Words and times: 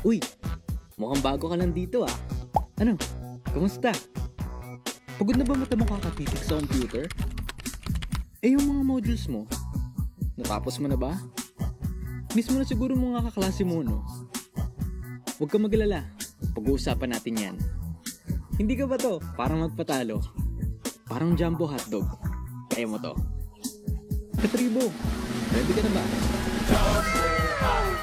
Uy, 0.00 0.16
mukhang 0.96 1.20
bago 1.20 1.52
ka 1.52 1.60
lang 1.60 1.76
dito 1.76 2.08
ah. 2.08 2.16
Ano, 2.80 2.96
kumusta? 3.52 3.92
Pagod 5.20 5.36
na 5.36 5.44
ba 5.44 5.52
mata 5.52 5.76
mo 5.76 5.84
kakatitik 5.84 6.40
sa 6.40 6.56
computer? 6.56 7.04
Eh 8.40 8.56
yung 8.56 8.64
mga 8.64 8.80
modules 8.80 9.28
mo, 9.28 9.44
natapos 10.40 10.80
mo 10.80 10.88
na 10.88 10.96
ba? 10.96 11.12
Miss 12.32 12.48
mo 12.48 12.56
na 12.56 12.64
siguro 12.64 12.96
mga 12.96 13.28
kaklase 13.28 13.60
mo, 13.60 13.84
no? 13.84 14.00
Huwag 15.36 15.52
ka 15.52 15.60
maglala, 15.60 16.08
pag-uusapan 16.56 17.12
natin 17.12 17.36
yan. 17.36 17.56
Hindi 18.56 18.80
ka 18.80 18.88
ba 18.88 18.96
to? 18.96 19.20
Parang 19.36 19.68
magpatalo. 19.68 20.24
Parang 21.04 21.36
jumbo 21.36 21.68
hotdog. 21.68 22.08
Kaya 22.72 22.88
mo 22.88 22.96
to. 22.96 23.12
Katribo, 24.40 24.88
ready 25.52 25.72
ka 25.76 25.82
na 25.84 25.92
ba? 25.92 26.04
Kaya 26.72 27.99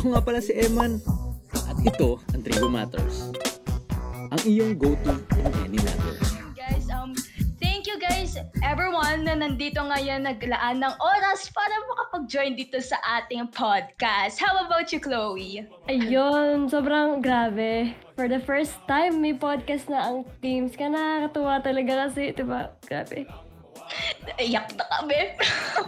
Ako 0.00 0.16
nga 0.16 0.24
pala 0.24 0.40
si 0.40 0.56
Eman. 0.56 0.96
At 1.52 1.76
ito 1.84 2.16
ang 2.32 2.40
Trigo 2.40 2.72
Matters. 2.72 3.36
Ang 4.32 4.42
iyong 4.48 4.72
go-to 4.80 5.12
in 5.12 5.52
any 5.60 5.76
matter. 5.76 6.16
Guys, 6.56 6.88
um, 6.88 7.12
thank 7.60 7.84
you 7.84 8.00
guys, 8.00 8.40
everyone 8.64 9.28
na 9.28 9.36
nandito 9.36 9.76
ngayon 9.76 10.24
naglaan 10.24 10.80
ng 10.80 10.94
oras 11.04 11.52
para 11.52 11.74
makapag-join 11.92 12.56
dito 12.56 12.80
sa 12.80 12.96
ating 13.20 13.52
podcast. 13.52 14.40
How 14.40 14.64
about 14.64 14.88
you, 14.88 15.04
Chloe? 15.04 15.68
Ayun, 15.92 16.72
sobrang 16.72 17.20
grabe. 17.20 17.92
For 18.16 18.24
the 18.24 18.40
first 18.40 18.80
time, 18.88 19.20
may 19.20 19.36
podcast 19.36 19.92
na 19.92 20.08
ang 20.08 20.24
teams 20.40 20.80
ka. 20.80 20.88
Nakakatuwa 20.88 21.60
talaga 21.60 22.08
kasi, 22.08 22.32
di 22.32 22.40
ba? 22.40 22.72
Grabe. 22.88 23.28
Iyak 24.40 24.72
na 24.76 24.84
kami. 24.88 25.20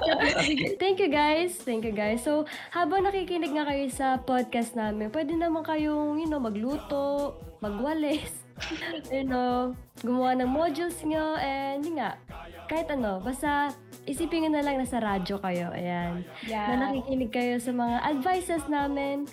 Thank 0.83 1.01
you 1.01 1.09
guys. 1.09 1.57
Thank 1.57 1.89
you 1.89 1.95
guys. 1.95 2.21
So, 2.21 2.45
habang 2.75 3.09
nakikinig 3.09 3.55
nga 3.55 3.65
kayo 3.69 3.87
sa 3.89 4.21
podcast 4.21 4.77
namin, 4.77 5.09
pwede 5.09 5.33
naman 5.37 5.65
kayong, 5.65 6.21
you 6.21 6.29
know, 6.29 6.43
magluto, 6.43 7.39
magwalis, 7.63 8.45
you 9.15 9.25
know, 9.25 9.73
gumawa 10.03 10.37
ng 10.37 10.51
modules 10.51 10.99
nyo, 11.07 11.39
and 11.41 11.87
yun 11.87 12.03
nga, 12.03 12.19
kahit 12.69 12.91
ano, 12.93 13.23
basta 13.23 13.73
isipin 14.05 14.47
nyo 14.47 14.51
na 14.59 14.65
lang 14.65 14.77
nasa 14.83 14.99
radyo 14.99 15.39
kayo. 15.39 15.71
Ayan. 15.73 16.27
Yeah. 16.45 16.75
Na 16.75 16.91
nakikinig 16.91 17.31
kayo 17.31 17.57
sa 17.63 17.71
mga 17.71 17.97
advices 18.03 18.65
namin. 18.67 19.31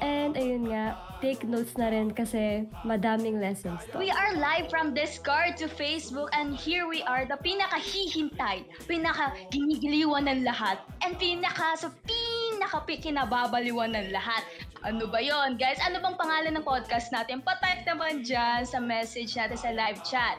And 0.00 0.38
ayun 0.38 0.72
nga, 0.72 0.96
take 1.20 1.44
notes 1.44 1.76
na 1.76 1.92
rin 1.92 2.10
kasi 2.14 2.64
madaming 2.86 3.42
lessons 3.42 3.84
to. 3.92 4.00
We 4.00 4.08
are 4.08 4.32
live 4.38 4.72
from 4.72 4.96
Discord 4.96 5.60
to 5.60 5.68
Facebook 5.68 6.32
and 6.32 6.56
here 6.56 6.88
we 6.88 7.04
are, 7.04 7.28
the 7.28 7.36
pinaka-hihintay, 7.38 8.64
pinaka-ginigiliwan 8.88 10.30
ng 10.30 10.40
lahat, 10.48 10.80
and 11.04 11.18
pinaka 11.20 11.76
sa 11.76 11.92
pinaka 12.06 12.82
kinababaliwan 12.88 13.92
ng 13.92 14.14
lahat. 14.14 14.46
Ano 14.82 15.06
ba 15.06 15.22
yon 15.22 15.60
guys? 15.60 15.78
Ano 15.82 16.02
bang 16.02 16.18
pangalan 16.18 16.58
ng 16.58 16.66
podcast 16.66 17.14
natin? 17.14 17.38
Patype 17.38 17.86
naman 17.86 18.26
dyan 18.26 18.66
sa 18.66 18.82
message 18.82 19.34
natin 19.38 19.58
sa 19.58 19.70
live 19.70 20.02
chat. 20.02 20.38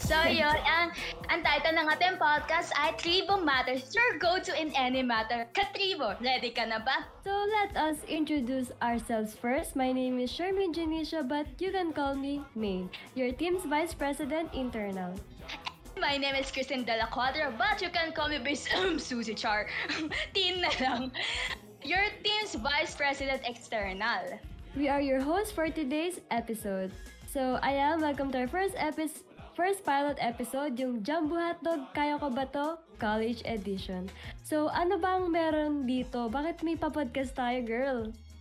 So 0.00 0.16
yun, 0.24 0.56
ang, 0.64 0.96
ang 1.28 1.44
title 1.44 1.76
ng 1.76 1.86
ating 1.92 2.16
podcast 2.16 2.72
ay 2.72 2.96
Tribo 2.96 3.36
Matters, 3.36 3.92
your 3.92 4.16
go-to 4.16 4.56
in 4.56 4.72
any 4.72 5.04
matter. 5.04 5.44
Katribo, 5.52 6.16
ready 6.24 6.56
ka 6.56 6.64
na 6.64 6.80
ba? 6.80 7.04
So 7.20 7.28
let 7.28 7.76
us 7.76 8.00
introduce 8.08 8.72
ourselves 8.80 9.36
first. 9.36 9.76
My 9.76 9.92
name 9.92 10.16
is 10.16 10.32
Shermin 10.32 10.72
Janisha, 10.72 11.20
but 11.20 11.44
you 11.60 11.68
can 11.68 11.92
call 11.92 12.16
me 12.16 12.40
Main, 12.56 12.88
your 13.12 13.28
team's 13.36 13.68
Vice 13.68 13.92
President 13.92 14.48
Internal. 14.56 15.12
My 16.00 16.16
name 16.16 16.32
is 16.32 16.48
Kristen 16.48 16.88
Dela 16.88 17.04
Quadra, 17.12 17.52
but 17.52 17.84
you 17.84 17.92
can 17.92 18.16
call 18.16 18.32
me 18.32 18.40
Miss 18.40 18.64
um, 18.80 18.96
Susie 18.96 19.36
Char. 19.36 19.68
Teen 20.34 20.64
na 20.64 20.72
lang. 20.80 21.12
Your 21.84 22.08
team's 22.24 22.56
Vice 22.56 22.96
President 22.96 23.44
External. 23.44 24.40
We 24.72 24.88
are 24.88 25.04
your 25.04 25.20
hosts 25.20 25.52
for 25.52 25.68
today's 25.68 26.24
episode. 26.32 26.88
So, 27.30 27.62
ayan, 27.62 28.02
welcome 28.02 28.34
to 28.34 28.42
our 28.42 28.50
first 28.50 28.74
episode, 28.74 29.22
first 29.54 29.82
pilot 29.82 30.18
episode, 30.20 30.78
yung 30.78 31.02
Jumbo 31.02 31.34
Hotdog, 31.34 31.90
Kaya 31.94 32.18
Ko 32.18 32.30
Ba 32.30 32.46
To? 32.54 32.78
College 33.00 33.42
Edition. 33.48 34.06
So, 34.44 34.68
ano 34.68 35.00
bang 35.00 35.26
meron 35.32 35.88
dito? 35.88 36.28
Bakit 36.28 36.62
may 36.62 36.76
papodcast 36.76 37.34
tayo, 37.34 37.58
girl? 37.64 38.00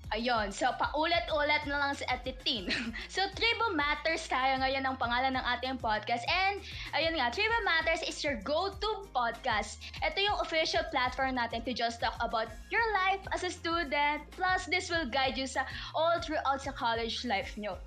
Ayun, 0.10 0.50
so 0.50 0.66
paulat-ulat 0.74 1.70
na 1.70 1.78
lang 1.78 1.94
sa 1.94 2.18
atitin. 2.18 2.66
so, 3.14 3.22
Tribo 3.38 3.78
Matters 3.78 4.26
tayo 4.26 4.58
ngayon 4.58 4.82
ang 4.82 4.98
pangalan 4.98 5.38
ng 5.38 5.46
ating 5.58 5.78
podcast. 5.78 6.26
And, 6.26 6.66
ayun 6.98 7.14
nga, 7.14 7.30
Tribo 7.30 7.62
Matters 7.62 8.02
is 8.02 8.18
your 8.26 8.42
go-to 8.42 9.06
podcast. 9.14 9.78
Ito 10.02 10.18
yung 10.18 10.42
official 10.42 10.82
platform 10.90 11.38
natin 11.38 11.62
to 11.62 11.78
just 11.78 12.02
talk 12.02 12.18
about 12.26 12.50
your 12.74 12.84
life 13.06 13.22
as 13.38 13.46
a 13.46 13.54
student. 13.54 14.26
Plus, 14.34 14.66
this 14.66 14.90
will 14.90 15.06
guide 15.06 15.38
you 15.38 15.46
sa 15.46 15.62
all 15.94 16.18
throughout 16.26 16.66
sa 16.66 16.74
college 16.74 17.22
life 17.30 17.54
nyo. 17.54 17.78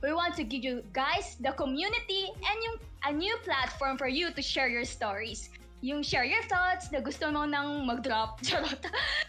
We 0.00 0.16
want 0.16 0.32
to 0.40 0.44
give 0.44 0.64
you 0.64 0.80
guys 0.96 1.36
the 1.44 1.52
community 1.52 2.32
and 2.32 2.56
yung 2.64 2.76
a 3.04 3.12
new 3.12 3.36
platform 3.44 4.00
for 4.00 4.08
you 4.08 4.32
to 4.32 4.40
share 4.40 4.68
your 4.68 4.88
stories. 4.88 5.52
Yung 5.84 6.00
share 6.00 6.24
your 6.24 6.40
thoughts 6.48 6.88
na 6.88 7.04
gusto 7.04 7.28
mo 7.28 7.44
nang 7.44 7.84
mag-drop, 7.84 8.40
charot. 8.46 8.80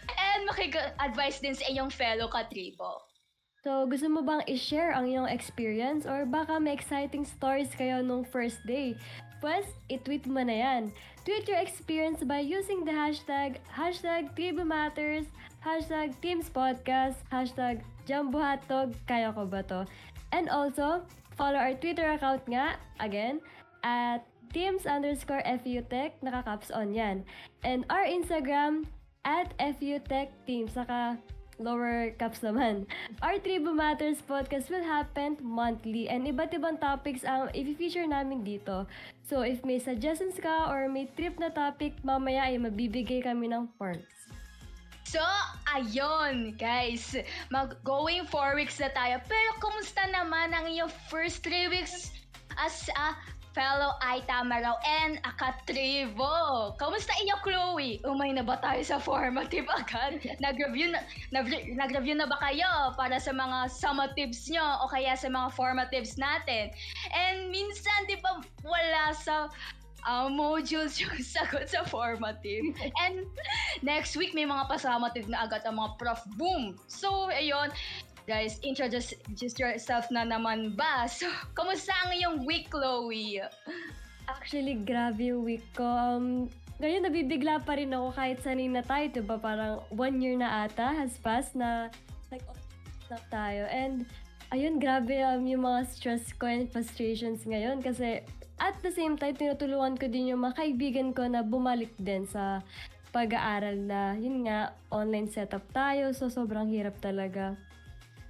And 0.08 0.48
makig-advise 0.48 1.44
din 1.44 1.52
sa 1.52 1.68
iyong 1.68 1.92
fellow 1.92 2.28
katribo. 2.28 3.04
So, 3.62 3.86
gusto 3.86 4.08
mo 4.08 4.24
bang 4.24 4.42
i-share 4.48 4.96
ang 4.96 5.06
iyong 5.06 5.28
experience 5.28 6.08
or 6.08 6.24
baka 6.24 6.56
may 6.56 6.72
exciting 6.72 7.28
stories 7.28 7.70
kayo 7.76 8.00
nung 8.00 8.24
first 8.24 8.58
day? 8.64 8.96
Pues, 9.44 9.68
i-tweet 9.92 10.24
mo 10.24 10.40
na 10.40 10.56
yan. 10.56 10.82
Tweet 11.22 11.46
your 11.46 11.60
experience 11.60 12.24
by 12.24 12.42
using 12.42 12.82
the 12.82 12.90
hashtag, 12.90 13.62
hashtag 13.70 14.34
Matters, 14.66 15.30
hashtag 15.62 16.18
TeamsPodcast, 16.18 17.22
hashtag 17.30 17.86
JumboHotDog, 18.10 18.98
kaya 19.06 19.30
ko 19.30 19.46
ba 19.46 19.62
to? 19.62 19.86
And 20.32 20.48
also, 20.48 21.04
follow 21.36 21.60
our 21.60 21.76
Twitter 21.76 22.16
account 22.16 22.48
nga, 22.48 22.80
again, 22.98 23.44
at 23.84 24.24
teams 24.52 24.88
underscore 24.88 25.44
FUTech, 25.44 26.20
naka-caps 26.24 26.72
on 26.72 26.96
yan. 26.96 27.24
And 27.64 27.84
our 27.92 28.04
Instagram, 28.04 28.88
at 29.24 29.54
FUTech 29.58 30.34
team, 30.46 30.66
saka 30.66 31.18
lower 31.62 32.10
caps 32.18 32.42
naman. 32.42 32.90
Our 33.24 33.38
Tribo 33.38 33.70
Matters 33.70 34.18
podcast 34.24 34.66
will 34.66 34.82
happen 34.82 35.38
monthly 35.38 36.10
and 36.10 36.26
iba't 36.26 36.50
ibang 36.58 36.82
topics 36.82 37.22
ang 37.22 37.54
i-feature 37.54 38.06
namin 38.06 38.42
dito. 38.42 38.90
So 39.22 39.46
if 39.46 39.62
may 39.62 39.78
suggestions 39.78 40.36
ka 40.42 40.66
or 40.66 40.90
may 40.90 41.06
trip 41.14 41.38
na 41.38 41.54
topic, 41.54 42.02
mamaya 42.02 42.50
ay 42.50 42.58
mabibigay 42.58 43.22
kami 43.22 43.46
ng 43.46 43.70
forms. 43.78 44.21
So, 45.02 45.20
ayun, 45.66 46.54
guys. 46.56 47.18
Mag-going 47.50 48.26
4 48.30 48.54
weeks 48.54 48.78
na 48.78 48.90
tayo. 48.94 49.18
Pero, 49.26 49.50
kumusta 49.58 50.06
naman 50.08 50.54
ang 50.54 50.70
iyong 50.70 50.92
first 51.10 51.42
3 51.44 51.68
weeks 51.68 52.14
as 52.54 52.86
a 52.94 53.16
fellow 53.52 53.92
Aitamaraw 54.00 54.78
and 54.84 55.20
a 55.26 55.32
Katribo? 55.36 56.72
Kamusta 56.80 57.12
iyo, 57.20 57.36
Chloe? 57.44 58.00
Umay 58.06 58.32
na 58.32 58.46
ba 58.46 58.56
tayo 58.62 58.80
sa 58.80 58.96
formative 58.96 59.68
agad? 59.68 60.22
Nag-review 60.44 60.96
na, 60.96 61.04
nag- 61.30 61.76
nag-review 61.76 62.16
na 62.16 62.26
ba 62.30 62.40
kayo 62.40 62.96
para 62.96 63.20
sa 63.20 63.34
mga 63.34 63.68
summatives 63.68 64.48
nyo 64.48 64.64
o 64.84 64.88
kaya 64.88 65.12
sa 65.18 65.28
mga 65.28 65.52
formatives 65.52 66.16
natin? 66.16 66.72
And 67.12 67.52
minsan, 67.52 68.08
di 68.08 68.16
ba, 68.22 68.40
wala 68.64 69.12
sa 69.18 69.52
uh, 70.06 70.28
modules 70.28 70.98
yung 70.98 71.14
sagot 71.34 71.70
sa 71.70 71.86
formative. 71.86 72.74
And 73.02 73.26
next 73.82 74.18
week, 74.18 74.34
may 74.34 74.46
mga 74.46 74.68
pasamative 74.70 75.26
na 75.30 75.46
agad 75.46 75.62
ang 75.66 75.78
mga 75.78 75.98
prof. 75.98 76.22
Boom! 76.38 76.78
So, 76.86 77.30
ayun. 77.30 77.70
Guys, 78.30 78.62
introduce 78.62 79.10
just 79.34 79.58
yourself 79.58 80.06
na 80.14 80.22
naman 80.22 80.78
ba? 80.78 81.10
So, 81.10 81.26
kamusta 81.58 81.90
ang 82.06 82.14
iyong 82.14 82.36
week, 82.46 82.70
Chloe? 82.70 83.42
Actually, 84.30 84.78
grabe 84.78 85.34
yung 85.34 85.42
week 85.42 85.66
ko. 85.74 85.82
Um, 85.82 86.46
ngayon, 86.78 87.02
nabibigla 87.02 87.58
pa 87.66 87.74
rin 87.74 87.90
ako 87.90 88.14
kahit 88.14 88.38
sanay 88.46 88.70
na 88.70 88.86
tayo, 88.86 89.10
diba? 89.10 89.42
Parang 89.42 89.82
one 89.90 90.22
year 90.22 90.38
na 90.38 90.66
ata 90.66 90.94
has 90.94 91.18
passed 91.18 91.58
na 91.58 91.90
like, 92.30 92.46
na 93.10 93.18
tayo. 93.26 93.66
And, 93.66 94.06
ayun, 94.54 94.78
grabe 94.78 95.18
um, 95.26 95.42
yung 95.42 95.66
mga 95.66 95.90
stress 95.90 96.30
ko 96.38 96.46
and 96.46 96.70
frustrations 96.70 97.42
ngayon 97.42 97.82
kasi 97.82 98.22
at 98.58 98.76
the 98.80 98.90
same 98.90 99.16
time, 99.16 99.32
tinutulungan 99.32 99.96
ko 99.96 100.06
din 100.06 100.32
yung 100.32 100.42
mga 100.42 100.58
kaibigan 100.58 101.08
ko 101.12 101.24
na 101.26 101.40
bumalik 101.40 101.92
din 101.96 102.26
sa 102.26 102.60
pag-aaral 103.12 103.76
na, 103.76 104.16
yun 104.16 104.44
nga, 104.44 104.72
online 104.88 105.28
setup 105.28 105.64
tayo. 105.70 106.10
So, 106.12 106.28
sobrang 106.28 106.68
hirap 106.68 106.96
talaga. 106.98 107.54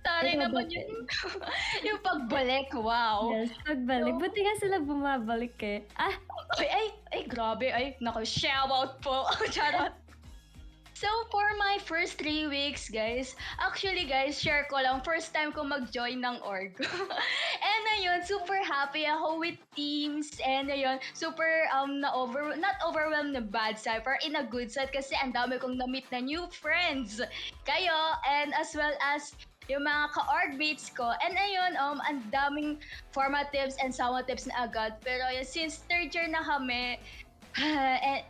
Tari 0.03 0.35
Ikaw 0.35 0.43
naman 0.51 0.67
ba? 0.67 0.75
yun. 0.75 1.07
yung 1.87 2.01
pagbalik, 2.03 2.75
wow. 2.75 3.31
Yes, 3.31 3.55
pagbalik. 3.63 4.19
So- 4.19 4.21
Buti 4.21 4.39
nga 4.43 4.55
sila 4.59 4.77
bumabalik 4.83 5.55
eh. 5.63 5.87
Ah, 5.95 6.11
Ay, 6.59 6.69
ay, 6.69 6.87
ay, 7.15 7.23
grabe. 7.25 7.71
Ay, 7.71 7.95
naku, 8.03 8.27
shout 8.27 8.67
out 8.69 8.99
po. 8.99 9.25
Charot. 9.55 9.95
So, 11.03 11.11
for 11.35 11.43
my 11.59 11.83
first 11.83 12.15
three 12.15 12.47
weeks, 12.47 12.87
guys, 12.87 13.35
actually, 13.59 14.07
guys, 14.07 14.39
share 14.39 14.71
ko 14.71 14.79
lang, 14.79 15.03
first 15.03 15.35
time 15.35 15.51
ko 15.51 15.67
mag-join 15.67 16.23
ng 16.23 16.39
org. 16.47 16.79
and 17.75 17.85
ayun, 17.99 18.23
super 18.23 18.63
happy 18.63 19.03
ako 19.03 19.43
with 19.43 19.59
teams. 19.75 20.31
And 20.47 20.71
ayun, 20.71 21.03
super, 21.11 21.67
um, 21.75 21.99
na 21.99 22.15
over, 22.15 22.55
not 22.55 22.79
overwhelmed 22.87 23.35
na 23.35 23.43
bad 23.43 23.83
side, 23.83 24.07
but 24.07 24.23
in 24.23 24.39
a 24.39 24.47
good 24.47 24.71
side 24.71 24.95
kasi 24.95 25.19
ang 25.19 25.35
dami 25.35 25.59
kong 25.59 25.75
na-meet 25.75 26.07
na 26.15 26.23
new 26.23 26.47
friends. 26.55 27.19
Kayo, 27.67 28.15
and 28.23 28.55
as 28.55 28.71
well 28.79 28.95
as 29.03 29.35
yung 29.67 29.83
mga 29.83 30.07
ka-org 30.15 30.55
mates 30.55 30.87
ko. 30.87 31.19
And 31.19 31.35
ayun, 31.35 31.83
um, 31.83 31.99
ang 32.07 32.23
daming 32.31 32.79
formatives 33.11 33.75
and 33.83 33.91
summatives 33.91 34.47
na 34.47 34.71
agad. 34.71 35.03
Pero 35.03 35.27
yun, 35.35 35.43
since 35.43 35.83
third 35.91 36.15
year 36.15 36.31
na 36.31 36.47
kami, 36.47 37.03
eh, 37.59 38.23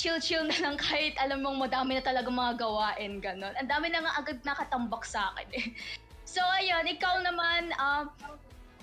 chill-chill 0.00 0.48
na 0.48 0.56
lang 0.64 0.76
kahit 0.80 1.12
alam 1.20 1.44
mong 1.44 1.68
madami 1.68 2.00
na 2.00 2.04
talaga 2.04 2.32
mga 2.32 2.56
gawain, 2.56 3.20
ganon. 3.20 3.52
Ang 3.60 3.68
dami 3.68 3.92
na 3.92 4.00
nga 4.00 4.12
agad 4.16 4.40
nakatambak 4.48 5.04
sa 5.04 5.28
akin 5.36 5.48
eh. 5.52 5.66
So 6.24 6.40
ayun, 6.40 6.88
ikaw 6.88 7.20
naman, 7.20 7.76
um, 7.76 8.08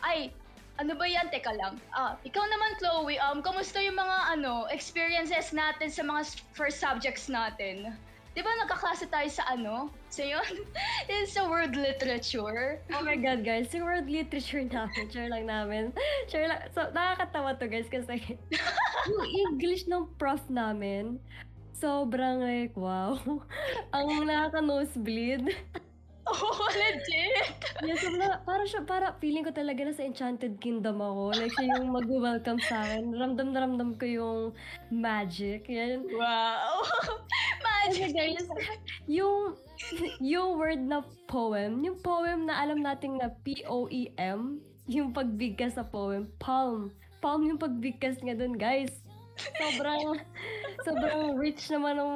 ay, 0.05 0.29
ano 0.77 0.93
ba 0.93 1.09
yan? 1.09 1.33
Teka 1.33 1.57
lang. 1.57 1.81
Ah, 1.89 2.13
ikaw 2.21 2.45
naman, 2.45 2.77
Chloe, 2.77 3.17
um, 3.17 3.41
kamusta 3.41 3.81
yung 3.81 3.97
mga 3.97 4.37
ano, 4.37 4.69
experiences 4.69 5.49
natin 5.49 5.89
sa 5.89 6.05
mga 6.05 6.37
first 6.53 6.77
subjects 6.77 7.25
natin? 7.25 7.97
Di 8.37 8.45
ba 8.45 8.53
nagkaklase 8.61 9.09
tayo 9.09 9.25
sa 9.33 9.49
ano? 9.49 9.89
Sa 10.13 10.21
yun? 10.21 10.61
It's 11.09 11.33
sa 11.33 11.49
world 11.49 11.73
literature. 11.73 12.77
Oh 12.93 13.01
my 13.01 13.17
God, 13.17 13.41
guys. 13.41 13.73
Yung 13.73 13.89
world 13.89 14.05
literature 14.05 14.61
namin, 14.61 15.09
share 15.09 15.25
lang 15.25 15.49
namin. 15.49 15.89
Share 16.29 16.45
lang. 16.45 16.69
So, 16.69 16.85
nakakatawa 16.93 17.57
to, 17.57 17.65
guys, 17.65 17.89
kasi 17.89 18.37
yung 19.09 19.25
English 19.25 19.89
ng 19.89 20.05
prof 20.21 20.45
namin, 20.53 21.17
sobrang 21.73 22.45
like, 22.45 22.77
wow. 22.77 23.17
Ang 23.97 24.29
nakaka-nosebleed. 24.29 25.57
Oh, 26.27 26.67
legit! 26.81 27.55
Yes, 27.87 28.03
sobrang, 28.03 28.43
para 28.43 28.63
siya, 28.67 28.81
para 28.83 29.15
feeling 29.23 29.47
ko 29.47 29.51
talaga 29.55 29.87
na 29.87 29.93
sa 29.95 30.03
Enchanted 30.03 30.59
Kingdom 30.59 30.99
ako. 30.99 31.31
Like, 31.39 31.53
siya 31.55 31.79
yung 31.79 31.95
mag-welcome 31.95 32.59
sa 32.59 32.83
akin. 32.83 33.15
Ramdam 33.15 33.55
na 33.55 33.59
ramdam 33.63 33.95
ko 33.95 34.05
yung 34.05 34.41
magic. 34.91 35.71
Yan. 35.71 36.03
Wow! 36.11 36.83
Magic! 37.65 38.11
Guys, 38.11 38.47
yung, 39.07 39.55
yung 40.19 40.59
word 40.59 40.83
na 40.83 40.99
poem, 41.31 41.79
yung 41.79 41.99
poem 42.03 42.43
na 42.43 42.59
alam 42.59 42.83
nating 42.83 43.23
na 43.23 43.31
P-O-E-M, 43.47 44.59
yung 44.87 45.09
pagbigkas 45.15 45.79
sa 45.79 45.87
poem, 45.87 46.27
palm. 46.39 46.91
Palm 47.23 47.47
yung 47.47 47.59
pagbigkas 47.59 48.19
nga 48.19 48.35
dun, 48.35 48.59
guys. 48.59 48.91
Sobrang, 49.37 50.17
sobrang 50.85 51.37
rich 51.39 51.69
naman 51.71 52.01
ng 52.01 52.15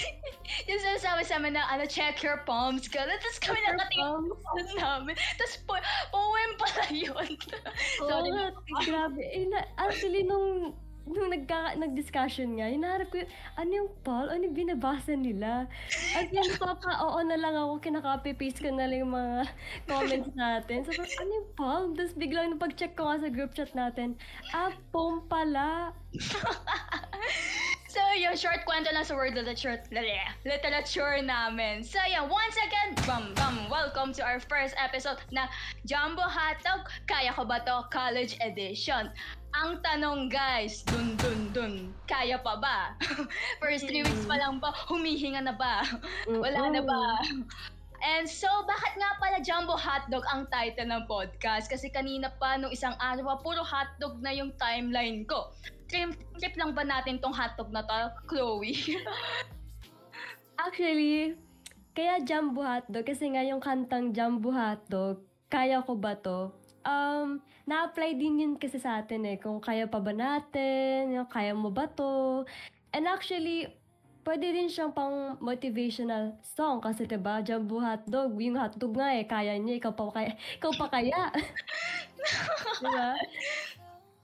yung 0.68 0.80
sinasabi 0.80 1.22
sa 1.26 1.38
amin 1.38 1.56
na, 1.56 1.64
ano, 1.68 1.84
check 1.86 2.20
your 2.22 2.42
palms 2.44 2.86
ka. 2.88 3.02
Tapos 3.02 3.38
kami 3.40 3.58
nakatingin 3.64 4.28
sa 4.28 4.36
palms 4.42 4.72
namin. 4.78 5.14
Tapos 5.38 5.54
po- 5.64 5.86
poem 6.12 6.50
pala 6.58 6.84
yun. 6.92 7.30
Sorry. 7.98 8.30
Nga, 8.30 8.46
grabe. 8.88 9.22
Eh, 9.22 9.46
na, 9.48 9.60
actually, 9.78 10.22
nung 10.24 10.76
nung 11.02 11.34
nagka, 11.34 11.74
nag-discussion 11.74 12.54
nga, 12.58 12.70
hinaharap 12.70 13.10
ko 13.10 13.26
yung, 13.26 13.32
ano 13.58 13.70
yung 13.74 13.90
Paul? 14.06 14.30
Ano 14.30 14.46
yung 14.46 14.54
binabasa 14.54 15.18
nila? 15.18 15.66
At 16.14 16.30
yung 16.30 16.46
papa, 16.54 16.94
oo 17.02 17.18
na 17.26 17.34
lang 17.34 17.58
ako, 17.58 17.82
kinaka-copy-paste 17.82 18.62
ko 18.62 18.70
na 18.70 18.86
lang 18.86 19.02
yung 19.02 19.14
mga 19.14 19.50
comments 19.90 20.30
natin. 20.38 20.86
So, 20.86 20.94
ano 20.94 21.30
yung 21.42 21.50
Paul? 21.58 21.82
Tapos 21.98 22.14
biglang 22.14 22.54
nung 22.54 22.62
pag-check 22.62 22.94
ko 22.94 23.10
nga 23.10 23.18
sa 23.18 23.34
group 23.34 23.50
chat 23.50 23.74
natin, 23.74 24.14
ah, 24.54 24.70
pom 24.94 25.26
pala. 25.26 25.90
So, 27.92 28.00
yung 28.16 28.40
short 28.40 28.64
kwento 28.64 28.88
lang 28.88 29.04
sa 29.04 29.12
word 29.12 29.36
literature, 29.36 29.76
literature 30.48 31.20
namin. 31.20 31.84
So, 31.84 32.00
yan, 32.00 32.24
once 32.24 32.56
again, 32.56 32.96
bam, 33.04 33.36
bam, 33.36 33.68
welcome 33.68 34.16
to 34.16 34.24
our 34.24 34.40
first 34.40 34.72
episode 34.80 35.20
na 35.28 35.44
Jumbo 35.84 36.24
Hotdog, 36.24 36.88
Kaya 37.04 37.36
Ko 37.36 37.44
Ba 37.44 37.60
To? 37.68 37.84
College 37.92 38.40
Edition. 38.40 39.12
Ang 39.52 39.84
tanong 39.84 40.32
guys, 40.32 40.80
dun 40.88 41.20
dun 41.20 41.52
dun, 41.52 41.74
kaya 42.08 42.40
pa 42.40 42.56
ba? 42.56 42.96
First 43.60 43.84
three 43.84 44.00
weeks 44.00 44.24
pa 44.24 44.40
lang 44.40 44.56
ba? 44.56 44.72
Humihinga 44.88 45.44
na 45.44 45.52
ba? 45.52 45.84
Wala 46.32 46.72
na 46.72 46.80
ba? 46.80 47.20
And 48.00 48.24
so, 48.24 48.48
bakit 48.64 48.96
nga 48.96 49.20
pala 49.20 49.44
Jumbo 49.44 49.76
Hotdog 49.76 50.24
ang 50.32 50.48
title 50.48 50.88
ng 50.88 51.04
podcast? 51.04 51.68
Kasi 51.68 51.92
kanina 51.92 52.32
pa, 52.40 52.56
nung 52.56 52.72
isang 52.72 52.96
araw, 52.96 53.36
puro 53.44 53.60
hotdog 53.60 54.16
na 54.24 54.32
yung 54.32 54.56
timeline 54.56 55.28
ko. 55.28 55.52
Trip, 55.92 56.16
trip 56.40 56.54
lang 56.56 56.72
ba 56.72 56.88
natin 56.88 57.20
tong 57.20 57.36
hotdog 57.36 57.68
na 57.68 57.84
to, 57.84 57.92
Chloe? 58.24 58.72
Actually, 60.64 61.36
kaya 61.92 62.24
Jumbo 62.24 62.64
Hotdog, 62.64 63.04
kasi 63.04 63.28
nga 63.28 63.44
yung 63.44 63.60
kantang 63.60 64.16
Jumbo 64.16 64.48
Hotdog, 64.48 65.20
kaya 65.52 65.84
ko 65.84 65.92
ba 65.92 66.16
to? 66.16 66.48
Um, 66.88 67.44
na-apply 67.68 68.16
din 68.16 68.40
yun 68.40 68.54
kasi 68.56 68.80
sa 68.80 69.04
atin 69.04 69.28
eh, 69.28 69.36
kung 69.36 69.60
kaya 69.60 69.84
pa 69.84 70.00
ba 70.00 70.16
natin, 70.16 71.12
yung 71.12 71.28
kaya 71.28 71.52
mo 71.52 71.68
ba 71.68 71.84
to? 71.92 72.48
And 72.96 73.04
actually, 73.04 73.68
pwede 74.24 74.56
din 74.56 74.72
siyang 74.72 74.96
pang 74.96 75.36
motivational 75.42 76.38
song 76.40 76.78
kasi 76.78 77.04
'di 77.04 77.18
ba 77.18 77.42
Jumbo 77.44 77.82
Hotdog, 77.82 78.38
yung 78.40 78.56
hotdog 78.56 78.96
nga 78.96 79.12
eh, 79.12 79.28
kaya 79.28 79.60
niya, 79.60 79.76
ikaw 79.82 79.92
pa 79.92 80.08
kaya, 80.08 80.32
ikaw 80.56 80.72
pa 80.72 80.86
kaya. 80.88 81.28
diba? 82.82 83.10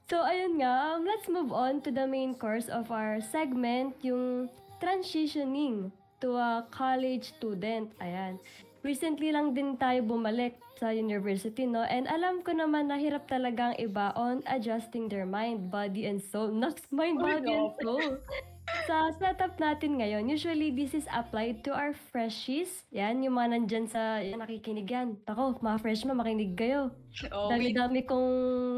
So, 0.08 0.24
ayun 0.24 0.64
nga, 0.64 0.96
um, 0.96 1.04
let's 1.04 1.28
move 1.28 1.52
on 1.52 1.84
to 1.84 1.92
the 1.92 2.08
main 2.08 2.32
course 2.32 2.72
of 2.72 2.88
our 2.88 3.20
segment, 3.20 3.92
yung 4.00 4.48
transitioning 4.80 5.92
to 6.24 6.32
a 6.32 6.64
college 6.72 7.36
student. 7.36 7.92
Ayan. 8.00 8.40
Recently 8.80 9.36
lang 9.36 9.52
din 9.52 9.76
tayo 9.76 10.00
bumalik 10.00 10.56
sa 10.80 10.96
university, 10.96 11.68
no? 11.68 11.84
And 11.84 12.08
alam 12.08 12.40
ko 12.40 12.56
naman 12.56 12.88
na 12.88 12.96
hirap 12.96 13.28
talagang 13.28 13.76
iba 13.76 14.16
on 14.16 14.40
adjusting 14.48 15.12
their 15.12 15.28
mind, 15.28 15.68
body, 15.68 16.08
and 16.08 16.24
soul. 16.24 16.48
Not 16.56 16.80
mind, 16.88 17.20
body, 17.20 17.52
and 17.52 17.76
soul. 17.84 18.16
Sa 18.88 19.12
setup 19.20 19.60
natin 19.60 20.00
ngayon, 20.00 20.32
usually 20.32 20.72
this 20.72 20.96
is 20.96 21.04
applied 21.12 21.60
to 21.60 21.76
our 21.76 21.92
freshies. 22.08 22.88
Yan, 22.88 23.20
yung 23.20 23.36
mga 23.36 23.48
nandyan 23.52 23.84
sa 23.84 24.16
yan, 24.16 24.40
nakikinig 24.40 24.88
yan. 24.88 25.20
Ako, 25.28 25.60
mga 25.60 25.78
freshman, 25.84 26.16
makinig 26.16 26.56
kayo. 26.56 26.88
oh. 27.28 27.52
Dami-dami 27.52 28.08
kong 28.08 28.30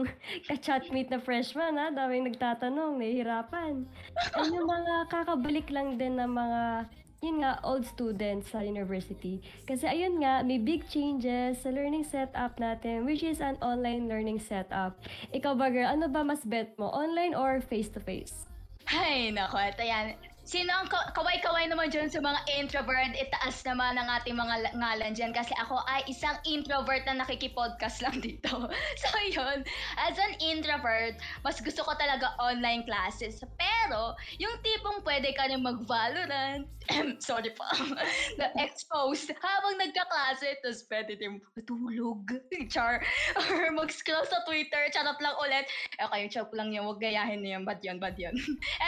ka-chatmate 0.50 1.14
na 1.14 1.22
freshman, 1.22 1.78
ha? 1.78 1.94
Daming 1.94 2.26
nagtatanong, 2.26 2.98
nahihirapan. 2.98 3.86
And 4.34 4.50
yung 4.50 4.66
mga 4.66 4.94
kakabalik 5.14 5.70
lang 5.70 5.94
din 5.94 6.18
ng 6.18 6.32
mga, 6.34 6.90
yun 7.22 7.46
nga, 7.46 7.62
old 7.62 7.86
students 7.86 8.50
sa 8.50 8.66
university. 8.66 9.38
Kasi 9.62 9.86
ayun 9.86 10.18
nga, 10.18 10.42
may 10.42 10.58
big 10.58 10.90
changes 10.90 11.62
sa 11.62 11.70
learning 11.70 12.02
setup 12.02 12.58
natin, 12.58 13.06
which 13.06 13.22
is 13.22 13.38
an 13.38 13.54
online 13.62 14.10
learning 14.10 14.42
setup. 14.42 14.98
Ikaw 15.30 15.54
ba, 15.54 15.70
girl, 15.70 15.86
ano 15.86 16.10
ba 16.10 16.26
mas 16.26 16.42
bet 16.42 16.74
mo? 16.82 16.90
Online 16.90 17.38
or 17.38 17.62
face-to-face? 17.62 18.49
Ay, 18.86 19.30
nako, 19.32 19.58
ito 19.60 19.82
yan. 19.84 20.16
Sino 20.50 20.74
ang 20.74 20.90
ka- 20.90 21.14
kaway-kaway 21.14 21.70
naman 21.70 21.94
dyan 21.94 22.10
sa 22.10 22.18
mga 22.18 22.42
introvert? 22.58 23.14
Itaas 23.14 23.62
naman 23.62 23.94
ang 23.94 24.10
ating 24.18 24.34
mga 24.34 24.66
la- 24.66 24.74
ngalan 24.74 25.14
dyan 25.14 25.30
kasi 25.30 25.54
ako 25.54 25.78
ay 25.86 26.02
isang 26.10 26.34
introvert 26.42 27.06
na 27.06 27.22
nakikipodcast 27.22 28.02
lang 28.02 28.18
dito. 28.26 28.66
So 28.98 29.08
yun, 29.30 29.62
as 29.94 30.18
an 30.18 30.34
introvert, 30.42 31.22
mas 31.46 31.62
gusto 31.62 31.86
ko 31.86 31.94
talaga 31.94 32.34
online 32.42 32.82
classes. 32.82 33.38
Pero, 33.54 34.18
yung 34.42 34.58
tipong 34.66 35.06
pwede 35.06 35.30
ka 35.38 35.46
rin 35.46 35.62
mag-Valorant, 35.62 36.66
sorry 37.22 37.54
po, 37.54 37.62
na 38.42 38.50
exposed 38.58 39.30
habang 39.38 39.78
nagkaklase, 39.78 40.58
tapos 40.66 40.82
pwede 40.90 41.14
din 41.14 41.38
matulog, 41.54 42.26
char, 42.74 42.98
or 43.38 43.70
mag-scroll 43.70 44.26
sa 44.26 44.42
Twitter, 44.42 44.90
charot 44.90 45.22
lang 45.22 45.38
ulit. 45.38 45.62
Eh, 45.94 46.10
kayo, 46.10 46.26
joke 46.26 46.58
lang 46.58 46.74
yun, 46.74 46.90
huwag 46.90 46.98
gayahin 46.98 47.38
niyo 47.38 47.54
yun, 47.54 47.62
bad 47.62 47.78
yun, 47.86 48.02
bad 48.02 48.18
yun. 48.18 48.34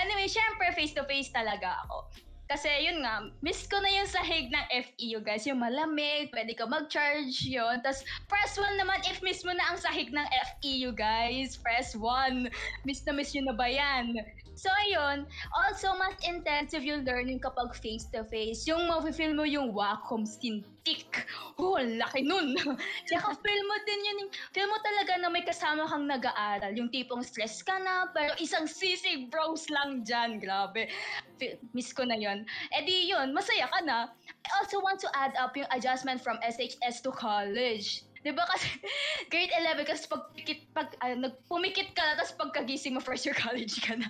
anyway, 0.02 0.26
syempre, 0.26 0.66
face-to-face 0.75 1.31
talaga 1.31 1.51
ako. 1.61 2.09
Kasi 2.52 2.68
yun 2.85 3.00
nga, 3.00 3.32
miss 3.40 3.64
ko 3.64 3.80
na 3.80 3.88
yung 3.88 4.04
sahig 4.04 4.52
ng 4.52 4.66
FEU 4.68 5.25
guys. 5.25 5.49
Yung 5.49 5.64
malamig, 5.64 6.28
pwede 6.37 6.52
ka 6.52 6.68
mag-charge 6.68 7.32
yun. 7.49 7.80
Tapos 7.80 8.04
press 8.28 8.61
1 8.61 8.76
naman 8.76 9.00
if 9.09 9.25
miss 9.25 9.40
mo 9.40 9.56
na 9.56 9.73
ang 9.73 9.80
sahig 9.80 10.12
ng 10.12 10.28
FEU 10.61 10.92
guys. 10.92 11.56
Press 11.56 11.97
1. 11.97 12.52
Miss 12.85 13.00
na 13.09 13.16
miss 13.16 13.32
yun 13.32 13.49
na 13.49 13.56
ba 13.56 13.73
yan? 13.73 14.21
So 14.52 14.68
ayun, 14.85 15.25
also 15.56 15.97
mas 15.97 16.12
intensive 16.28 16.85
yung 16.85 17.09
learning 17.09 17.40
kapag 17.40 17.73
face-to-face. 17.73 18.68
Yung 18.68 18.85
mafe-feel 18.85 19.32
mo 19.32 19.49
yung 19.49 19.73
Wacom 19.73 20.28
Cintiq. 20.28 21.09
Oh, 21.56 21.80
laki 21.80 22.21
nun. 22.26 22.52
Tsaka 23.09 23.28
feel 23.40 23.62
mo 23.64 23.76
din 23.88 24.00
yun, 24.04 24.18
feel 24.52 24.68
mo 24.68 24.76
talaga 24.85 25.12
na 25.18 25.32
may 25.32 25.44
kasama 25.47 25.88
kang 25.88 26.04
nag-aaral. 26.04 26.76
Yung 26.76 26.92
tipong 26.92 27.25
stress 27.25 27.64
ka 27.64 27.80
na, 27.80 28.12
pero 28.12 28.37
isang 28.37 28.68
sisig 28.68 29.32
bros 29.32 29.64
lang 29.73 30.04
dyan. 30.04 30.37
Grabe. 30.37 30.92
Miss 31.73 31.97
ko 31.97 32.04
na 32.04 32.14
yun. 32.21 32.44
Eh 32.76 32.85
di 32.85 33.09
yun, 33.09 33.32
masaya 33.32 33.66
ka 33.73 33.80
na. 33.82 34.12
I 34.44 34.50
also 34.61 34.85
want 34.85 35.00
to 35.00 35.09
add 35.16 35.32
up 35.40 35.56
yung 35.56 35.71
adjustment 35.73 36.21
from 36.21 36.37
SHS 36.44 37.00
to 37.09 37.11
college. 37.14 38.04
Di 38.23 38.31
ba 38.31 38.47
kasi, 38.55 38.71
grade 39.29 39.50
11, 39.50 39.83
kasi 39.83 40.07
pag, 40.07 40.31
pikit, 40.38 40.71
pag 40.71 40.95
ah, 41.02 41.14
nagpumikit 41.14 41.91
ka 41.95 42.02
na, 42.02 42.14
tapos 42.23 42.35
pagkagising 42.38 42.95
mo, 42.95 43.02
first 43.02 43.26
year 43.26 43.35
college 43.35 43.83
ka 43.83 43.99
na. 43.99 44.09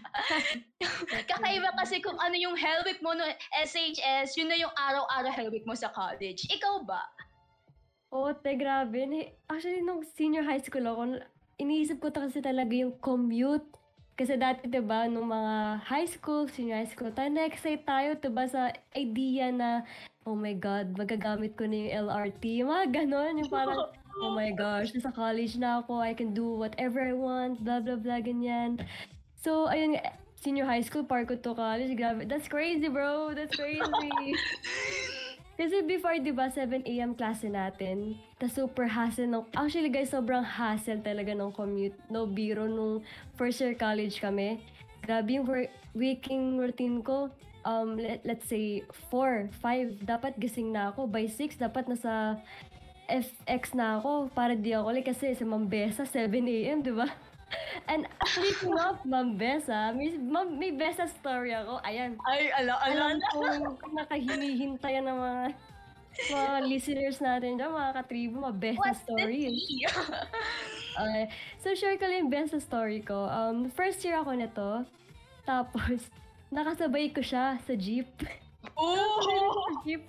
Kakaiba 1.33 1.73
kasi 1.81 2.05
kung 2.05 2.17
ano 2.21 2.37
yung 2.37 2.57
hell 2.57 2.85
week 2.85 3.01
mo 3.01 3.17
no 3.17 3.25
SHS, 3.57 4.37
yun 4.37 4.53
na 4.53 4.61
yung 4.61 4.73
araw-araw 4.77 5.33
hell 5.33 5.51
week 5.51 5.65
mo 5.65 5.73
sa 5.73 5.89
college. 5.97 6.45
Ikaw 6.53 6.85
ba? 6.85 7.01
Oo, 8.13 8.37
te, 8.37 8.53
grabe. 8.61 9.09
Actually, 9.49 9.81
nung 9.81 10.05
senior 10.05 10.45
high 10.45 10.61
school 10.61 10.85
ako, 10.85 11.25
iniisip 11.57 11.97
ko 11.97 12.13
ta 12.13 12.29
kasi 12.29 12.45
talaga 12.45 12.77
yung 12.77 12.93
commute. 13.01 13.65
Kasi 14.13 14.37
dati, 14.37 14.69
di 14.69 14.85
ba, 14.85 15.09
nung 15.09 15.33
mga 15.33 15.89
high 15.89 16.05
school, 16.05 16.45
senior 16.45 16.85
high 16.85 16.93
school, 16.93 17.09
tayo 17.17 17.33
na-excite 17.33 17.89
tayo, 17.89 18.13
di 18.21 18.29
ba, 18.29 18.45
sa 18.45 18.69
idea 18.93 19.49
na, 19.49 19.89
oh 20.29 20.37
my 20.37 20.53
God, 20.53 20.93
magagamit 21.01 21.57
ko 21.57 21.65
na 21.65 21.81
yung 21.81 22.13
LRT. 22.13 22.43
Yung 22.61 22.69
Mga 22.69 22.87
ganon, 22.93 23.41
yung 23.41 23.49
parang, 23.49 23.89
oh 24.21 24.35
my 24.35 24.53
gosh, 24.53 24.93
nasa 24.93 25.15
college 25.15 25.57
na 25.57 25.81
ako, 25.81 26.03
I 26.03 26.13
can 26.13 26.37
do 26.37 26.45
whatever 26.59 27.01
I 27.01 27.17
want, 27.17 27.65
blah, 27.65 27.81
blah, 27.81 27.97
blah, 27.97 28.21
ganyan. 28.21 28.83
So, 29.41 29.71
ayun, 29.71 29.97
senior 30.43 30.67
high 30.67 30.83
school, 30.83 31.07
park 31.07 31.31
ko 31.31 31.37
to 31.39 31.55
college, 31.55 31.95
grabe. 31.97 32.29
That's 32.29 32.51
crazy, 32.51 32.91
bro. 32.91 33.33
That's 33.33 33.55
crazy. 33.55 33.81
Kasi 35.61 35.85
before, 35.85 36.17
di 36.19 36.33
ba, 36.33 36.51
7 36.51 36.83
a.m. 36.89 37.15
klase 37.15 37.47
natin, 37.47 38.19
ta 38.41 38.49
super 38.49 38.89
hassle 38.89 39.29
nung, 39.29 39.47
actually 39.55 39.93
guys, 39.93 40.11
sobrang 40.11 40.43
hassle 40.43 40.99
talaga 41.05 41.37
ng 41.37 41.53
commute, 41.53 41.95
no 42.09 42.25
biro 42.27 42.67
nung 42.67 43.05
first 43.37 43.61
year 43.61 43.77
college 43.77 44.19
kami. 44.19 44.59
Grabe 45.05 45.39
yung 45.39 45.47
waking 45.93 46.57
routine 46.57 47.05
ko, 47.05 47.29
um, 47.69 47.95
let, 48.01 48.25
let's 48.25 48.49
say, 48.49 48.83
4, 49.13 49.53
5, 49.61 50.03
dapat 50.03 50.35
gising 50.41 50.73
na 50.73 50.91
ako. 50.91 51.07
By 51.07 51.29
6, 51.29 51.61
dapat 51.61 51.87
nasa 51.87 52.41
FX 53.13 53.77
na 53.77 54.01
ako 54.01 54.33
para 54.33 54.57
di 54.57 54.73
ako 54.73 54.89
ulit 54.89 55.05
kasi 55.05 55.37
sa 55.37 55.45
Mambesa, 55.45 56.09
7 56.09 56.33
a.m., 56.33 56.81
di 56.81 56.95
ba? 56.97 57.09
And 57.91 58.09
speaking 58.25 58.73
of 58.89 59.05
Mambesa, 59.05 59.93
may, 59.93 60.17
mam- 60.17 60.57
may 60.57 60.73
besa 60.73 61.05
story 61.05 61.53
ako. 61.53 61.85
Ayan, 61.85 62.17
Ay, 62.25 62.49
ala, 62.57 62.81
alam 62.81 63.21
kong 63.29 63.77
nakahinihintayan 63.93 65.05
ng 65.05 65.19
mga 65.21 65.45
mga 66.13 66.69
listeners 66.69 67.19
natin 67.25 67.57
dyan, 67.57 67.73
mga 67.73 67.93
katribo, 67.97 68.45
mga 68.45 68.57
best 68.61 68.81
What's 68.81 69.05
tea? 69.17 69.49
Okay. 70.93 71.25
So, 71.65 71.73
share 71.73 71.97
ko 71.97 72.05
lang 72.05 72.29
yung 72.29 72.33
best 72.33 72.53
story 72.61 73.01
ko. 73.01 73.25
Um, 73.25 73.73
first 73.73 74.05
year 74.05 74.21
ako 74.21 74.37
nito. 74.37 74.85
Tapos, 75.49 76.13
nakasabay 76.53 77.09
ko 77.17 77.25
siya 77.25 77.57
sa 77.65 77.73
jeep. 77.73 78.13
Sa 78.71 79.73
jeep. 79.83 80.03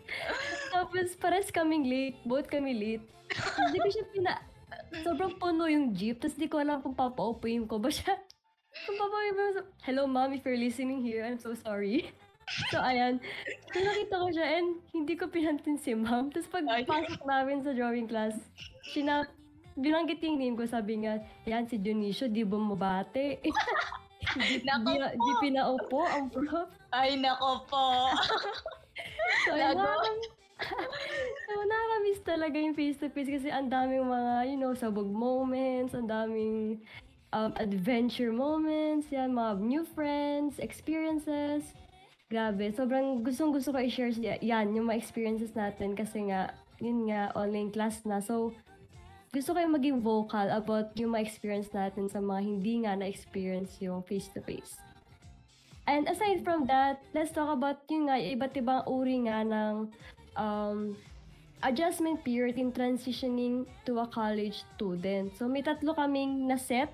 Tapos, 0.69 1.07
pares 1.17 1.49
kaming 1.49 1.85
late. 1.85 2.17
Both 2.25 2.47
kami 2.47 2.73
late. 2.73 3.05
Hindi 3.33 3.77
ko 3.81 3.89
siya 3.89 4.05
pina... 4.13 4.33
Sobrang 5.01 5.33
puno 5.41 5.65
yung 5.65 5.93
jeep. 5.97 6.21
Tapos, 6.21 6.37
di 6.37 6.45
ko 6.45 6.61
alam 6.61 6.81
kung 6.81 6.93
papaupuin 6.93 7.65
ko 7.65 7.81
ba 7.81 7.89
siya. 7.89 8.13
Kung 8.85 8.97
papaupuin 8.97 9.33
ko, 9.33 9.61
hello 9.85 10.03
mom, 10.05 10.33
if 10.33 10.45
you're 10.45 10.59
listening 10.59 11.01
here, 11.01 11.25
I'm 11.25 11.41
so 11.41 11.57
sorry. 11.57 12.13
So, 12.69 12.77
ayan. 12.81 13.17
So, 13.73 13.81
nakita 13.81 14.13
ko 14.19 14.27
siya 14.29 14.47
and 14.59 14.67
hindi 14.93 15.13
ko 15.17 15.31
pinantin 15.31 15.79
si 15.79 15.97
ma'am. 15.97 16.29
Tapos, 16.29 16.49
pagpasok 16.51 17.21
namin 17.25 17.63
sa 17.65 17.71
drawing 17.73 18.05
class, 18.05 18.37
sina 18.93 19.25
binanggit 19.73 20.21
yung 20.21 20.37
name 20.37 20.55
ko, 20.57 20.69
sabi 20.69 21.01
nga, 21.05 21.17
yan 21.49 21.65
si 21.65 21.81
Dionisio, 21.81 22.29
di 22.29 22.45
bumabate. 22.45 23.41
Nako 24.67 24.89
di, 24.89 24.97
di 25.13 25.31
pinaupo 25.41 26.01
ang 26.05 26.27
prof. 26.29 26.69
Ay, 26.89 27.17
nako 27.19 27.65
po. 27.69 27.85
So, 29.43 29.57
ayun, 29.57 29.75
Lago. 29.75 29.81
nakakam- 29.81 30.31
so, 31.49 31.51
nakakamiss 31.65 32.21
talaga 32.21 32.55
yung 32.61 32.77
face-to-face 32.77 33.31
kasi 33.41 33.49
ang 33.49 33.67
daming 33.67 34.05
mga, 34.05 34.33
you 34.53 34.57
know, 34.61 34.71
sabog 34.77 35.09
moments, 35.09 35.97
ang 35.97 36.07
daming 36.07 36.79
um, 37.33 37.51
adventure 37.57 38.31
moments, 38.31 39.09
yan, 39.09 39.33
mga 39.33 39.59
new 39.59 39.83
friends, 39.83 40.61
experiences. 40.61 41.73
Grabe, 42.29 42.71
sobrang 42.71 43.25
gustong-gusto 43.25 43.73
ko 43.73 43.77
i-share 43.81 44.13
yan, 44.41 44.73
yung 44.77 44.87
mga 44.87 45.01
experiences 45.01 45.51
natin 45.57 45.97
kasi 45.97 46.29
nga, 46.29 46.53
yun 46.79 47.09
nga, 47.09 47.33
online 47.33 47.73
class 47.73 48.05
na. 48.05 48.21
So, 48.21 48.53
gusto 49.33 49.57
ko 49.57 49.65
yung 49.65 49.73
maging 49.73 49.97
vocal 50.05 50.45
about 50.53 50.93
yung 50.93 51.17
mga 51.17 51.25
experience 51.25 51.73
natin 51.73 52.05
sa 52.05 52.21
mga 52.21 52.41
hindi 52.45 52.85
nga 52.85 52.93
na-experience 52.93 53.81
yung 53.81 54.05
face-to-face. 54.05 54.77
And 55.89 56.05
aside 56.05 56.45
from 56.45 56.69
that, 56.69 57.01
let's 57.17 57.33
talk 57.33 57.49
about 57.49 57.81
yung 57.89 58.13
nga, 58.13 58.21
iba't 58.21 58.53
ibang 58.55 58.85
uri 58.85 59.25
nga 59.25 59.41
ng 59.41 59.89
um, 60.37 60.93
adjustment 61.65 62.21
period 62.21 62.61
in 62.61 62.69
transitioning 62.69 63.65
to 63.89 63.97
a 63.99 64.07
college 64.07 64.61
student. 64.77 65.33
So 65.33 65.49
may 65.49 65.65
tatlo 65.65 65.97
kaming 65.97 66.45
na-set, 66.45 66.93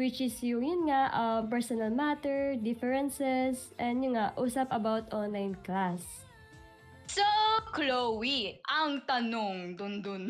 which 0.00 0.24
is 0.24 0.32
yung 0.40 0.64
yun 0.64 0.82
nga, 0.88 1.12
uh, 1.12 1.40
personal 1.44 1.92
matter, 1.92 2.56
differences, 2.56 3.76
and 3.76 4.00
yung 4.00 4.16
nga, 4.16 4.32
usap 4.40 4.72
about 4.72 5.12
online 5.12 5.60
class. 5.60 6.25
So, 7.06 7.22
Chloe, 7.70 8.58
ang 8.66 9.06
tanong 9.06 9.78
dun 9.78 10.02
dun. 10.02 10.26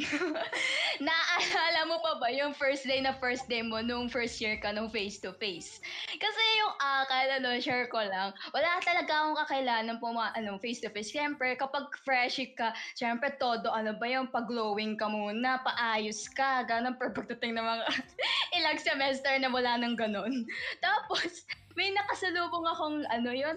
Naaalala 1.06 1.80
mo 1.88 2.04
pa 2.04 2.20
ba 2.20 2.28
yung 2.28 2.52
first 2.52 2.84
day 2.84 3.00
na 3.00 3.16
first 3.16 3.48
day 3.48 3.64
mo 3.64 3.80
nung 3.80 4.12
first 4.12 4.36
year 4.44 4.60
ka 4.60 4.76
nung 4.76 4.92
face-to-face? 4.92 5.80
Kasi 6.20 6.42
yung 6.60 6.74
akal, 6.76 7.26
ano, 7.40 7.56
share 7.64 7.88
ko 7.88 8.04
lang, 8.04 8.36
wala 8.52 8.76
talaga 8.84 9.08
akong 9.08 9.38
kakailangan 9.46 9.96
po 10.02 10.12
mga 10.12 10.36
ano, 10.36 10.60
face-to-face. 10.60 11.16
Siyempre, 11.16 11.56
kapag 11.56 11.88
fresh 12.04 12.44
ka, 12.52 12.76
siyempre 12.92 13.32
todo, 13.40 13.72
ano 13.72 13.96
ba 13.96 14.06
yung 14.12 14.28
pag-glowing 14.28 15.00
ka 15.00 15.08
muna, 15.08 15.64
paayos 15.64 16.28
ka, 16.36 16.60
ganun, 16.68 17.00
per 17.00 17.16
pagdating 17.16 17.56
ng 17.56 17.64
mga 17.64 17.84
ilang 18.60 18.78
semester 18.80 19.32
na 19.40 19.48
wala 19.48 19.80
nang 19.80 19.96
ganun. 19.96 20.44
Tapos, 20.84 21.48
may 21.72 21.88
nakasalubong 21.92 22.68
akong, 22.68 23.00
ano 23.08 23.30
yon 23.32 23.56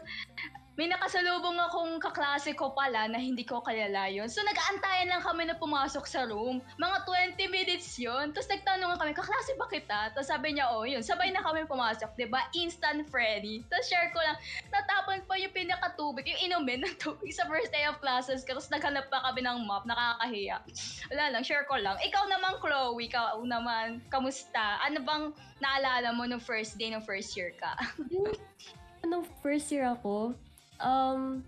may 0.80 0.88
nakasalubong 0.88 1.60
akong 1.60 2.00
kaklase 2.00 2.56
ko 2.56 2.72
pala 2.72 3.12
na 3.12 3.20
hindi 3.20 3.44
ko 3.44 3.60
kilala 3.60 4.08
yun. 4.08 4.32
So, 4.32 4.40
nag-aantayan 4.48 5.12
lang 5.12 5.20
kami 5.20 5.52
na 5.52 5.60
pumasok 5.60 6.08
sa 6.08 6.24
room. 6.24 6.64
Mga 6.80 6.98
20 7.36 7.52
minutes 7.52 8.00
yun. 8.00 8.32
Tapos 8.32 8.48
nagtanong 8.48 8.96
kami, 8.96 9.12
kaklase 9.12 9.60
ba 9.60 9.68
kita? 9.68 10.16
Tapos 10.16 10.32
sabi 10.32 10.56
niya, 10.56 10.72
oh, 10.72 10.88
yun. 10.88 11.04
Sabay 11.04 11.36
na 11.36 11.44
kami 11.44 11.68
pumasok, 11.68 12.16
'di 12.16 12.32
ba 12.32 12.48
Instant 12.56 13.04
Freddy. 13.12 13.60
Tapos 13.68 13.92
share 13.92 14.08
ko 14.16 14.24
lang, 14.24 14.40
natapon 14.72 15.20
pa 15.28 15.36
yung 15.36 15.52
pinakatubig, 15.52 16.24
yung 16.32 16.48
inumin 16.48 16.88
ng 16.88 16.96
tubig 16.96 17.36
sa 17.36 17.44
first 17.52 17.76
day 17.76 17.84
of 17.84 18.00
classes. 18.00 18.48
Tapos 18.48 18.72
naghanap 18.72 19.12
pa 19.12 19.20
kami 19.20 19.44
ng 19.44 19.68
map, 19.68 19.84
nakakahiya. 19.84 20.64
Wala 21.12 21.36
lang, 21.36 21.44
share 21.44 21.68
ko 21.68 21.76
lang. 21.76 22.00
Ikaw 22.00 22.24
naman, 22.32 22.56
Chloe, 22.64 23.04
ikaw 23.04 23.44
naman, 23.44 24.00
kamusta? 24.08 24.80
Ano 24.80 25.04
bang 25.04 25.36
naalala 25.60 26.16
mo 26.16 26.24
nung 26.24 26.40
first 26.40 26.80
day 26.80 26.88
ng 26.88 27.04
first 27.04 27.36
year 27.36 27.52
ka? 27.60 27.76
Nung 29.10 29.24
first 29.40 29.72
year 29.72 29.88
ako, 29.88 30.36
um, 30.84 31.44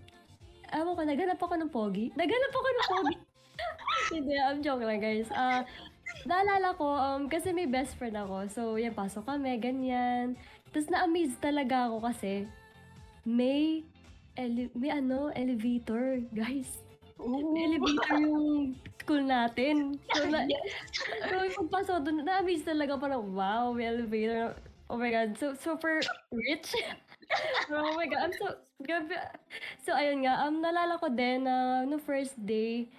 ewan 0.72 0.96
ko, 0.96 1.02
naghanap 1.04 1.40
ako 1.40 1.54
ng 1.60 1.70
pogi. 1.72 2.06
Naghanap 2.16 2.52
ako 2.52 2.68
ng 2.68 2.86
pogi. 2.88 3.16
Hindi, 4.16 4.34
I'm 4.36 4.60
joke 4.64 4.84
lang 4.84 5.00
guys. 5.00 5.28
Ah, 5.32 5.64
naalala 6.24 6.76
ko, 6.76 6.86
um, 6.96 7.28
kasi 7.28 7.52
may 7.52 7.68
best 7.68 7.96
friend 7.96 8.16
ako. 8.16 8.48
So, 8.52 8.62
yan, 8.76 8.96
pasok 8.96 9.28
kami, 9.28 9.56
ganyan. 9.60 10.36
Tapos 10.72 10.88
na-amaze 10.88 11.36
talaga 11.40 11.88
ako 11.88 12.08
kasi 12.08 12.48
may, 13.28 13.84
ele- 14.36 14.72
may 14.72 14.90
ano, 14.92 15.28
elevator, 15.36 16.20
guys. 16.32 16.80
May 17.20 17.76
elevator 17.76 18.18
yung 18.18 18.74
school 18.98 19.22
natin. 19.22 20.00
So, 20.14 20.26
na, 20.26 20.48
so 21.28 21.34
yung 21.44 21.56
pagpasok 21.68 21.96
doon, 22.06 22.24
na-amaze 22.24 22.64
talaga 22.64 22.96
parang, 22.96 23.32
wow, 23.36 23.70
may 23.76 23.88
elevator. 23.88 24.56
Oh 24.92 25.00
my 25.00 25.08
God, 25.08 25.36
so 25.40 25.56
super 25.56 26.04
rich. 26.32 26.76
oh 27.72 27.96
my 27.96 28.04
God, 28.04 28.28
I'm 28.28 28.34
so, 28.36 28.60
grabe. 28.82 29.16
So, 29.86 29.94
ayun 29.94 30.26
nga, 30.26 30.46
um, 30.46 30.58
nalala 30.58 30.98
ko 30.98 31.08
din 31.08 31.46
na 31.46 31.86
no 31.86 31.96
first 32.02 32.34
day, 32.42 32.90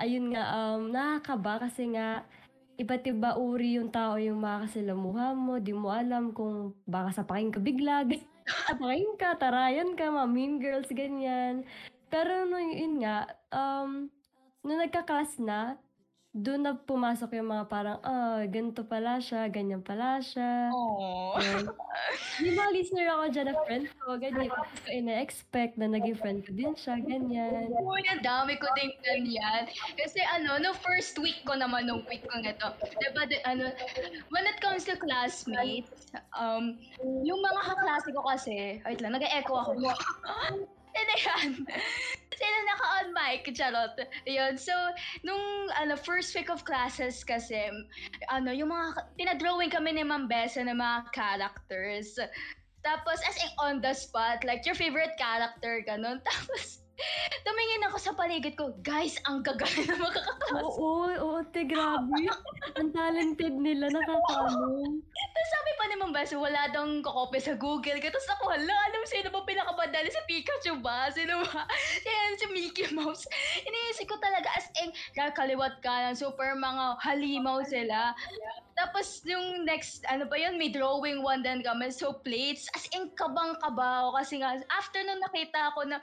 ayun 0.00 0.32
nga, 0.32 0.44
um, 0.56 0.88
nakakaba 0.90 1.68
kasi 1.68 1.92
nga, 1.92 2.24
iba't 2.76 3.04
iba 3.08 3.36
uri 3.40 3.80
yung 3.80 3.88
tao 3.88 4.20
yung 4.20 4.40
makakasilamuha 4.40 5.32
mo, 5.32 5.56
di 5.56 5.72
mo 5.72 5.88
alam 5.88 6.32
kung 6.36 6.76
baka 6.84 7.22
sapakin 7.22 7.52
ka 7.52 7.60
bigla, 7.60 8.04
sapakin 8.68 9.12
ka, 9.16 9.36
tarayan 9.40 9.96
ka, 9.96 10.12
mga 10.12 10.28
mean 10.28 10.60
girls, 10.60 10.88
ganyan. 10.92 11.64
Pero 12.12 12.44
no, 12.44 12.60
yun 12.60 13.00
nga, 13.00 13.30
um, 13.52 14.12
nung 14.60 14.80
nagka-class 14.80 15.40
na, 15.40 15.80
doon 16.36 16.68
na 16.68 16.72
pumasok 16.76 17.32
yung 17.40 17.48
mga 17.48 17.64
parang, 17.64 17.98
ah, 18.04 18.44
ganito 18.44 18.84
pala 18.84 19.16
siya, 19.16 19.48
ganyan 19.48 19.80
pala 19.80 20.20
siya. 20.20 20.68
Yun. 20.68 21.64
Yung 22.44 22.56
mga 22.60 22.70
listener 22.76 23.08
ako 23.08 23.24
dyan 23.32 23.46
na 23.48 23.56
friend 23.64 23.86
ko, 23.96 24.06
ganyan. 24.20 24.52
Tapos 24.52 24.78
ko 24.84 24.88
ina-expect 24.92 25.80
na 25.80 25.88
naging 25.88 26.20
friend 26.20 26.44
ko 26.44 26.52
din 26.52 26.76
siya, 26.76 27.00
ganyan. 27.00 27.72
Uy, 27.72 28.04
ang 28.12 28.20
dami 28.20 28.52
ko 28.60 28.68
din 28.76 28.92
ganyan. 29.00 29.64
Kasi 29.96 30.20
ano, 30.28 30.60
no 30.60 30.76
first 30.76 31.16
week 31.16 31.40
ko 31.48 31.56
naman, 31.56 31.88
nung 31.88 32.04
week 32.04 32.28
ko 32.28 32.36
ito, 32.44 32.68
diba, 33.00 33.24
di, 33.24 33.40
ano, 33.48 33.72
when 34.28 34.44
it 34.44 34.60
comes 34.60 34.84
to 34.84 34.92
classmates, 35.00 36.12
um, 36.36 36.76
yung 37.24 37.40
mga 37.40 37.60
kaklase 37.64 38.12
ko 38.12 38.20
kasi, 38.28 38.84
wait 38.84 39.00
lang, 39.00 39.16
nag-echo 39.16 39.56
ako. 39.56 39.72
Hindi 40.96 41.16
yan. 41.28 41.52
Sila 42.36 42.58
naka-on 42.68 43.08
mic, 43.12 43.44
charot. 43.52 43.96
Yun, 44.24 44.56
so, 44.56 44.72
nung 45.24 45.68
ano, 45.76 45.96
first 45.96 46.32
week 46.32 46.48
of 46.48 46.64
classes 46.64 47.24
kasi, 47.24 47.68
ano, 48.32 48.52
yung 48.52 48.72
mga, 48.72 49.04
tinadrawing 49.16 49.72
kami 49.72 49.96
ni 49.96 50.04
Ma'am 50.04 50.28
Besa 50.28 50.64
ng 50.64 50.76
mga 50.76 51.12
characters. 51.12 52.16
Tapos, 52.84 53.18
as 53.24 53.36
in 53.40 53.52
on 53.60 53.80
the 53.80 53.92
spot, 53.92 54.44
like, 54.44 54.64
your 54.64 54.76
favorite 54.76 55.16
character, 55.20 55.84
ganun. 55.84 56.20
Tapos, 56.28 56.85
tumingin 57.44 57.86
ako 57.86 57.96
sa 58.00 58.12
paligid 58.16 58.56
ko, 58.56 58.72
guys, 58.80 59.20
ang 59.28 59.44
gagaling 59.44 59.84
na 59.88 59.96
makakaklase. 60.00 60.64
Oo, 60.64 61.08
oo, 61.12 61.40
te, 61.52 61.62
grabe. 61.68 62.16
Ang 62.80 62.92
talented 62.92 63.56
nila, 63.56 63.88
nakakaano. 63.88 65.00
Tapos 65.00 65.48
sabi 65.48 65.70
pa 65.80 65.84
ni 65.88 65.96
Ma'am 65.96 66.12
Besa, 66.12 66.36
wala 66.36 66.68
daw 66.68 66.84
kakopy 67.00 67.40
sa 67.40 67.56
Google. 67.56 67.96
Tapos 68.04 68.28
ako, 68.36 68.52
hala, 68.52 68.74
alam 68.90 69.02
sino 69.08 69.32
ba 69.32 69.40
pinakamadali? 69.48 70.12
Si 70.12 70.20
Pikachu 70.28 70.76
ba? 70.84 71.08
Sino 71.08 71.40
ba? 71.40 71.64
Yan, 72.08 72.36
si 72.36 72.46
Mickey 72.52 72.92
Mouse. 72.92 73.24
Iniisip 73.64 74.12
ko 74.12 74.20
talaga, 74.20 74.52
as 74.52 74.68
in, 74.84 74.92
kakaliwat 75.16 75.80
ka 75.80 76.10
lang, 76.10 76.16
super 76.18 76.52
mga 76.52 77.00
halimaw 77.00 77.64
sila. 77.64 78.12
Tapos 78.76 79.24
yung 79.24 79.64
next, 79.64 80.04
ano 80.12 80.28
pa 80.28 80.36
yun, 80.36 80.60
may 80.60 80.68
drawing 80.68 81.24
one 81.24 81.40
din 81.40 81.64
kami. 81.64 81.88
So 81.88 82.20
plates, 82.20 82.68
as 82.76 82.84
in 82.92 83.08
kabang-kaba 83.16 84.04
ako. 84.04 84.20
Kasi 84.20 84.34
nga, 84.44 84.60
after 84.76 85.00
nung 85.00 85.24
nakita 85.24 85.72
ko 85.72 85.88
na, 85.88 85.96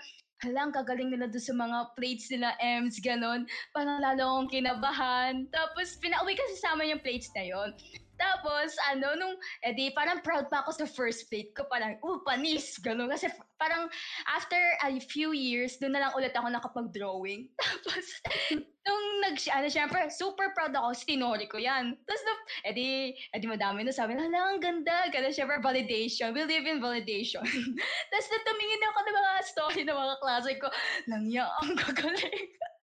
hala, 0.44 0.70
kagaling 0.76 1.10
nila 1.16 1.32
doon 1.32 1.44
sa 1.44 1.56
mga 1.56 1.78
plates 1.96 2.28
nila, 2.28 2.54
Ems, 2.60 3.00
ganon. 3.00 3.48
Parang 3.72 4.04
lalo 4.04 4.22
akong 4.28 4.52
kinabahan. 4.52 5.48
Tapos, 5.50 5.96
pinauwi 6.04 6.36
kasi 6.36 6.60
sa 6.60 6.76
amin 6.76 7.00
yung 7.00 7.04
plates 7.04 7.32
na 7.34 7.44
yon. 7.48 7.72
Tapos, 8.18 8.76
ano, 8.94 9.18
nung, 9.18 9.36
edi, 9.66 9.90
parang 9.94 10.22
proud 10.22 10.48
pa 10.48 10.62
ako 10.62 10.72
sa 10.74 10.86
first 10.86 11.30
plate 11.30 11.54
ko. 11.58 11.66
Parang, 11.66 11.98
oh, 12.06 12.22
panis, 12.22 12.78
gano'n. 12.78 13.10
Kasi 13.10 13.30
parang, 13.58 13.90
after 14.30 14.60
a 14.86 15.00
few 15.02 15.34
years, 15.34 15.78
doon 15.82 15.98
na 15.98 16.08
lang 16.08 16.14
ulit 16.14 16.34
ako 16.36 16.48
nakapag-drawing. 16.50 17.50
Tapos, 17.62 18.06
nung 18.86 19.06
nag, 19.26 19.36
ano, 19.50 19.68
syempre, 19.68 20.00
super 20.14 20.54
proud 20.54 20.76
ako, 20.76 20.94
tinori 21.04 21.50
ko 21.50 21.58
yan. 21.58 21.98
Tapos, 22.06 22.24
nung, 22.24 22.42
edi, 22.70 23.18
edi 23.34 23.46
madami 23.50 23.82
na 23.82 23.94
sabi, 23.96 24.14
hala, 24.14 24.54
ang 24.54 24.62
ganda. 24.62 25.10
Gano'n, 25.10 25.34
syempre, 25.34 25.58
validation. 25.64 26.32
We 26.38 26.46
live 26.46 26.70
in 26.70 26.80
validation. 26.84 27.44
Tapos, 28.10 28.28
nung 28.30 28.46
tumingin 28.46 28.88
ako 28.94 29.00
ng 29.02 29.18
mga 29.18 29.34
story 29.50 29.82
ng 29.84 29.98
mga 29.98 30.18
klase 30.22 30.52
ko, 30.62 30.68
nangya, 31.10 31.50
ang 31.62 31.74
gagaling. 31.74 32.50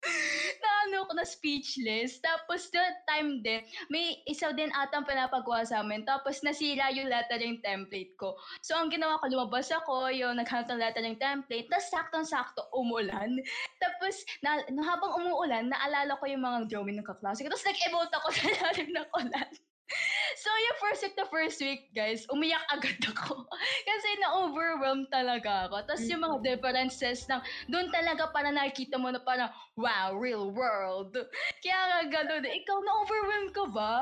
na 0.61 0.69
ano 0.87 0.97
ko 1.07 1.11
na 1.15 1.25
speechless. 1.25 2.19
Tapos 2.21 2.36
that 2.71 3.03
time 3.05 3.43
din, 3.43 3.61
may 3.91 4.23
isa 4.23 4.55
din 4.55 4.71
atang 4.71 5.03
pinapagawa 5.03 5.67
sa 5.67 5.83
amin. 5.83 6.07
Tapos 6.07 6.39
nasira 6.41 6.89
yung 6.95 7.11
lettering 7.11 7.59
template 7.59 8.15
ko. 8.15 8.39
So 8.63 8.79
ang 8.79 8.87
ginawa 8.87 9.19
ko, 9.19 9.27
lumabas 9.27 9.67
ako, 9.69 10.07
yung 10.15 10.39
naghanap 10.39 10.71
ng 10.71 10.81
lettering 10.81 11.17
template. 11.19 11.67
Tapos 11.67 11.91
saktong-sakto, 11.91 12.61
umulan. 12.71 13.35
Tapos 13.83 14.23
na, 14.39 14.63
habang 14.87 15.19
umuulan, 15.19 15.67
naalala 15.67 16.15
ko 16.17 16.25
yung 16.25 16.43
mga 16.43 16.57
drawing 16.71 16.97
ng 16.99 17.07
kaklase. 17.07 17.43
Tapos 17.43 17.67
nag-emote 17.67 18.13
ako 18.15 18.27
sa 18.37 18.47
lalim 18.47 18.89
ng 18.95 19.07
ulan. 19.19 19.51
So, 20.37 20.49
yung 20.53 20.77
first 20.79 21.01
week 21.01 21.15
na 21.17 21.27
first 21.27 21.59
week, 21.63 21.83
guys, 21.95 22.27
umiyak 22.29 22.61
agad 22.75 22.99
ako. 23.09 23.47
Kasi 23.83 24.09
na-overwhelmed 24.21 25.09
talaga 25.09 25.67
ako. 25.67 25.81
Tapos 25.87 26.05
yung 26.07 26.23
mga 26.23 26.37
differences 26.45 27.25
ng, 27.25 27.41
doon 27.71 27.89
talaga 27.89 28.29
para 28.29 28.53
nakikita 28.53 29.01
mo 29.01 29.09
na 29.09 29.19
parang, 29.23 29.49
wow, 29.79 30.13
real 30.13 30.53
world. 30.53 31.15
Kaya 31.63 31.79
nga 31.79 31.99
ganun. 32.11 32.45
Ikaw, 32.45 32.77
na-overwhelmed 32.83 33.51
ka 33.55 33.65
ba? 33.71 33.93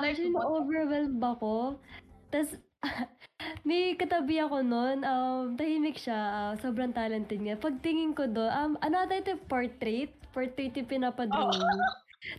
Like, 0.00 0.18
Actually, 0.18 0.34
na-overwhelmed 0.34 1.22
ako. 1.22 1.78
Tapos, 2.32 2.50
may 3.68 3.94
katabi 3.94 4.42
ako 4.42 4.64
noon, 4.64 5.06
um, 5.06 5.54
tahimik 5.54 5.98
siya, 6.00 6.18
ah, 6.18 6.52
sobrang 6.58 6.90
talented 6.90 7.38
niya. 7.38 7.60
Pagtingin 7.60 8.16
ko 8.16 8.26
doon, 8.26 8.50
um, 8.50 8.72
ano 8.82 8.96
ata 9.02 9.20
ito, 9.20 9.38
portrait? 9.46 10.10
Portrait 10.34 10.72
yung 10.74 10.88
pinapadrawing. 10.88 11.80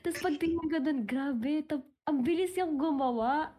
Tapos 0.01 0.19
pagtingin 0.23 0.67
ko 0.67 0.77
doon, 0.79 0.99
grabe, 1.03 1.63
tap- 1.67 1.92
ang 2.07 2.19
bilis 2.23 2.51
niyang 2.55 2.75
gumawa. 2.75 3.51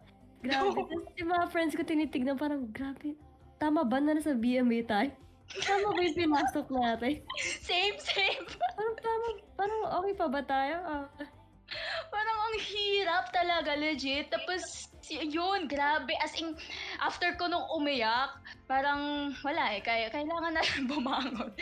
Grabe. 0.45 0.77
Tapos 0.77 1.17
yung 1.17 1.31
mga 1.33 1.47
friends 1.49 1.73
ko 1.73 1.81
tinitignan, 1.81 2.37
parang, 2.37 2.69
grabe, 2.69 3.17
tama 3.57 3.81
ba 3.81 3.97
na 3.97 4.13
nasa 4.13 4.37
BMA 4.37 4.85
tayo? 4.85 5.09
Tama 5.65 5.97
ba 5.97 6.01
yung 6.05 6.19
pinasok 6.19 6.67
natin? 6.69 7.25
Same, 7.65 7.97
same. 7.97 8.45
Parang, 8.45 8.97
tama, 9.01 9.27
parang 9.57 9.83
okay 10.01 10.15
pa 10.17 10.27
ba 10.29 10.41
tayo? 10.45 10.77
Ah, 10.85 11.09
Parang 12.13 12.39
ang 12.45 12.59
hirap 12.61 13.33
talaga, 13.33 13.73
legit. 13.73 14.29
Tapos, 14.29 14.93
yun, 15.11 15.67
grabe. 15.67 16.15
As 16.23 16.33
in, 16.37 16.57
after 17.01 17.35
ko 17.35 17.49
nung 17.49 17.67
umiyak, 17.73 18.33
parang 18.65 19.33
wala 19.43 19.75
eh. 19.75 19.83
Kaya, 19.83 20.09
kailangan 20.09 20.55
na 20.55 20.63
bumangon. 20.91 21.53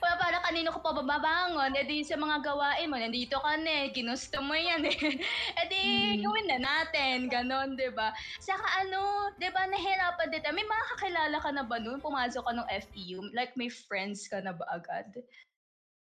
Wala 0.00 0.14
para 0.16 0.38
kanino 0.42 0.74
ko 0.74 0.80
pa 0.80 0.96
babangon. 0.96 1.76
E 1.76 1.82
di 1.84 2.02
sa 2.02 2.18
mga 2.18 2.42
gawain 2.42 2.90
mo, 2.90 2.96
nandito 2.96 3.38
ka 3.38 3.54
na 3.60 3.86
eh. 3.86 3.92
Ginusto 3.92 4.42
mo 4.42 4.56
yan 4.56 4.82
eh. 4.86 4.98
E 5.60 5.62
di, 5.70 5.80
Mm. 5.88 6.24
gawin 6.24 6.46
na 6.48 6.58
natin. 6.58 7.16
Ganon, 7.28 7.76
di 7.76 7.90
ba? 7.92 8.10
Saka 8.40 8.64
ano, 8.82 9.30
di 9.36 9.46
ba, 9.50 9.68
nahirapan 9.68 10.30
din. 10.30 10.42
May 10.50 10.64
mga 10.64 10.84
kakilala 10.96 11.36
ka 11.38 11.50
na 11.52 11.62
ba 11.62 11.76
nun? 11.78 12.00
Pumasok 12.00 12.42
ka 12.42 12.52
ng 12.54 12.68
FEU? 12.88 13.20
Like, 13.34 13.52
may 13.54 13.68
friends 13.68 14.26
ka 14.26 14.40
na 14.40 14.56
ba 14.56 14.64
agad? 14.72 15.12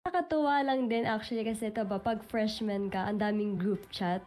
Nakakatuwa 0.04 0.60
lang 0.60 0.84
din 0.92 1.08
actually 1.08 1.48
kasi 1.48 1.72
ito 1.72 1.80
ba, 1.80 1.96
pag 1.96 2.20
freshman 2.28 2.92
ka, 2.92 3.08
ang 3.08 3.16
daming 3.16 3.56
group 3.56 3.88
chat. 3.88 4.20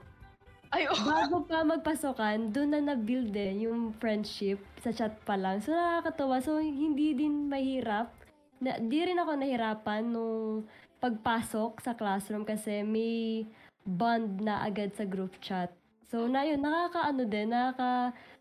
Ay, 0.67 0.83
oh. 0.91 0.99
Bago 0.99 1.47
pa 1.47 1.63
magpasokan, 1.63 2.51
doon 2.51 2.75
na 2.75 2.81
na-build 2.91 3.31
eh, 3.31 3.55
yung 3.63 3.95
friendship 4.03 4.59
sa 4.83 4.91
chat 4.91 5.15
pa 5.23 5.39
lang. 5.39 5.63
So 5.63 5.71
nakakatuwa. 5.71 6.43
So 6.43 6.59
hindi 6.59 7.15
din 7.15 7.47
mahirap. 7.47 8.11
Na, 8.59 8.75
di 8.81 8.99
rin 8.99 9.21
ako 9.21 9.37
nahirapan 9.37 10.03
nung 10.11 10.67
pagpasok 10.99 11.79
sa 11.79 11.93
classroom 11.93 12.43
kasi 12.43 12.81
may 12.83 13.45
bond 13.87 14.43
na 14.43 14.65
agad 14.65 14.91
sa 14.97 15.07
group 15.07 15.31
chat. 15.39 15.71
So 16.11 16.27
na 16.27 16.43
yun, 16.43 16.59
nakakaano 16.59 17.23
din, 17.27 17.53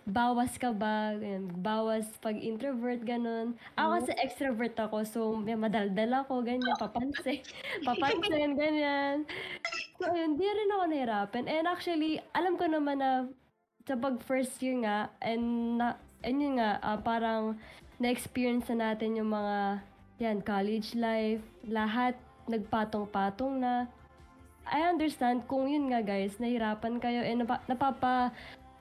nakakabawas 0.06 0.54
ka 0.54 0.70
ba, 0.70 1.18
ganyan, 1.18 1.50
bawas 1.58 2.06
pag 2.22 2.38
introvert, 2.38 3.02
ganun. 3.02 3.58
Ako 3.74 3.98
kasi 3.98 4.12
extrovert 4.22 4.78
ako, 4.78 5.02
so 5.02 5.20
may 5.34 5.58
madaldal 5.58 6.22
ako, 6.22 6.46
ganyan, 6.46 6.78
papansin, 6.78 7.42
papansin, 7.86 8.54
ganyan. 8.54 9.26
So, 9.98 10.06
ayun, 10.06 10.38
di 10.38 10.46
rin 10.46 10.70
ako 10.70 10.84
nahirapan. 10.86 11.44
And 11.50 11.66
actually, 11.66 12.22
alam 12.38 12.54
ko 12.54 12.70
naman 12.70 13.02
na 13.02 13.26
sa 13.82 13.98
pag 13.98 14.22
first 14.22 14.54
year 14.62 14.78
nga, 14.86 15.10
and, 15.18 15.78
na, 15.82 15.98
and 16.22 16.38
yun 16.38 16.62
nga, 16.62 16.78
ah, 16.86 16.98
parang 17.02 17.58
na-experience 17.98 18.70
na 18.70 18.94
natin 18.94 19.18
yung 19.18 19.34
mga, 19.34 19.82
yan, 20.22 20.38
college 20.38 20.94
life, 20.94 21.42
lahat 21.66 22.14
nagpatong-patong 22.46 23.58
na. 23.58 23.90
I 24.66 24.86
understand 24.86 25.46
kung 25.46 25.66
yun 25.66 25.90
nga 25.90 26.02
guys, 26.02 26.38
nahirapan 26.38 26.98
kayo, 27.02 27.22
and 27.26 27.42
napa, 27.42 27.62
napapa, 27.66 28.30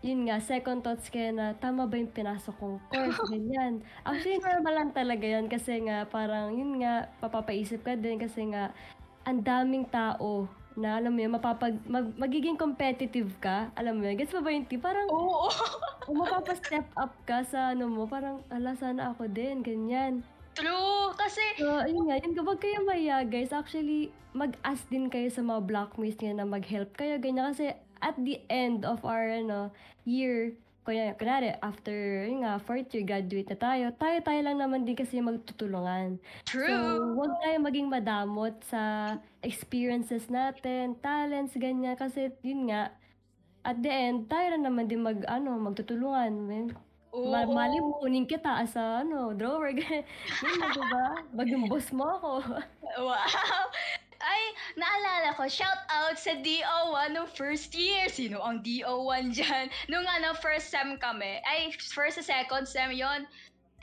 yun 0.06 0.30
nga, 0.30 0.38
second 0.38 0.86
thoughts 0.86 1.10
kayo 1.10 1.34
na 1.34 1.58
tama 1.58 1.90
ba 1.90 1.98
yung 1.98 2.14
pinasok 2.14 2.54
kong 2.62 2.78
course, 2.94 3.18
ganyan. 3.34 3.82
Actually, 4.06 4.38
normal 4.38 4.74
lang 4.78 4.92
talaga 4.94 5.26
yan 5.26 5.50
kasi 5.50 5.82
nga 5.82 6.06
parang 6.06 6.54
yun 6.54 6.78
nga, 6.78 7.10
papapaisip 7.18 7.82
ka 7.82 7.98
din 7.98 8.22
kasi 8.22 8.46
nga 8.54 8.70
ang 9.26 9.42
daming 9.42 9.90
tao 9.90 10.46
na 10.78 11.00
alam 11.00 11.16
mo 11.16 11.20
yun, 11.24 11.34
mapapag, 11.34 11.80
mag, 11.88 12.12
magiging 12.20 12.60
competitive 12.60 13.32
ka, 13.40 13.72
alam 13.74 13.98
mo 13.98 14.06
yun, 14.06 14.20
gets 14.20 14.36
mo 14.36 14.44
ba 14.44 14.52
yung? 14.52 14.68
Parang, 14.78 15.08
Oo. 15.08 15.48
kung 16.06 16.20
mapapa-step 16.20 16.86
up 17.00 17.16
ka 17.24 17.42
sa 17.48 17.72
ano 17.72 17.88
mo, 17.88 18.06
parang, 18.06 18.44
ala, 18.52 18.76
sana 18.76 19.16
ako 19.16 19.32
din, 19.32 19.64
ganyan. 19.64 20.22
True. 20.56 21.12
Kasi, 21.16 21.44
So, 21.60 21.80
ayun 21.80 22.12
nga, 22.12 22.20
yun, 22.20 22.36
kapag 22.36 22.60
kayo 22.60 22.84
maya, 22.84 23.24
guys, 23.24 23.56
actually, 23.56 24.12
mag-ask 24.36 24.84
din 24.92 25.08
kayo 25.08 25.32
sa 25.32 25.44
mga 25.44 25.64
blockmates 25.64 26.20
niya 26.20 26.44
na 26.44 26.46
mag-help 26.48 26.92
kayo, 26.96 27.16
ganyan. 27.24 27.56
Kasi, 27.56 27.72
at 28.02 28.16
the 28.20 28.42
end 28.50 28.84
of 28.84 29.04
our, 29.04 29.30
ano, 29.30 29.72
year, 30.04 30.56
kaya, 30.86 31.18
kunwari, 31.18 31.50
after, 31.66 32.30
yun 32.30 32.46
nga, 32.46 32.62
fourth 32.62 32.94
year, 32.94 33.02
graduate 33.02 33.50
na 33.50 33.58
tayo, 33.58 33.86
tayo-tayo 33.98 34.40
lang 34.46 34.62
naman 34.62 34.86
din 34.86 34.94
kasi 34.94 35.18
magtutulungan. 35.18 36.22
So, 36.46 36.62
true. 36.62 37.18
huwag 37.18 37.34
tayo 37.42 37.58
maging 37.58 37.90
madamot 37.90 38.54
sa 38.70 39.16
experiences 39.42 40.30
natin, 40.30 40.94
talents, 41.02 41.58
ganyan. 41.58 41.98
Kasi, 41.98 42.30
yun 42.46 42.70
nga, 42.70 42.94
at 43.66 43.82
the 43.82 43.90
end, 43.90 44.30
tayo 44.30 44.54
na 44.54 44.70
naman 44.70 44.86
din 44.86 45.02
mag, 45.02 45.26
ano, 45.26 45.58
magtutulungan. 45.58 46.32
Man. 46.46 46.66
Oo. 47.18 47.34
Ma- 47.34 47.50
mali 47.50 47.82
mo, 47.82 47.98
kunin 47.98 48.30
kita 48.30 48.62
as 48.62 48.78
a, 48.78 49.02
ano, 49.02 49.34
drawer. 49.34 49.74
ganyan. 49.82 50.06
Diba? 50.70 51.06
Maging 51.34 51.66
boss 51.66 51.90
mo 51.90 52.06
ako. 52.14 52.32
Wow! 52.96 53.18
Ay, 54.22 54.44
naalala 54.80 55.36
ko, 55.36 55.48
shout 55.52 55.84
out 55.92 56.16
sa 56.16 56.40
DO1 56.40 57.12
no 57.12 57.28
first 57.28 57.76
year. 57.76 58.08
Sino 58.08 58.40
ang 58.40 58.64
DO1 58.64 59.36
dyan? 59.36 59.68
Nung 59.92 60.08
ano, 60.08 60.32
first 60.40 60.72
sem 60.72 60.96
kami. 61.00 61.44
Ay, 61.44 61.72
first 61.92 62.20
sa 62.20 62.24
second 62.24 62.64
sem 62.64 62.96
yon 62.96 63.28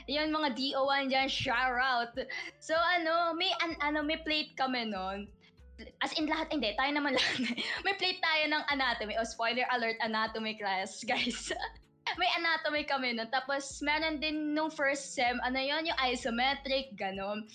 Yun, 0.09 0.33
mga 0.35 0.57
DO1 0.57 1.03
dyan, 1.13 1.29
shout 1.29 1.77
out. 1.79 2.11
So, 2.59 2.75
ano, 2.75 3.31
may, 3.37 3.53
an, 3.63 3.77
ano, 3.79 4.03
may 4.03 4.19
plate 4.19 4.57
kami 4.57 4.89
nun. 4.89 5.29
As 6.03 6.13
in 6.19 6.29
lahat, 6.29 6.51
hindi, 6.53 6.75
tayo 6.75 6.91
naman 6.91 7.15
lahat. 7.17 7.57
may 7.87 7.95
plate 7.97 8.21
tayo 8.21 8.43
ng 8.49 8.63
anatomy. 8.73 9.15
O, 9.17 9.25
spoiler 9.25 9.65
alert, 9.71 9.97
anatomy 10.03 10.59
class, 10.59 11.01
guys. 11.09 11.53
may 12.19 12.29
anatomy 12.35 12.83
kami 12.83 13.15
nun. 13.15 13.29
Tapos, 13.31 13.79
meron 13.79 14.19
din 14.19 14.51
nung 14.51 14.69
first 14.69 15.15
sem, 15.15 15.39
ano 15.41 15.57
yon 15.57 15.87
yung 15.87 15.99
isometric, 16.03 16.93
ganon. 16.99 17.47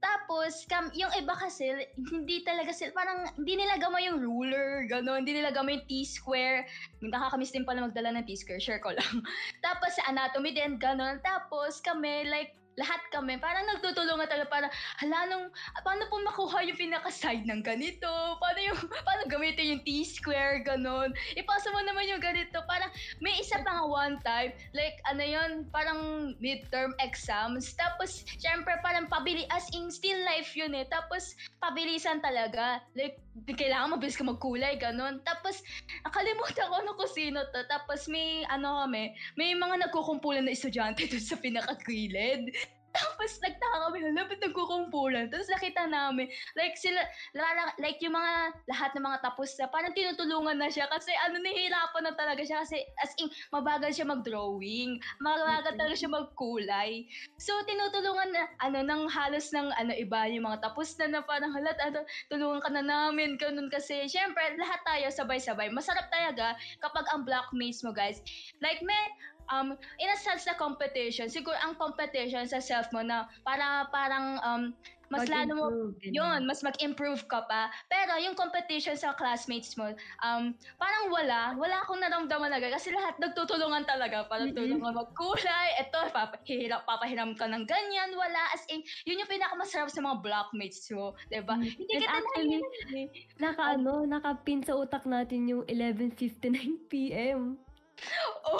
Tapos, 0.00 0.64
kam, 0.64 0.88
yung 0.96 1.12
iba 1.12 1.36
kasi, 1.36 1.76
hindi 1.96 2.40
talaga 2.40 2.72
sila, 2.72 2.88
parang 2.96 3.28
hindi 3.36 3.60
nila 3.60 3.76
gamay 3.76 4.08
yung 4.08 4.24
ruler, 4.24 4.88
gano'n, 4.88 5.20
hindi 5.24 5.36
nila 5.36 5.52
gamay 5.52 5.76
yung 5.76 5.86
T-square. 5.88 6.64
Nakakamiss 7.04 7.52
din 7.52 7.68
pala 7.68 7.84
magdala 7.84 8.16
ng 8.16 8.24
T-square, 8.24 8.60
share 8.64 8.80
ko 8.80 8.96
lang. 8.96 9.14
Tapos 9.64 9.92
sa 9.92 10.08
anatomy 10.08 10.56
din, 10.56 10.80
gano'n. 10.80 11.20
Tapos 11.20 11.84
kami, 11.84 12.24
like, 12.32 12.56
lahat 12.80 13.02
kami, 13.12 13.36
parang 13.36 13.68
nagtutulungan 13.68 14.24
talaga 14.24 14.48
para, 14.48 14.66
hala, 15.04 15.28
nung, 15.28 15.46
paano 15.84 16.08
po 16.08 16.16
makuha 16.24 16.64
yung 16.64 16.80
pinaka-side 16.80 17.44
ng 17.44 17.60
ganito? 17.60 18.08
Paano 18.40 18.60
yung, 18.64 18.80
paano 19.06 19.22
gamitin 19.28 19.76
yung 19.76 19.82
T-square, 19.84 20.64
gano'n? 20.64 21.12
Ipasa 21.36 21.68
mo 21.68 21.84
naman 21.84 22.08
yung 22.08 22.22
ganito. 22.24 22.64
Parang, 22.64 22.88
may 23.20 23.36
isa 23.36 23.60
pa 23.60 23.76
nga 23.76 23.84
one 23.84 24.16
time, 24.24 24.56
like, 24.72 24.96
ano 25.12 25.20
yun, 25.20 25.50
parang 25.68 26.32
midterm 26.40 26.96
exams. 27.04 27.76
Tapos, 27.76 28.24
syempre, 28.40 28.72
parang 28.80 29.06
pabili, 29.12 29.44
as 29.52 29.68
in, 29.76 29.92
still 29.92 30.18
life 30.24 30.56
yun 30.56 30.72
eh. 30.72 30.88
Tapos, 30.88 31.36
pabilisan 31.60 32.24
talaga. 32.24 32.80
Like, 32.96 33.20
kailangan 33.52 34.00
mabilis 34.00 34.16
ka 34.16 34.24
magkulay, 34.24 34.80
gano'n. 34.80 35.20
Tapos, 35.22 35.60
nakalimutan 36.08 36.66
ko 36.66 36.74
ano 36.80 36.96
kung 36.96 37.12
sino 37.12 37.44
to. 37.52 37.60
Tapos, 37.68 38.08
may, 38.08 38.48
ano 38.48 38.80
kami, 38.88 39.12
may 39.36 39.52
mga 39.52 39.86
nagkukumpulan 39.86 40.48
na 40.48 40.56
estudyante 40.56 41.04
doon 41.10 41.24
sa 41.24 41.36
pinakagilid. 41.36 42.48
Tapos 42.90 43.38
nagtaka 43.38 43.76
kami, 43.86 44.02
hala, 44.02 44.26
ba't 44.26 44.40
nagkukumpulan? 44.42 45.30
Tapos 45.30 45.46
nakita 45.46 45.86
namin, 45.86 46.26
like 46.58 46.74
sila, 46.74 46.98
la- 47.38 47.76
like 47.78 48.02
yung 48.02 48.14
mga, 48.18 48.32
lahat 48.66 48.90
ng 48.98 49.04
mga 49.06 49.18
tapos 49.22 49.54
na, 49.58 49.70
parang 49.70 49.94
tinutulungan 49.94 50.58
na 50.58 50.66
siya 50.66 50.90
kasi 50.90 51.14
ano, 51.26 51.38
nahihirapan 51.38 52.02
na 52.02 52.14
talaga 52.18 52.42
siya 52.42 52.66
kasi 52.66 52.82
as 52.98 53.14
in, 53.22 53.30
mabagal 53.54 53.94
siya 53.94 54.06
mag-drawing, 54.10 54.98
mabagal 55.22 55.78
talaga 55.78 55.94
siya 55.94 56.10
magkulay. 56.10 57.06
So, 57.38 57.54
tinutulungan 57.66 58.34
na, 58.34 58.42
ano, 58.58 58.82
ng 58.82 59.02
halos 59.06 59.54
ng, 59.54 59.70
ano, 59.70 59.92
iba, 59.94 60.26
yung 60.26 60.50
mga 60.50 60.70
tapos 60.70 60.94
na 60.98 61.06
na 61.06 61.20
parang, 61.22 61.54
halat, 61.54 61.78
ano, 61.78 62.02
tulungan 62.26 62.58
ka 62.58 62.70
na 62.74 62.82
namin, 62.82 63.38
ganun 63.38 63.70
kasi, 63.70 64.10
syempre, 64.10 64.42
lahat 64.58 64.80
tayo 64.82 65.06
sabay-sabay. 65.14 65.70
Masarap 65.70 66.10
talaga 66.10 66.58
kapag 66.82 67.06
ang 67.14 67.22
blockmates 67.22 67.86
mo, 67.86 67.94
guys. 67.94 68.18
Like, 68.58 68.82
may, 68.82 69.02
um, 69.50 69.76
in 69.98 70.08
a 70.08 70.18
sense 70.18 70.46
na 70.46 70.54
competition, 70.56 71.28
siguro 71.28 71.58
ang 71.60 71.76
competition 71.76 72.46
sa 72.46 72.62
self 72.62 72.88
mo 72.94 73.02
na 73.02 73.26
para 73.44 73.90
parang 73.90 74.38
um, 74.40 74.62
mas 75.10 75.26
lalo 75.26 75.52
mo, 75.58 75.66
yun, 76.06 76.46
mas 76.46 76.62
mag-improve 76.62 77.26
ka 77.26 77.42
pa. 77.50 77.66
Pero 77.90 78.14
yung 78.22 78.38
competition 78.38 78.94
sa 78.94 79.10
classmates 79.18 79.74
mo, 79.74 79.90
um, 80.22 80.54
parang 80.78 81.10
wala, 81.10 81.58
wala 81.58 81.82
akong 81.82 81.98
naramdaman 81.98 82.54
agad 82.54 82.70
kasi 82.70 82.94
lahat 82.94 83.18
nagtutulungan 83.18 83.82
talaga. 83.90 84.30
Parang 84.30 84.54
Mm-mm. 84.54 84.78
tulungan 84.78 84.94
magkulay, 84.94 85.82
eto, 85.82 85.98
papahirap, 86.14 86.86
papahiram 86.86 87.34
ka 87.34 87.50
ng 87.50 87.66
ganyan, 87.66 88.14
wala. 88.14 88.54
As 88.54 88.62
in, 88.70 88.86
yun 89.02 89.18
yung 89.18 89.30
pinakamasarap 89.30 89.90
sa 89.90 89.98
mga 89.98 90.22
blockmates 90.22 90.86
mo, 90.94 91.18
diba? 91.26 91.58
Mm. 91.58 91.66
Hindi 91.66 91.90
And 91.90 92.02
kita 92.06 92.14
actually, 92.14 92.46
nahihirap. 92.62 93.10
Naka 93.42 93.62
ano, 93.74 93.94
nakapin 94.06 94.62
sa 94.62 94.78
utak 94.78 95.02
natin 95.10 95.50
yung 95.50 95.62
11.59 95.66 96.86
p.m. 96.86 97.58
Oh. 98.48 98.56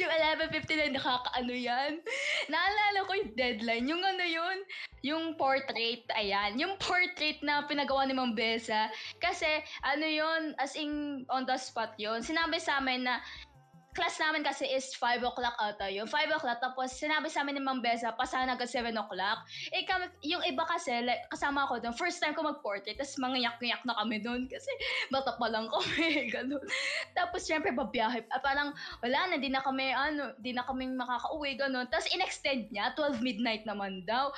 Yung 0.00 0.12
11.59, 0.48 0.96
nakakaano 0.96 1.52
yan. 1.52 1.92
Naalala 2.48 2.98
ko 3.04 3.12
yung 3.16 3.32
deadline. 3.36 3.84
Yung 3.88 4.02
ano 4.04 4.24
yun, 4.24 4.58
yung 5.02 5.24
portrait, 5.36 6.06
ayan. 6.14 6.56
Yung 6.56 6.78
portrait 6.78 7.42
na 7.42 7.66
pinagawa 7.66 8.06
ni 8.06 8.14
Ma'am 8.14 8.32
Besa. 8.32 8.88
Kasi, 9.18 9.48
ano 9.82 10.06
yun, 10.06 10.56
as 10.62 10.78
in, 10.78 11.24
on 11.28 11.44
the 11.44 11.58
spot 11.58 11.92
yun. 11.98 12.22
Sinabi 12.22 12.62
sa 12.62 12.78
amin 12.78 13.04
na, 13.04 13.18
class 13.92 14.16
namin 14.16 14.40
kasi 14.40 14.64
is 14.68 14.96
5 14.96 15.20
o'clock 15.20 15.56
ata 15.60 15.88
yun. 15.92 16.08
5 16.08 16.36
o'clock, 16.40 16.58
tapos 16.64 16.96
sinabi 16.96 17.28
sa 17.28 17.44
amin 17.44 17.60
ni 17.60 17.62
Ma'am 17.62 17.84
Besa, 17.84 18.16
pasahan 18.16 18.48
agad 18.48 18.68
7 18.68 18.88
o'clock. 18.96 19.44
Eh, 19.68 19.84
kami, 19.84 20.08
yung 20.24 20.40
iba 20.48 20.64
kasi, 20.64 21.04
like, 21.04 21.28
kasama 21.28 21.68
ko 21.68 21.76
doon, 21.76 21.92
first 21.92 22.18
time 22.18 22.32
ko 22.32 22.40
mag-portrait, 22.40 22.96
tapos 22.96 23.20
mangayak-ngayak 23.20 23.84
na 23.84 23.94
kami 24.00 24.16
doon 24.24 24.48
kasi 24.48 24.72
bata 25.12 25.36
pa 25.36 25.46
lang 25.52 25.68
kami, 25.68 26.08
ganun. 26.34 26.64
Tapos, 27.12 27.44
syempre, 27.44 27.76
babiyahe. 27.76 28.24
Ah, 28.32 28.40
parang, 28.40 28.72
wala 29.04 29.18
na, 29.28 29.36
di 29.36 29.52
na 29.52 29.60
kami, 29.60 29.92
ano, 29.92 30.32
di 30.40 30.56
na 30.56 30.64
kami 30.64 30.88
makakauwi, 30.96 31.60
ganun. 31.60 31.84
Tapos, 31.92 32.08
in-extend 32.16 32.72
niya, 32.72 32.96
12 32.96 33.20
midnight 33.20 33.68
naman 33.68 34.08
daw. 34.08 34.32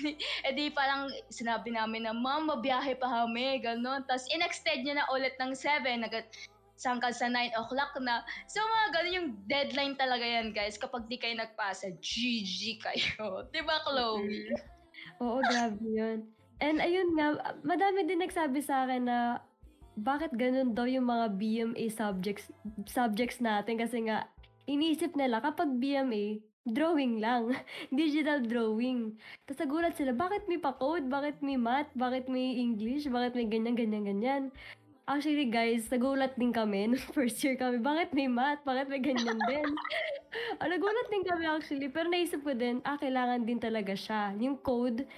eh, 0.46 0.52
di 0.54 0.70
parang, 0.70 1.10
sinabi 1.34 1.74
namin 1.74 2.06
na, 2.06 2.14
ma'am, 2.14 2.46
mabiyahe 2.46 2.94
pa 2.94 3.26
kami, 3.26 3.58
ganun. 3.58 4.06
Tapos, 4.06 4.30
in-extend 4.30 4.86
niya 4.86 5.02
na 5.02 5.10
ulit 5.10 5.34
ng 5.42 5.50
7, 5.50 6.06
nag 6.06 6.14
hanggang 6.84 7.12
sa 7.12 7.28
9 7.28 7.52
o'clock 7.56 7.92
na. 8.00 8.24
So, 8.48 8.60
mga 8.60 8.86
ganun 8.92 9.16
yung 9.16 9.28
deadline 9.46 9.94
talaga 9.96 10.24
yan, 10.24 10.52
guys. 10.56 10.80
Kapag 10.80 11.08
di 11.08 11.20
kayo 11.20 11.36
nagpasa, 11.36 11.92
GG 12.00 12.80
kayo. 12.80 13.24
Diba, 13.54 13.80
Chloe? 13.84 14.52
Oo, 15.20 15.40
grabe 15.44 15.84
yun. 15.84 16.18
And 16.60 16.76
ayun 16.80 17.16
nga, 17.16 17.56
madami 17.64 18.04
din 18.04 18.20
nagsabi 18.20 18.60
sa 18.60 18.84
akin 18.84 19.08
na 19.08 19.40
bakit 19.96 20.32
ganun 20.36 20.76
daw 20.76 20.84
yung 20.84 21.08
mga 21.08 21.36
BMA 21.36 21.84
subjects 21.92 22.48
subjects 22.88 23.42
natin 23.42 23.76
kasi 23.76 24.06
nga 24.06 24.28
iniisip 24.64 25.12
nila 25.16 25.40
kapag 25.44 25.76
BMA 25.80 26.40
drawing 26.68 27.24
lang, 27.24 27.56
digital 27.92 28.44
drawing. 28.44 29.16
Tapos 29.48 29.60
nagulat 29.64 29.94
sila, 29.96 30.12
bakit 30.12 30.44
may 30.46 30.60
pa-code, 30.60 31.08
bakit 31.08 31.40
may 31.40 31.56
math, 31.56 31.88
bakit 31.96 32.28
may 32.28 32.60
English, 32.60 33.08
bakit 33.08 33.32
may 33.32 33.48
ganyan, 33.48 33.74
ganyan, 33.74 34.04
ganyan. 34.04 34.42
Actually 35.08 35.48
guys, 35.48 35.88
nagulat 35.88 36.36
din 36.36 36.52
kami 36.52 36.84
nung 36.90 37.00
first 37.16 37.40
year 37.44 37.56
kami, 37.56 37.80
bakit 37.80 38.12
may 38.12 38.28
math, 38.28 38.60
bakit 38.62 38.88
may 38.88 39.00
ganyan 39.00 39.38
din. 39.48 39.68
ah, 40.60 40.68
nagulat 40.68 41.06
din 41.08 41.24
kami 41.24 41.44
actually, 41.48 41.88
pero 41.88 42.06
naisip 42.08 42.44
ko 42.44 42.52
din, 42.52 42.84
ah, 42.84 43.00
kailangan 43.00 43.44
din 43.44 43.58
talaga 43.60 43.96
siya. 43.96 44.36
Yung 44.38 44.60
code, 44.60 45.08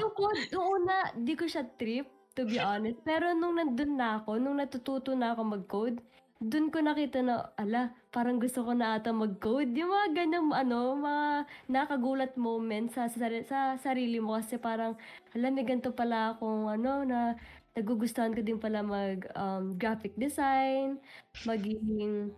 yung 0.00 0.12
code, 0.16 0.42
yung 0.50 0.88
di 1.20 1.34
ko 1.36 1.44
siya 1.44 1.66
trip, 1.76 2.08
to 2.38 2.46
be 2.46 2.62
honest. 2.62 3.02
Pero 3.02 3.34
nung 3.34 3.58
nandun 3.58 3.98
na 3.98 4.22
ako, 4.22 4.38
nung 4.38 4.62
natututo 4.62 5.10
na 5.18 5.34
ako 5.34 5.58
mag-code, 5.58 5.98
dun 6.38 6.70
ko 6.70 6.78
nakita 6.78 7.18
na, 7.18 7.50
ala, 7.58 7.90
parang 8.14 8.38
gusto 8.38 8.62
ko 8.62 8.70
na 8.70 8.94
ata 8.94 9.10
mag-code. 9.10 9.74
Yung 9.74 9.90
mga 9.90 10.08
ganyang, 10.14 10.54
ano, 10.54 10.94
mga 10.94 11.26
nakagulat 11.66 12.38
moments 12.38 12.94
sa, 12.94 13.10
sa, 13.10 13.26
sa 13.42 13.58
sarili 13.74 14.22
mo 14.22 14.38
kasi 14.38 14.54
parang, 14.54 14.94
ala, 15.34 15.50
may 15.50 15.66
ganito 15.66 15.90
pala 15.90 16.38
akong, 16.38 16.70
ano, 16.70 17.02
na 17.02 17.34
nagugustuhan 17.78 18.34
ko 18.34 18.42
din 18.42 18.58
pala 18.58 18.82
mag 18.82 19.22
um, 19.38 19.78
graphic 19.78 20.18
design, 20.18 20.98
magiging, 21.46 22.34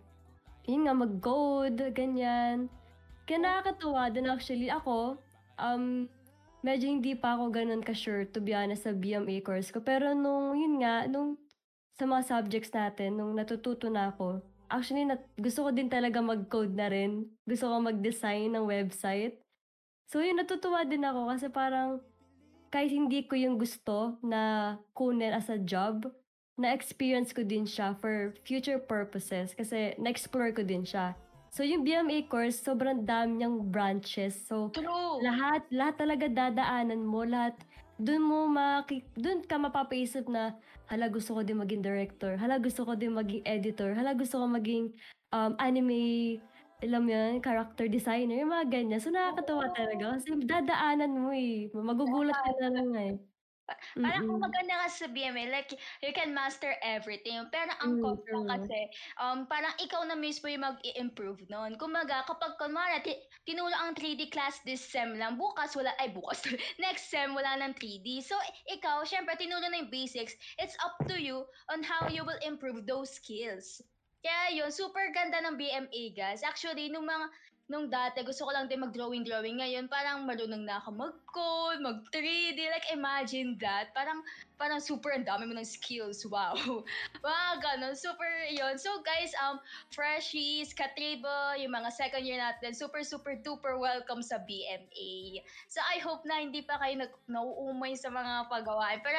yun 0.69 0.81
nga, 0.85 0.93
mag-code, 0.93 1.81
ganyan. 1.97 2.69
Kaya 3.25 3.41
nakakatuwa 3.41 4.13
din 4.13 4.29
actually 4.29 4.69
ako, 4.69 5.17
um, 5.57 6.05
medyo 6.61 6.85
hindi 6.85 7.17
pa 7.17 7.33
ako 7.33 7.49
ganun 7.49 7.81
ka-sure 7.81 8.29
to 8.29 8.37
be 8.37 8.53
honest 8.53 8.85
sa 8.85 8.93
BMA 8.93 9.41
course 9.41 9.73
ko. 9.73 9.81
Pero 9.81 10.13
nung, 10.13 10.53
yun 10.53 10.77
nga, 10.85 11.09
nung 11.09 11.41
sa 11.97 12.05
mga 12.05 12.23
subjects 12.25 12.71
natin, 12.73 13.17
nung 13.17 13.33
natututo 13.33 13.89
na 13.89 14.13
ako, 14.13 14.41
actually 14.69 15.05
nat- 15.05 15.27
gusto 15.35 15.65
ko 15.65 15.69
din 15.73 15.89
talaga 15.89 16.21
mag-code 16.21 16.73
na 16.77 16.87
rin. 16.87 17.25
Gusto 17.43 17.67
ko 17.67 17.81
mag-design 17.81 18.53
ng 18.53 18.65
website. 18.69 19.41
So 20.07 20.21
yun, 20.21 20.37
natutuwa 20.37 20.85
din 20.85 21.03
ako 21.03 21.31
kasi 21.33 21.47
parang 21.49 21.99
kahit 22.71 22.89
hindi 22.89 23.27
ko 23.27 23.35
yung 23.35 23.59
gusto 23.59 24.15
na 24.23 24.75
kunin 24.95 25.35
as 25.35 25.51
a 25.51 25.59
job, 25.59 26.07
na-experience 26.55 27.35
ko 27.35 27.43
din 27.43 27.67
siya 27.67 27.93
for 27.99 28.31
future 28.47 28.79
purposes 28.79 29.51
kasi 29.51 29.91
na-explore 29.99 30.55
ko 30.55 30.63
din 30.63 30.87
siya. 30.87 31.13
So 31.51 31.67
yung 31.67 31.83
BMA 31.83 32.31
course, 32.31 32.63
sobrang 32.63 33.03
dami 33.03 33.43
niyang 33.43 33.67
branches. 33.67 34.39
So 34.47 34.71
True. 34.71 35.19
lahat, 35.19 35.67
lahat 35.67 35.99
talaga 35.99 36.25
dadaanan 36.31 37.03
mo, 37.03 37.27
lahat 37.27 37.59
doon 37.99 38.23
mo 38.23 38.47
maki, 38.47 39.03
doon 39.19 39.43
ka 39.43 39.59
mapapaisip 39.59 40.31
na 40.31 40.55
hala 40.87 41.11
gusto 41.11 41.35
ko 41.35 41.43
din 41.43 41.59
maging 41.59 41.83
director, 41.83 42.39
hala 42.39 42.55
gusto 42.55 42.87
ko 42.87 42.95
din 42.95 43.13
maging 43.13 43.43
editor, 43.43 43.91
hala 43.93 44.15
gusto 44.15 44.39
ko 44.39 44.47
maging 44.47 44.95
um, 45.35 45.53
anime 45.59 46.39
alam 46.83 47.01
mo 47.05 47.09
yun, 47.15 47.33
character 47.45 47.85
designer, 47.87 48.41
mga 48.45 48.65
ganyan. 48.73 48.99
So, 49.03 49.09
nakakatawa 49.13 49.65
talaga 49.77 50.05
kasi 50.17 50.29
dadaanan 50.49 51.11
mo 51.21 51.29
eh. 51.35 51.69
Magugulat 51.73 52.37
ka 52.43 52.51
na 52.61 52.67
lang 52.75 52.89
eh. 52.97 53.11
Parang 54.01 54.23
kung 54.27 54.41
Mm-mm. 54.41 54.43
maganda 54.43 54.73
nga 54.83 54.89
sa 54.91 55.07
BMA, 55.07 55.43
like, 55.49 55.71
you 56.03 56.11
can 56.13 56.33
master 56.35 56.75
everything. 56.83 57.39
Pero 57.53 57.71
ang 57.79 57.93
Mm, 57.93 58.01
cost 58.01 58.21
lang 58.33 58.45
true. 58.45 58.57
kasi, 58.57 58.79
um, 59.21 59.37
parang 59.47 59.73
ikaw 59.79 60.01
na 60.05 60.17
mismo 60.17 60.49
yung 60.51 60.65
mag-i-improve 60.65 61.45
nun. 61.47 61.77
Kumbaga, 61.79 62.25
kapag 62.27 62.57
kunwari, 62.59 62.99
ti- 63.05 63.21
tinuro 63.47 63.73
ang 63.73 63.93
3D 63.95 64.27
class 64.33 64.59
this 64.67 64.83
sem 64.83 65.15
lang, 65.17 65.37
bukas 65.39 65.73
wala, 65.77 65.93
ay 66.01 66.11
bukas, 66.13 66.43
next 66.83 67.09
sem 67.09 67.31
wala 67.33 67.57
ng 67.61 67.73
3D. 67.77 68.19
So, 68.21 68.35
ikaw, 68.69 69.05
syempre, 69.07 69.37
tinuro 69.39 69.65
na 69.69 69.81
yung 69.85 69.93
basics. 69.93 70.35
It's 70.59 70.77
up 70.83 71.05
to 71.09 71.15
you 71.17 71.45
on 71.71 71.81
how 71.85 72.09
you 72.11 72.25
will 72.25 72.39
improve 72.43 72.85
those 72.85 73.13
skills. 73.15 73.81
Kaya 74.21 74.53
yun, 74.53 74.69
super 74.69 75.09
ganda 75.09 75.41
ng 75.41 75.57
BMA, 75.57 76.13
guys. 76.13 76.45
Actually, 76.45 76.93
nung 76.93 77.09
mga, 77.09 77.25
nung 77.65 77.89
dati, 77.89 78.21
gusto 78.21 78.45
ko 78.45 78.53
lang 78.53 78.69
din 78.69 78.85
mag-drawing-drawing. 78.85 79.57
Ngayon, 79.57 79.89
parang 79.89 80.29
marunong 80.29 80.61
na 80.61 80.77
ako 80.77 80.93
mag-code, 80.93 81.81
mag-3D. 81.81 82.69
Like, 82.69 82.85
imagine 82.93 83.57
that. 83.57 83.89
Parang, 83.97 84.21
parang 84.61 84.77
super 84.77 85.09
ang 85.17 85.25
dami 85.25 85.49
mo 85.49 85.57
ng 85.57 85.65
skills. 85.65 86.21
Wow. 86.29 86.85
wow, 87.25 87.51
ganun. 87.57 87.97
Super 87.97 88.45
yon 88.53 88.77
So, 88.77 89.01
guys, 89.01 89.33
um, 89.41 89.57
freshies, 89.89 90.69
katribo, 90.77 91.57
yung 91.57 91.73
mga 91.73 91.89
second 91.89 92.21
year 92.21 92.37
natin, 92.37 92.77
super, 92.77 93.01
super, 93.01 93.33
duper 93.41 93.81
welcome 93.81 94.21
sa 94.21 94.37
BMA. 94.45 95.41
So, 95.65 95.81
I 95.81 95.97
hope 95.97 96.29
na 96.29 96.45
hindi 96.45 96.61
pa 96.61 96.77
kayo 96.77 97.09
nag- 97.09 97.25
nauumay 97.25 97.97
sa 97.97 98.13
mga 98.13 98.53
paggawain. 98.53 99.01
Pero, 99.01 99.17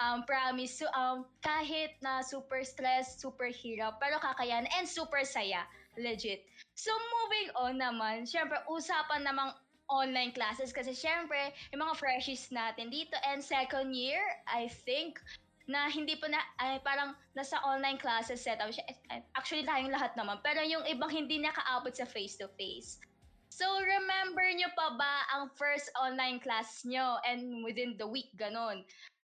um, 0.00 0.24
promise, 0.24 0.80
so, 0.80 0.86
um, 0.92 1.24
kahit 1.40 1.96
na 2.00 2.20
super 2.20 2.62
stress, 2.62 3.20
super 3.20 3.48
hirap, 3.48 3.98
pero 4.00 4.20
kakayan, 4.20 4.68
and 4.76 4.86
super 4.88 5.24
saya. 5.24 5.64
Legit. 5.96 6.44
So, 6.76 6.92
moving 6.92 7.48
on 7.56 7.74
naman, 7.80 8.28
syempre, 8.28 8.60
usapan 8.68 9.24
namang 9.24 9.56
online 9.88 10.34
classes 10.34 10.74
kasi 10.74 10.92
syempre, 10.92 11.54
yung 11.72 11.80
mga 11.86 11.96
freshies 11.96 12.50
natin 12.52 12.92
dito 12.92 13.16
and 13.24 13.40
second 13.40 13.94
year, 13.96 14.20
I 14.44 14.68
think, 14.68 15.22
na 15.66 15.90
hindi 15.90 16.14
pa 16.14 16.30
na, 16.30 16.38
ay, 16.62 16.78
parang 16.84 17.16
nasa 17.34 17.58
online 17.66 17.98
classes 17.98 18.38
setup. 18.38 18.70
siya. 18.70 18.86
Actually, 19.34 19.66
tayong 19.66 19.90
lahat 19.90 20.14
naman. 20.14 20.38
Pero 20.42 20.62
yung 20.62 20.86
ibang 20.86 21.10
hindi 21.10 21.42
nakaabot 21.42 21.90
sa 21.90 22.06
face-to-face. 22.06 23.02
So, 23.50 23.66
remember 23.82 24.46
nyo 24.52 24.70
pa 24.78 24.94
ba 24.94 25.14
ang 25.34 25.50
first 25.58 25.90
online 25.98 26.38
class 26.38 26.86
nyo 26.86 27.18
and 27.26 27.64
within 27.66 27.98
the 27.98 28.06
week, 28.06 28.30
ganon? 28.38 28.86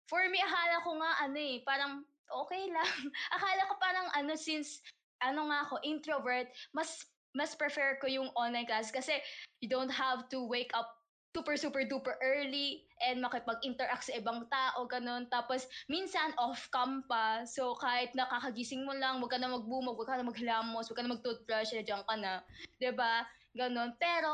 For 0.07 0.23
me, 0.31 0.39
akala 0.39 0.83
ko 0.87 0.91
nga, 1.03 1.11
ano 1.27 1.39
eh, 1.39 1.59
parang 1.67 2.07
okay 2.31 2.71
lang. 2.71 2.91
akala 3.35 3.61
ko 3.67 3.73
parang 3.79 4.07
ano, 4.15 4.33
since, 4.39 4.79
ano 5.19 5.51
nga 5.51 5.67
ako, 5.67 5.83
introvert, 5.83 6.47
mas 6.71 7.03
mas 7.35 7.53
prefer 7.53 8.01
ko 8.01 8.09
yung 8.09 8.33
online 8.33 8.65
class 8.65 8.89
kasi 8.89 9.13
you 9.61 9.69
don't 9.69 9.93
have 9.93 10.25
to 10.31 10.41
wake 10.49 10.73
up 10.73 10.89
super 11.37 11.53
super 11.53 11.85
duper 11.85 12.17
early 12.25 12.81
and 12.97 13.21
makipag-interact 13.21 14.09
sa 14.09 14.17
ibang 14.17 14.49
tao, 14.49 14.89
ganun. 14.89 15.29
Tapos, 15.29 15.69
minsan 15.85 16.33
off-cam 16.41 17.05
pa. 17.05 17.45
So, 17.45 17.77
kahit 17.77 18.17
nakakagising 18.17 18.81
mo 18.89 18.97
lang, 18.97 19.21
wag 19.21 19.29
ka 19.29 19.37
na 19.37 19.53
magbumog, 19.53 20.01
wag 20.01 20.09
ka 20.09 20.17
na 20.17 20.25
maghilamos, 20.25 20.89
wag 20.89 20.97
ka 20.97 21.03
na 21.05 21.13
mag-toothbrush, 21.13 21.77
nandiyan 21.77 22.01
ka 22.09 22.15
na. 22.17 22.41
'Di 22.81 22.89
ba? 22.97 23.21
Ganon. 23.57 23.97
Pero, 23.97 24.29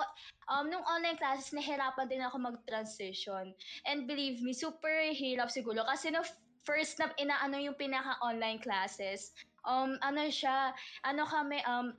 um, 0.51 0.67
nung 0.67 0.83
online 0.83 1.15
classes, 1.15 1.55
nahirapan 1.55 2.11
din 2.11 2.19
ako 2.19 2.43
mag-transition. 2.43 3.55
And 3.87 4.03
believe 4.03 4.43
me, 4.43 4.51
super 4.51 4.91
hirap 5.15 5.47
siguro. 5.47 5.87
Kasi 5.87 6.11
no, 6.11 6.27
first 6.67 6.99
na 6.99 7.11
inaano 7.15 7.59
yung 7.59 7.79
pinaka-online 7.79 8.59
classes, 8.59 9.31
um, 9.63 9.95
ano 10.03 10.27
siya, 10.27 10.75
ano 11.07 11.23
kami, 11.23 11.63
um, 11.63 11.95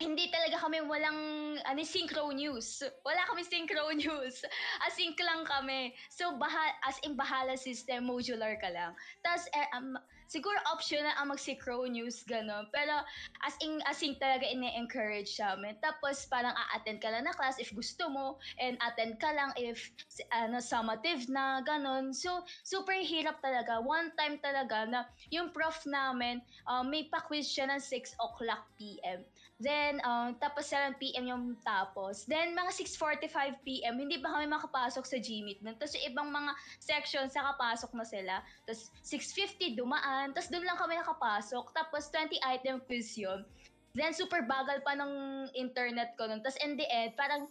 hindi 0.00 0.32
talaga 0.32 0.56
kami 0.56 0.80
walang 0.80 1.20
ano, 1.68 1.80
synchro 1.84 2.32
news. 2.32 2.80
Wala 3.04 3.20
kami 3.28 3.44
synchro 3.44 3.92
news. 4.00 4.40
Async 4.88 5.20
lang 5.20 5.44
kami. 5.44 5.92
So, 6.08 6.40
baha, 6.40 6.72
as 6.88 6.96
in 7.04 7.20
bahala 7.20 7.60
system, 7.60 8.08
modular 8.08 8.56
ka 8.56 8.72
lang. 8.72 8.96
Tapos, 9.20 9.44
eh, 9.52 9.68
um, 9.76 10.00
siguro 10.24 10.56
option 10.72 11.04
na 11.04 11.12
ang 11.20 11.28
mag-synchro 11.28 11.84
news, 11.84 12.24
gano'n. 12.24 12.72
Pero, 12.72 12.96
as 13.44 13.54
in, 13.60 13.84
async 13.84 14.16
talaga 14.16 14.48
ine-encourage 14.48 15.36
namin. 15.36 15.76
Tapos, 15.84 16.24
parang 16.32 16.56
a-attend 16.56 17.04
ka 17.04 17.12
lang 17.12 17.28
na 17.28 17.36
class 17.36 17.60
if 17.60 17.68
gusto 17.76 18.08
mo. 18.08 18.40
And 18.56 18.80
attend 18.80 19.20
ka 19.20 19.36
lang 19.36 19.52
if, 19.60 19.92
ano, 20.32 20.64
summative 20.64 21.28
na, 21.28 21.60
gano'n. 21.60 22.16
So, 22.16 22.48
super 22.64 22.96
hirap 22.96 23.44
talaga. 23.44 23.84
One 23.84 24.16
time 24.16 24.40
talaga 24.40 24.88
na 24.88 25.00
yung 25.28 25.52
prof 25.52 25.84
namin, 25.84 26.40
um, 26.64 26.88
may 26.88 27.04
pa-quiz 27.12 27.44
siya 27.44 27.68
ng 27.68 27.82
6 27.84 28.16
o'clock 28.16 28.64
p.m. 28.80 29.28
Then, 29.60 30.00
um, 30.08 30.32
tapos 30.40 30.72
7 30.72 30.96
p.m. 30.96 31.28
yung 31.28 31.44
tapos. 31.60 32.24
Then, 32.24 32.56
mga 32.56 32.72
6.45 32.80 33.60
p.m., 33.60 34.00
hindi 34.00 34.16
pa 34.16 34.32
kami 34.32 34.48
makapasok 34.48 35.04
sa 35.04 35.20
GMeet 35.20 35.60
nun. 35.60 35.76
Tapos, 35.76 35.92
yung 36.00 36.16
ibang 36.16 36.32
mga 36.32 36.56
sections, 36.80 37.36
nakapasok 37.36 37.92
na 37.92 38.04
sila. 38.08 38.34
Tapos, 38.64 38.88
6.50 39.04 39.76
dumaan. 39.76 40.32
Tapos, 40.32 40.48
doon 40.48 40.64
lang 40.64 40.80
kami 40.80 40.96
nakapasok. 40.96 41.76
Tapos, 41.76 42.08
20 42.08 42.40
item 42.40 42.80
quiz 42.88 43.12
yun. 43.20 43.44
Then, 43.92 44.16
super 44.16 44.48
bagal 44.48 44.80
pa 44.80 44.96
ng 44.96 45.12
internet 45.52 46.16
ko 46.16 46.24
nun. 46.24 46.40
Tapos, 46.40 46.56
in 46.64 46.80
the 46.80 46.88
end, 46.88 47.12
parang 47.20 47.44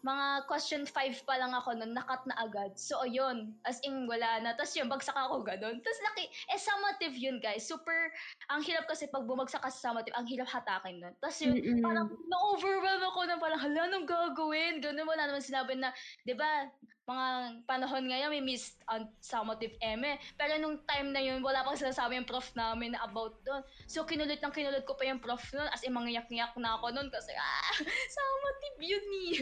mga 0.00 0.48
question 0.48 0.88
5 0.88 1.28
pa 1.28 1.36
lang 1.36 1.52
ako 1.52 1.76
nun, 1.76 1.92
nakat 1.92 2.24
na 2.24 2.36
agad. 2.40 2.72
So, 2.80 3.04
ayun, 3.04 3.52
as 3.68 3.80
in, 3.84 4.08
wala 4.08 4.40
na. 4.40 4.56
Tapos 4.56 4.72
yun, 4.72 4.88
bagsak 4.88 5.16
ako 5.16 5.44
ganun. 5.44 5.80
Tapos 5.84 6.00
laki, 6.12 6.24
eh, 6.28 6.60
summative 6.60 7.16
yun, 7.20 7.36
guys. 7.36 7.68
Super, 7.68 8.08
ang 8.48 8.64
hirap 8.64 8.88
kasi 8.88 9.12
pag 9.12 9.28
bumagsak 9.28 9.60
ka 9.60 9.68
sa 9.68 9.92
summative, 9.92 10.16
ang 10.16 10.24
hirap 10.24 10.48
hatakin 10.48 11.04
nun. 11.04 11.14
Tapos 11.20 11.38
yun, 11.44 11.56
Mm-mm. 11.60 11.84
parang 11.84 12.08
na-overwhelm 12.08 13.02
ako 13.12 13.20
na 13.28 13.36
parang, 13.36 13.60
hala, 13.60 13.80
anong 13.92 14.08
gagawin? 14.08 14.80
Ganun, 14.80 15.04
wala 15.04 15.28
naman 15.28 15.44
sinabi 15.44 15.76
na, 15.76 15.92
di 16.24 16.32
ba, 16.32 16.68
mga 17.10 17.26
panahon 17.66 18.06
ngayon, 18.06 18.30
may 18.30 18.44
miss 18.44 18.78
on 18.86 19.10
summative 19.18 19.74
M 19.82 20.06
eh. 20.06 20.16
Pero 20.38 20.54
nung 20.62 20.78
time 20.86 21.10
na 21.10 21.18
yun, 21.18 21.42
wala 21.42 21.66
pang 21.66 21.74
sinasabi 21.74 22.14
yung 22.14 22.28
prof 22.28 22.46
namin 22.54 22.94
na 22.94 23.02
about 23.02 23.34
doon. 23.42 23.66
So, 23.90 24.06
kinulit 24.06 24.38
ng 24.38 24.54
kinulit 24.54 24.86
ko 24.86 24.94
pa 24.94 25.10
yung 25.10 25.18
prof 25.18 25.42
nun, 25.50 25.66
as 25.74 25.82
in, 25.82 25.90
mangiyak-ngiyak 25.90 26.54
na 26.62 26.78
ako 26.78 26.94
nun 26.94 27.10
kasi, 27.10 27.34
ah, 27.34 27.74
summative 28.14 28.78
yun 28.78 29.06
eh. 29.26 29.36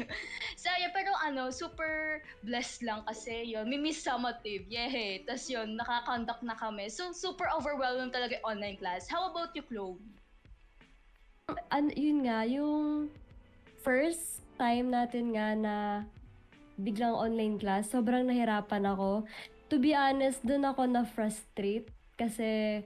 So, 0.56 0.72
yeah, 0.80 0.90
pero 0.96 1.12
ano, 1.20 1.52
super 1.52 2.24
blessed 2.40 2.88
lang 2.88 3.04
kasi 3.04 3.44
yun. 3.44 3.68
May 3.68 3.76
miss 3.76 4.00
summative. 4.00 4.64
Yehey. 4.72 5.28
Tapos 5.28 5.44
yun, 5.52 5.76
nakakonduct 5.76 6.40
na 6.40 6.56
kami. 6.56 6.88
So, 6.88 7.12
super 7.12 7.52
overwhelming 7.52 8.10
talaga 8.10 8.40
yung 8.40 8.56
online 8.56 8.76
class. 8.80 9.04
How 9.04 9.28
about 9.28 9.52
you, 9.52 9.62
Chloe? 9.62 10.00
An, 11.68 11.92
yun 11.92 12.24
nga, 12.24 12.48
yung 12.48 13.12
first 13.80 14.44
time 14.60 14.92
natin 14.92 15.32
nga 15.32 15.48
na 15.54 15.76
biglang 16.78 17.12
online 17.12 17.58
class, 17.58 17.90
sobrang 17.90 18.30
nahirapan 18.30 18.86
ako. 18.86 19.26
To 19.68 19.76
be 19.76 19.92
honest, 19.92 20.40
dun 20.46 20.64
ako 20.64 20.86
na-frustrate 20.88 21.90
kasi 22.16 22.82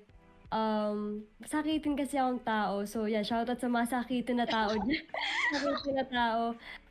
um, 0.52 1.24
sakitin 1.46 1.96
kasi 1.96 2.20
akong 2.20 2.42
tao. 2.44 2.84
So, 2.84 3.06
yeah, 3.06 3.24
shoutout 3.24 3.60
sa 3.60 3.68
mga 3.68 3.86
sakitin 3.88 4.42
na 4.42 4.48
tao 4.48 4.74
dyan. 4.76 5.04
sakitin 5.62 5.94
na 5.96 6.06
tao. 6.06 6.42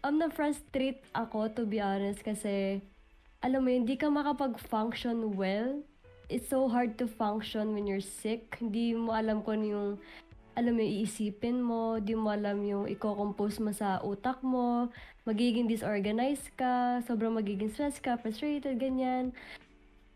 Um, 0.06 0.18
na-frustrate 0.18 1.06
ako, 1.14 1.52
to 1.54 1.64
be 1.68 1.82
honest, 1.82 2.26
kasi 2.26 2.82
alam 3.42 3.66
mo 3.66 3.70
yun, 3.74 3.84
hindi 3.84 3.98
ka 3.98 4.10
makapag-function 4.10 5.34
well. 5.34 5.82
It's 6.32 6.48
so 6.48 6.72
hard 6.72 6.96
to 7.02 7.12
function 7.12 7.76
when 7.76 7.90
you're 7.90 8.04
sick. 8.04 8.56
Hindi 8.62 8.96
mo 8.96 9.12
alam 9.12 9.44
kung 9.44 9.68
yung 9.68 10.00
alam 10.56 10.76
mo, 10.76 10.84
iisipin 10.84 11.64
mo, 11.64 11.98
di 12.04 12.12
mo 12.12 12.32
alam 12.32 12.60
yung 12.68 12.86
i-compose 12.90 13.64
mo 13.64 13.72
sa 13.72 14.04
utak 14.04 14.44
mo, 14.44 14.92
magiging 15.24 15.70
disorganized 15.70 16.52
ka, 16.60 17.00
sobrang 17.08 17.32
magiging 17.32 17.72
stress 17.72 18.02
ka, 18.04 18.20
frustrated, 18.20 18.76
ganyan. 18.76 19.32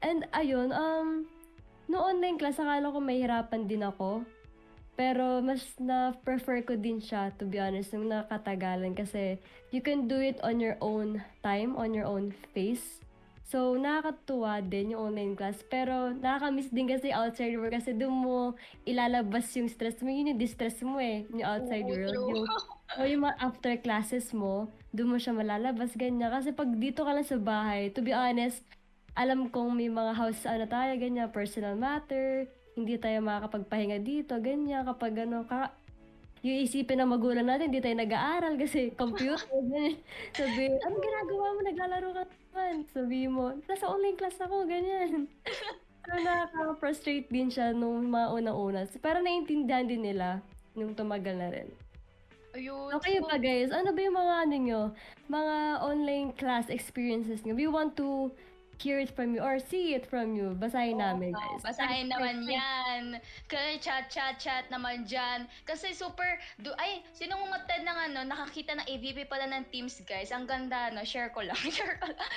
And 0.04 0.28
ayun, 0.36 0.76
um, 0.76 1.30
no 1.88 2.04
online 2.04 2.36
class, 2.36 2.60
akala 2.60 2.92
ko 2.92 3.00
mahirapan 3.00 3.70
din 3.70 3.86
ako. 3.86 4.26
Pero 4.96 5.44
mas 5.44 5.76
na-prefer 5.76 6.64
ko 6.64 6.80
din 6.80 7.04
siya, 7.04 7.32
to 7.36 7.44
be 7.44 7.60
honest, 7.60 7.92
nung 7.92 8.08
nakatagalan. 8.08 8.96
Kasi 8.96 9.36
you 9.72 9.84
can 9.84 10.08
do 10.08 10.16
it 10.16 10.40
on 10.40 10.64
your 10.64 10.80
own 10.80 11.20
time, 11.44 11.76
on 11.76 11.92
your 11.92 12.08
own 12.08 12.32
pace. 12.56 13.04
So, 13.46 13.78
nakakatuwa 13.78 14.58
din 14.66 14.98
yung 14.98 15.14
online 15.14 15.38
class. 15.38 15.62
Pero, 15.70 16.10
nakakamiss 16.18 16.74
din 16.74 16.90
kasi 16.90 17.14
outside 17.14 17.54
world 17.54 17.78
kasi 17.78 17.94
doon 17.94 18.26
mo 18.26 18.38
ilalabas 18.90 19.54
yung 19.54 19.70
stress 19.70 20.02
mo. 20.02 20.10
Yun 20.10 20.34
yung 20.34 20.42
distress 20.42 20.82
mo 20.82 20.98
eh, 20.98 21.30
yung 21.30 21.46
outside 21.46 21.86
Oo, 21.86 21.94
world. 21.94 22.10
true. 22.10 22.30
Yung, 22.34 22.46
o 22.98 23.06
yung 23.06 23.22
mga 23.22 23.38
after 23.38 23.74
classes 23.78 24.34
mo, 24.34 24.74
doon 24.90 25.14
mo 25.14 25.18
siya 25.22 25.38
malalabas, 25.38 25.94
ganyan. 25.94 26.34
Kasi 26.34 26.58
pag 26.58 26.74
dito 26.74 27.06
ka 27.06 27.14
lang 27.14 27.28
sa 27.28 27.38
bahay, 27.38 27.94
to 27.94 28.02
be 28.02 28.18
honest, 28.18 28.66
alam 29.14 29.54
kong 29.54 29.78
may 29.78 29.94
mga 29.94 30.18
house, 30.18 30.42
ano 30.50 30.66
tayo, 30.66 30.98
ganyan, 30.98 31.30
personal 31.30 31.78
matter, 31.78 32.50
hindi 32.74 32.98
tayo 32.98 33.22
makakapagpahinga 33.22 34.02
dito, 34.02 34.36
ganyan, 34.42 34.84
kapag 34.90 35.22
ano, 35.24 35.46
ka, 35.46 35.70
yung 36.42 36.60
isipin 36.66 37.00
ng 37.02 37.12
magulang 37.14 37.48
natin, 37.48 37.72
hindi 37.72 37.80
tayo 37.80 37.96
nag-aaral 37.96 38.60
kasi 38.60 38.92
computer. 38.96 39.48
Sabi, 40.36 40.64
anong 40.84 41.04
ginagawa 41.04 41.46
mo? 41.56 41.60
Naglalaro 41.64 42.10
ka 42.12 42.24
naman. 42.28 42.74
Sabi 42.92 43.20
mo, 43.30 43.56
nasa 43.66 43.86
online 43.88 44.18
class 44.20 44.38
ako, 44.42 44.68
ganyan. 44.68 45.32
So, 46.06 46.12
nakaka-frustrate 46.22 47.30
din 47.34 47.50
siya 47.50 47.74
nung 47.74 48.14
mga 48.14 48.28
una-una. 48.34 48.86
Pero 49.02 49.26
naiintindihan 49.26 49.90
din 49.90 50.06
nila 50.06 50.44
nung 50.78 50.94
tumagal 50.94 51.40
na 51.40 51.50
rin. 51.50 51.70
Ayun. 52.56 52.88
Okay 53.02 53.20
ba 53.20 53.36
guys? 53.36 53.68
Ano 53.68 53.92
ba 53.92 54.00
yung 54.00 54.16
mga 54.16 54.36
ano 54.48 54.56
nyo? 54.56 54.82
Mga 55.28 55.56
online 55.84 56.32
class 56.40 56.72
experiences 56.72 57.44
nyo? 57.44 57.52
We 57.52 57.68
want 57.68 58.00
to 58.00 58.32
hear 58.80 59.00
it 59.00 59.12
from 59.12 59.36
you 59.36 59.42
or 59.42 59.60
see 59.60 59.94
it 59.96 60.06
from 60.06 60.36
you. 60.36 60.56
Basahin 60.56 61.00
namin 61.00 61.32
Oo, 61.36 61.40
guys. 61.40 61.62
Basahin 61.64 62.08
naman 62.12 62.44
yan. 62.48 63.20
Kaya 63.48 63.80
chat, 63.80 64.12
chat, 64.12 64.40
chat 64.40 64.68
naman 64.72 65.08
dyan. 65.08 65.48
Kasi 65.64 65.96
super, 65.96 66.40
do, 66.60 66.72
ay, 66.80 67.04
sinong 67.16 67.40
umatid 67.46 67.84
ng 67.84 67.98
ano, 68.12 68.20
nakakita 68.28 68.76
ng 68.76 68.88
AVP 68.88 69.28
pala 69.28 69.48
ng 69.48 69.64
Teams, 69.72 70.00
guys. 70.04 70.32
Ang 70.36 70.48
ganda, 70.50 70.92
no? 70.92 71.04
Share 71.04 71.32
ko 71.32 71.44
lang, 71.44 71.58
share 71.76 71.98
ko 72.00 72.12
lang. 72.12 72.32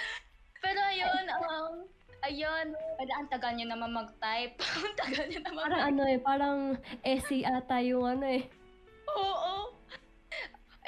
Pero 0.62 0.80
ayun, 0.90 1.24
um, 1.50 1.74
ayun, 2.26 2.66
pwede 2.98 3.12
ang 3.14 3.28
tagal 3.30 3.52
nyo 3.54 3.66
naman 3.70 3.90
mag-type. 3.94 4.56
ang 4.84 4.96
tagal 4.98 5.24
nyo 5.26 5.40
naman 5.42 5.62
Parang 5.70 5.84
ano 5.94 6.02
eh, 6.06 6.18
parang 6.18 6.58
essay 7.06 7.42
ata 7.46 7.78
yung 7.82 8.06
ano 8.06 8.26
eh. 8.26 8.42
Oo. 9.14 9.74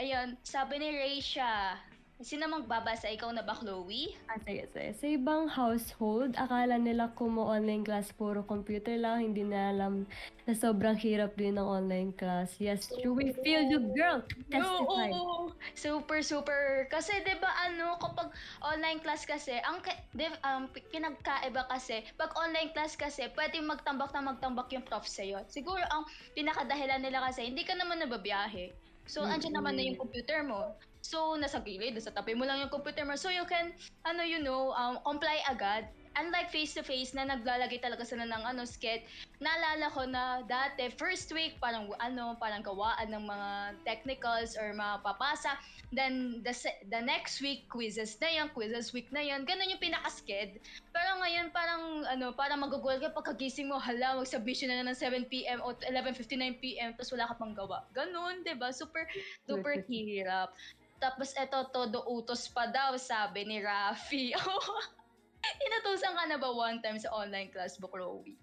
Ayun, 0.01 0.41
sabi 0.41 0.81
ni 0.81 0.97
Raisha, 0.97 1.77
sino 2.21 2.47
magbabasa? 2.49 3.09
Ikaw 3.09 3.33
na 3.33 3.43
ba, 3.43 3.57
Chloe? 3.57 4.13
Ah, 4.29 4.39
sige, 4.45 4.69
sige. 4.71 4.93
Sa 4.97 5.07
ibang 5.09 5.49
household, 5.49 6.37
akala 6.37 6.77
nila 6.77 7.11
kung 7.17 7.37
mo 7.37 7.49
online 7.49 7.83
class 7.83 8.13
puro 8.13 8.45
computer 8.45 8.95
lang, 9.01 9.33
hindi 9.33 9.43
na 9.43 9.73
alam 9.73 10.05
na 10.45 10.53
sobrang 10.53 10.97
hirap 11.01 11.35
din 11.37 11.57
ng 11.57 11.65
online 11.65 12.13
class. 12.13 12.61
Yes, 12.61 12.89
true. 12.89 13.17
We 13.17 13.33
feel 13.41 13.65
you, 13.65 13.93
girl. 13.97 14.21
Testify. 14.53 15.11
Oo, 15.17 15.53
super, 15.73 16.21
super. 16.21 16.87
Kasi 16.93 17.25
'di 17.25 17.41
ba 17.41 17.51
ano, 17.67 17.97
kapag 17.97 18.33
online 18.61 19.01
class 19.01 19.25
kasi, 19.25 19.57
ang 19.65 19.81
di, 20.13 20.29
um, 20.45 20.69
kinagkaiba 20.93 21.69
kasi, 21.73 22.05
pag 22.21 22.33
online 22.37 22.71
class 22.77 22.95
kasi, 22.97 23.29
pwede 23.33 23.61
magtambak 23.65 24.13
na 24.13 24.35
magtambak 24.35 24.69
yung 24.77 24.85
prof 24.85 25.09
sa'yo. 25.09 25.41
Siguro 25.49 25.83
ang 25.89 26.05
pinakadahilan 26.37 27.01
nila 27.01 27.25
kasi, 27.25 27.49
hindi 27.49 27.65
ka 27.65 27.77
naman 27.77 28.05
nababiyahe. 28.05 28.90
So, 29.11 29.27
andyan 29.27 29.59
naman 29.59 29.75
na 29.75 29.83
yung 29.83 29.99
computer 29.99 30.47
mo. 30.47 30.79
So, 31.03 31.35
nasa 31.35 31.59
gilid, 31.59 31.99
sa 31.99 32.15
tabi 32.15 32.39
mo 32.39 32.47
lang 32.47 32.63
yung 32.63 32.71
computer 32.71 33.03
mo. 33.03 33.19
So, 33.19 33.27
you 33.27 33.43
can, 33.51 33.75
ano, 34.07 34.23
you 34.23 34.39
know, 34.39 34.71
um, 34.71 35.03
comply 35.03 35.43
agad. 35.51 35.91
Unlike 36.21 36.53
face-to-face 36.53 37.17
na 37.17 37.25
naglalagay 37.25 37.81
talaga 37.81 38.05
sila 38.05 38.29
ng 38.29 38.43
ano, 38.45 38.69
skit, 38.69 39.09
naalala 39.41 39.89
ko 39.89 40.05
na 40.05 40.45
dati, 40.45 40.93
first 41.01 41.33
week, 41.33 41.57
parang 41.57 41.89
ano, 41.97 42.37
parang 42.37 42.61
gawaan 42.61 43.09
ng 43.09 43.25
mga 43.25 43.51
technicals 43.89 44.53
or 44.61 44.77
mga 44.77 45.01
papasa. 45.01 45.57
Then, 45.89 46.45
the, 46.45 46.53
the 46.93 47.01
next 47.01 47.41
week, 47.41 47.73
quizzes 47.73 48.21
na 48.21 48.29
yan, 48.29 48.53
quizzes 48.53 48.93
week 48.93 49.09
na 49.09 49.25
yan. 49.25 49.49
Ganun 49.49 49.73
yung 49.73 49.81
pinaka-sked. 49.81 50.61
Pero 50.93 51.11
ngayon, 51.25 51.49
parang, 51.57 52.05
ano, 52.05 52.37
parang 52.37 52.61
magugol 52.61 53.01
ka 53.01 53.17
pagkagising 53.17 53.73
mo, 53.73 53.81
hala, 53.81 54.21
mag-submission 54.21 54.69
na 54.69 54.85
ng 54.85 54.95
7pm 54.95 55.65
o 55.65 55.73
11.59pm, 55.89 57.01
tapos 57.01 57.11
wala 57.17 57.33
ka 57.33 57.35
pang 57.41 57.57
gawa. 57.57 57.89
Ganun, 57.97 58.45
ba 58.61 58.69
Super, 58.77 59.09
super 59.49 59.81
hirap. 59.89 60.53
Tapos 61.01 61.33
eto, 61.33 61.65
todo 61.73 62.05
utos 62.13 62.45
pa 62.53 62.69
daw, 62.69 62.93
sabi 63.01 63.49
ni 63.49 63.65
Rafi. 63.65 64.37
Inutusan 65.67 66.13
ka 66.17 66.25
na 66.29 66.37
ba 66.37 66.51
one 66.53 66.79
time 66.85 66.99
sa 67.01 67.13
online 67.13 67.49
class, 67.53 67.81
Bukrowi? 67.81 68.37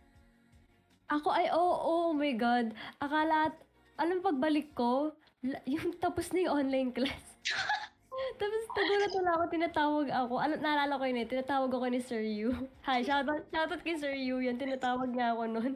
Ako 1.07 1.31
ay, 1.31 1.47
oo, 1.55 2.11
oh, 2.11 2.11
my 2.11 2.35
God. 2.35 2.75
Akala, 2.99 3.55
alam 3.95 4.19
pagbalik 4.19 4.75
ko, 4.75 5.15
yung 5.71 5.95
tapos 5.97 6.33
na 6.35 6.47
yung 6.47 6.55
online 6.65 6.91
class. 6.91 7.23
tapos 8.41 8.63
nagulat 8.75 9.13
na 9.15 9.31
ako, 9.39 9.43
tinatawag 9.47 10.07
ako. 10.11 10.33
Alam, 10.41 10.59
naalala 10.59 10.99
ko 10.99 11.03
yun 11.07 11.21
eh, 11.23 11.29
tinatawag 11.29 11.71
ako 11.71 11.85
ni 11.87 12.01
Sir 12.03 12.21
Yu. 12.21 12.51
Hi, 12.83 13.05
shoutout, 13.05 13.47
shoutout 13.53 13.81
kay 13.85 13.95
Sir 13.95 14.13
Yu 14.13 14.43
yan, 14.43 14.59
tinatawag 14.59 15.15
niya 15.15 15.31
ako 15.31 15.43
noon. 15.47 15.73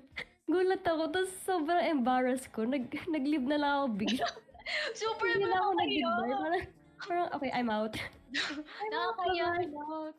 Gulat 0.51 0.83
ako, 0.83 1.15
tapos 1.15 1.31
sobrang 1.47 1.85
embarrassed 1.87 2.51
ko. 2.51 2.67
Nag, 2.67 2.91
nag-leave 3.07 3.47
na 3.47 3.55
lang 3.55 3.71
ako 3.71 3.87
bigla. 3.95 4.27
Super 4.91 5.31
Hindi 5.31 5.47
na 5.47 5.57
ako 5.63 5.71
nag-goodbye. 5.79 6.35
Parang, 6.35 6.65
parang, 7.07 7.29
okay, 7.33 7.51
I'm 7.53 7.69
out. 7.69 7.97
Nakakaya. 8.93 9.67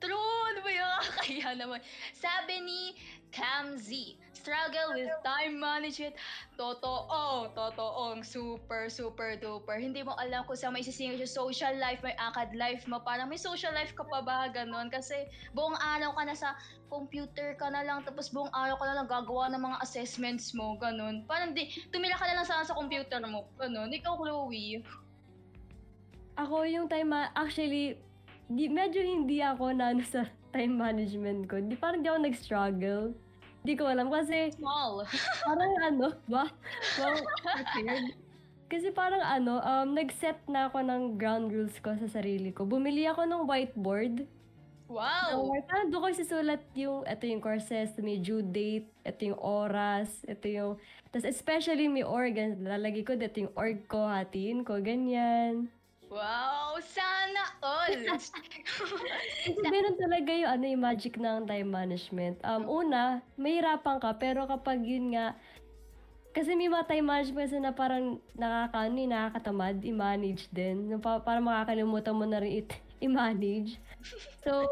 True, 0.03 0.41
ano 0.53 0.59
ba 0.61 0.71
yung 0.71 0.91
nakakaya 1.01 1.49
naman? 1.57 1.81
Sabi 2.13 2.61
ni 2.61 2.81
Cam 3.33 3.81
Z, 3.81 4.21
struggle 4.37 4.93
with 4.93 5.09
time 5.25 5.57
management. 5.57 6.13
Totoo, 6.61 7.49
totoo, 7.57 8.21
super, 8.21 8.93
super 8.93 9.41
duper. 9.41 9.81
Hindi 9.81 10.05
mo 10.05 10.13
alam 10.21 10.45
kung 10.45 10.59
saan 10.59 10.77
may 10.77 10.85
isisingil 10.85 11.23
yung 11.23 11.31
social 11.31 11.73
life, 11.81 12.05
may 12.05 12.13
akad 12.21 12.53
life 12.53 12.85
mo. 12.85 13.01
Parang 13.01 13.33
may 13.33 13.41
social 13.41 13.73
life 13.73 13.97
ka 13.97 14.05
pa 14.05 14.21
ba, 14.21 14.53
ganun? 14.53 14.93
Kasi 14.93 15.31
buong 15.57 15.79
araw 15.81 16.13
ka 16.13 16.23
na 16.29 16.37
sa 16.37 16.53
computer 16.93 17.57
ka 17.57 17.73
na 17.73 17.81
lang, 17.81 18.05
tapos 18.05 18.29
buong 18.29 18.53
araw 18.53 18.77
ka 18.77 18.85
na 18.85 18.97
lang 19.01 19.09
gagawa 19.09 19.49
ng 19.49 19.63
mga 19.65 19.81
assessments 19.81 20.53
mo, 20.53 20.77
ganun. 20.77 21.25
Parang 21.25 21.57
di, 21.57 21.73
tumira 21.89 22.21
ka 22.21 22.29
na 22.29 22.37
lang 22.37 22.45
sana 22.45 22.69
sa 22.69 22.77
computer 22.77 23.23
mo, 23.25 23.49
ganun. 23.57 23.89
Ikaw, 23.89 24.13
Chloe. 24.21 24.85
Ako 26.37 26.65
yung 26.65 26.89
time, 26.89 27.13
ma- 27.13 27.33
actually, 27.37 28.01
di, 28.49 28.69
medyo 28.73 29.05
hindi 29.05 29.45
ako 29.45 29.77
na 29.77 29.93
ano 29.93 30.03
sa 30.05 30.25
time 30.55 30.75
management 30.77 31.49
ko. 31.49 31.61
Di, 31.61 31.77
parang 31.77 32.01
di 32.01 32.09
ako 32.09 32.19
nag-struggle. 32.25 33.05
Di 33.63 33.79
ko 33.79 33.87
alam 33.87 34.11
kasi 34.11 34.51
Small. 34.59 35.07
parang 35.47 35.73
ano, 35.81 36.07
ba? 36.27 36.51
Wow, 36.99 37.17
prepared. 37.47 38.17
Kasi 38.73 38.89
parang 38.89 39.21
ano, 39.21 39.61
um, 39.61 39.93
nag-set 39.93 40.41
na 40.49 40.73
ako 40.73 40.81
ng 40.81 41.03
ground 41.21 41.53
rules 41.53 41.77
ko 41.79 41.93
sa 41.95 42.09
sarili 42.09 42.51
ko. 42.51 42.65
Bumili 42.65 43.05
ako 43.05 43.29
ng 43.29 43.43
whiteboard. 43.45 44.25
Wow! 44.93 45.49
So, 45.49 45.57
parang 45.69 45.89
doon 45.89 46.01
ko 46.05 46.09
isusulat 46.13 46.63
yung, 46.77 47.05
ito 47.09 47.25
yung 47.25 47.41
courses, 47.41 47.97
may 48.01 48.21
due 48.21 48.45
date, 48.45 48.93
ito 49.09 49.33
yung 49.33 49.41
oras, 49.41 50.21
ito 50.29 50.45
yung, 50.53 50.73
tapos 51.09 51.25
especially 51.29 51.89
may 51.89 52.05
organs, 52.05 52.61
lalagay 52.61 53.01
ko 53.01 53.17
dito 53.17 53.41
yung 53.41 53.55
org 53.57 53.89
ko, 53.89 54.05
hatiin 54.05 54.69
ko, 54.69 54.85
ganyan. 54.85 55.73
Wow! 56.13 56.77
Sana 56.85 57.57
all! 57.65 57.97
Kasi 59.49 59.65
meron 59.65 59.97
talaga 59.97 60.29
yung, 60.29 60.51
ano, 60.53 60.65
yung 60.69 60.85
magic 60.85 61.17
ng 61.17 61.49
time 61.49 61.73
management. 61.73 62.37
Um, 62.45 62.69
una, 62.69 63.25
mahirapan 63.41 63.97
ka, 63.97 64.13
pero 64.21 64.45
kapag 64.45 64.85
yun 64.85 65.17
nga, 65.17 65.33
kasi 66.37 66.53
may 66.53 66.69
mga 66.69 66.85
time 66.85 67.09
management 67.09 67.49
kasi 67.49 67.57
na 67.65 67.73
parang 67.73 68.21
nakakaano, 68.37 68.97
eh, 69.01 69.09
nakakatamad, 69.09 69.77
i-manage 69.81 70.53
din. 70.53 70.93
Yung 70.93 71.01
pa, 71.01 71.17
parang 71.25 71.49
makakalimutan 71.49 72.13
mo 72.13 72.29
na 72.29 72.45
rin 72.45 72.61
it, 72.61 72.69
i-manage. 73.05 73.81
So, 74.45 74.69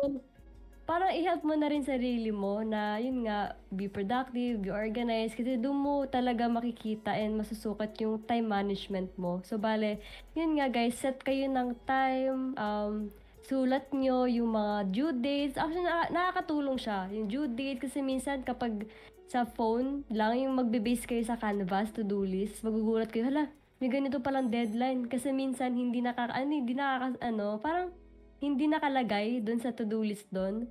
parang 0.90 1.14
i-help 1.14 1.46
mo 1.46 1.54
na 1.54 1.70
rin 1.70 1.86
sarili 1.86 2.34
mo 2.34 2.66
na 2.66 2.98
yun 2.98 3.22
nga, 3.22 3.54
be 3.70 3.86
productive, 3.86 4.58
be 4.58 4.74
organized. 4.74 5.38
Kasi 5.38 5.54
doon 5.54 5.78
mo 5.78 5.94
talaga 6.10 6.50
makikita 6.50 7.14
and 7.14 7.38
masusukat 7.38 7.94
yung 8.02 8.18
time 8.26 8.50
management 8.50 9.14
mo. 9.14 9.38
So, 9.46 9.54
bale, 9.54 10.02
yun 10.34 10.58
nga 10.58 10.66
guys, 10.66 10.98
set 10.98 11.22
kayo 11.22 11.46
ng 11.46 11.78
time, 11.86 12.58
um, 12.58 13.14
sulat 13.46 13.86
nyo 13.94 14.26
yung 14.26 14.50
mga 14.50 14.74
due 14.90 15.14
dates. 15.14 15.54
Actually, 15.54 15.86
na- 15.86 16.10
nakakatulong 16.10 16.74
siya. 16.82 17.06
Yung 17.14 17.30
due 17.30 17.46
date 17.46 17.86
kasi 17.86 18.02
minsan 18.02 18.42
kapag 18.42 18.90
sa 19.30 19.46
phone 19.46 20.02
lang 20.10 20.42
yung 20.42 20.58
magbe-base 20.58 21.06
kayo 21.06 21.22
sa 21.22 21.38
Canvas 21.38 21.94
to-do 21.94 22.26
list, 22.26 22.66
magugulat 22.66 23.14
kayo, 23.14 23.30
hala, 23.30 23.46
may 23.78 23.86
ganito 23.86 24.18
palang 24.18 24.50
deadline. 24.50 25.06
Kasi 25.06 25.30
minsan 25.30 25.78
hindi 25.78 26.02
nakaka, 26.02 26.34
ano, 26.34 26.50
hindi 26.50 26.74
nakaka, 26.74 27.14
ano, 27.22 27.62
parang 27.62 27.94
hindi 28.42 28.66
nakalagay 28.66 29.38
doon 29.38 29.62
sa 29.62 29.70
to-do 29.70 30.02
list 30.02 30.26
doon. 30.34 30.66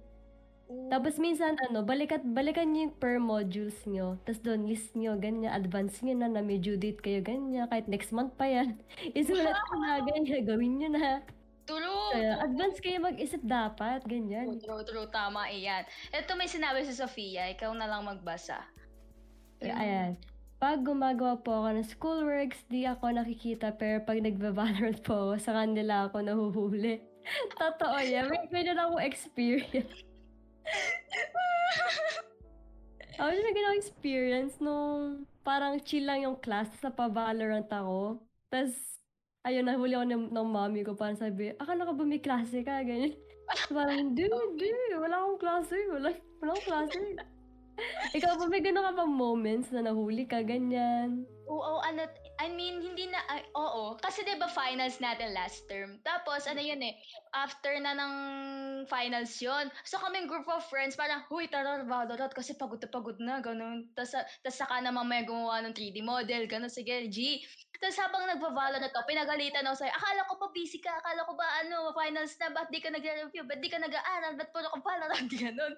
Tapos 0.69 1.17
minsan, 1.17 1.57
ano, 1.69 1.81
balikat, 1.81 2.21
balikan 2.21 2.69
nyo 2.69 2.89
yung 2.89 2.95
per 3.01 3.17
modules 3.17 3.77
nyo. 3.89 4.21
Tapos 4.21 4.41
doon, 4.45 4.69
list 4.69 4.93
nyo, 4.93 5.17
ganyan, 5.17 5.49
advance 5.49 6.05
nyo 6.05 6.13
na 6.13 6.29
na 6.29 6.45
may 6.45 6.61
due 6.61 6.77
date 6.77 7.01
kayo, 7.01 7.25
ganyan, 7.25 7.65
kahit 7.73 7.89
next 7.89 8.13
month 8.13 8.37
pa 8.37 8.45
yan. 8.45 8.77
Isulat 9.17 9.57
nyo 9.57 9.75
na, 9.81 9.89
ganyan, 10.13 10.45
gawin 10.45 10.77
nyo 10.77 10.89
na. 10.93 11.25
True! 11.65 12.13
Kaya, 12.13 12.41
advance 12.45 12.77
kayo 12.81 13.01
mag-isip 13.01 13.41
dapat, 13.41 14.05
ganyan. 14.05 14.61
true, 14.61 14.85
true. 14.85 15.09
Tama, 15.09 15.49
iyan. 15.49 15.85
Ito 16.13 16.37
may 16.37 16.49
sinabi 16.49 16.85
si 16.85 16.93
Sofia. 16.93 17.49
Ikaw 17.53 17.73
na 17.73 17.89
lang 17.89 18.05
magbasa. 18.05 18.65
Kaya, 19.61 19.73
ayan. 19.77 20.11
Pag 20.57 20.81
gumagawa 20.81 21.37
po 21.39 21.61
ako 21.61 21.69
ng 21.77 21.87
schoolworks, 21.87 22.65
di 22.67 22.89
ako 22.89 23.13
nakikita. 23.13 23.77
Pero 23.77 24.01
pag 24.01 24.17
nagva-Valorant 24.17 25.01
po 25.05 25.29
ako, 25.29 25.33
sa 25.37 25.61
kanila 25.61 26.09
ako 26.09 26.25
nahuhuli. 26.25 27.05
Totoo 27.61 27.97
yan. 28.01 28.33
May 28.33 28.49
ganyan 28.49 28.81
akong 28.81 29.05
experience. 29.05 30.08
Ako 33.19 33.35
may 33.35 33.51
ganyan 33.51 33.67
akong 33.75 33.83
experience 33.83 34.55
nung 34.63 35.27
parang 35.43 35.75
chill 35.83 36.07
lang 36.07 36.23
yung 36.23 36.39
class, 36.39 36.71
sa 36.79 36.87
pa-Valorant 36.87 37.67
ako. 37.67 38.23
Tapos, 38.47 38.71
ayun, 39.43 39.67
nahuli 39.67 39.91
ako 39.91 40.05
ng, 40.07 40.25
ng 40.31 40.47
mommy 40.47 40.87
ko, 40.87 40.95
parang 40.95 41.19
sabi, 41.19 41.51
akala 41.59 41.83
ka 41.83 41.91
ba 41.91 42.03
may 42.07 42.23
klase 42.23 42.63
ka? 42.63 42.79
Ganyan. 42.79 43.19
parang, 43.75 44.15
hindi, 44.15 44.23
hindi, 44.23 44.69
wala 44.95 45.19
akong 45.19 45.39
klase, 45.41 45.75
wala, 45.91 46.15
wala 46.39 46.49
akong 46.55 46.67
klase. 46.69 46.99
Ikaw 48.17 48.31
ba 48.39 48.45
may 48.47 48.63
ganun 48.63 48.87
ka 48.87 49.03
pa 49.03 49.05
moments 49.07 49.67
na 49.75 49.83
nahuli 49.83 50.23
ka, 50.23 50.39
ganyan? 50.39 51.27
Oo, 51.51 51.83
ano, 51.83 52.07
I 52.39 52.47
mean, 52.47 52.79
hindi 52.79 53.11
na, 53.11 53.19
ay, 53.27 53.51
oo. 53.51 53.99
Kasi 53.99 54.23
'di 54.23 54.39
ba 54.39 54.47
finals 54.47 55.03
natin 55.03 55.35
last 55.35 55.67
term. 55.67 55.99
Tapos, 56.07 56.47
ano 56.47 56.63
yun 56.63 56.79
eh, 56.79 56.95
after 57.35 57.75
na 57.83 57.91
ng 57.91 58.13
finals 58.87 59.35
yun. 59.43 59.67
So, 59.83 59.99
kaming 59.99 60.31
group 60.31 60.47
of 60.47 60.63
friends, 60.71 60.95
parang, 60.95 61.27
huy, 61.27 61.51
tara, 61.51 61.83
Valorant, 61.83 62.31
kasi 62.31 62.55
pagod 62.55 62.79
na 62.79 62.87
pagod 62.87 63.19
na, 63.19 63.43
ganun. 63.43 63.91
Tapos, 63.91 64.15
tas 64.39 64.55
saka 64.55 64.79
na 64.79 64.95
mamaya 64.95 65.27
gumawa 65.27 65.59
ng 65.67 65.75
3D 65.75 65.99
model, 65.99 66.47
ganun, 66.47 66.71
sige, 66.71 67.11
G. 67.11 67.43
Tapos 67.79 67.95
habang 67.95 68.27
nagva-Valorant 68.27 68.91
ako, 68.91 69.07
pinagalitan 69.07 69.63
ako 69.63 69.75
sa'yo, 69.79 69.95
akala 69.95 70.27
ko 70.27 70.35
pa 70.35 70.47
busy 70.51 70.83
ka, 70.83 70.91
akala 70.99 71.23
ko 71.23 71.31
ba 71.39 71.47
ano, 71.63 71.95
finals 71.95 72.35
na, 72.35 72.51
ba't 72.51 72.67
di 72.67 72.83
ka 72.83 72.91
nag-review, 72.91 73.47
ba't 73.47 73.63
di 73.63 73.71
ka 73.71 73.79
nag-aaral, 73.79 74.35
ba't 74.35 74.51
puro 74.51 74.67
ka 74.67 74.83
Valorant, 74.83 75.31
ganun. 75.39 75.73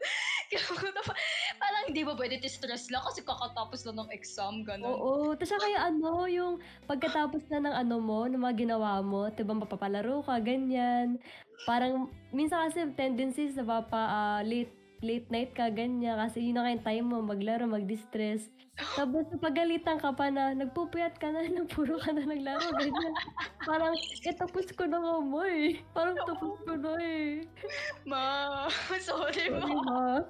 parang 1.61 1.83
hindi 1.85 2.01
ba 2.01 2.17
pwede 2.17 2.41
stress 2.49 2.89
lang 2.89 3.05
kasi 3.05 3.21
kakatapos 3.21 3.85
lang 3.85 4.01
ng 4.01 4.09
exam, 4.17 4.65
ganun. 4.65 4.97
Oo, 4.97 5.37
tapos 5.37 5.61
kaya 5.61 5.93
ano, 5.93 6.25
yung 6.25 6.57
pagkatapos 6.89 7.45
na 7.53 7.69
ng 7.69 7.75
ano 7.85 7.95
mo, 8.01 8.25
ng 8.25 8.41
mga 8.41 8.57
ginawa 8.65 9.05
mo, 9.05 9.29
diba 9.29 9.53
mapapalaro 9.53 10.25
ka, 10.25 10.41
ganyan. 10.41 11.21
Parang, 11.69 12.09
minsan 12.33 12.65
kasi 12.65 12.89
tendencies 12.97 13.53
na 13.53 13.61
papa 13.61 14.01
ah, 14.09 14.41
late 14.41 14.80
late 15.01 15.27
night 15.33 15.51
ka, 15.57 15.67
ganyan. 15.73 16.17
Kasi 16.21 16.45
yun 16.45 16.61
na 16.61 16.69
kayo 16.69 16.79
time 16.85 17.05
mo, 17.09 17.17
maglaro, 17.25 17.65
mag-distress. 17.65 18.49
Tapos 18.97 19.27
pagalitan 19.37 19.99
ka 19.99 20.15
pa 20.15 20.29
na, 20.29 20.55
nagpupuyat 20.55 21.17
ka 21.17 21.29
na, 21.29 21.45
nang 21.51 21.69
puro 21.69 21.97
ka 21.97 22.13
na 22.13 22.25
naglaro, 22.25 22.69
ganyan. 22.77 23.13
Parang, 23.61 23.93
eh, 23.97 24.33
tapos 24.33 24.73
ko 24.73 24.89
na 24.89 24.97
nga 24.97 25.21
mo 25.21 25.45
eh. 25.45 25.81
Parang 25.93 26.17
tapos 26.29 26.57
ko 26.65 26.73
na 26.73 26.97
eh. 26.97 27.45
Ma, 28.07 28.23
sorry 29.01 29.21
Sorry, 29.31 29.47
ma. 29.53 30.23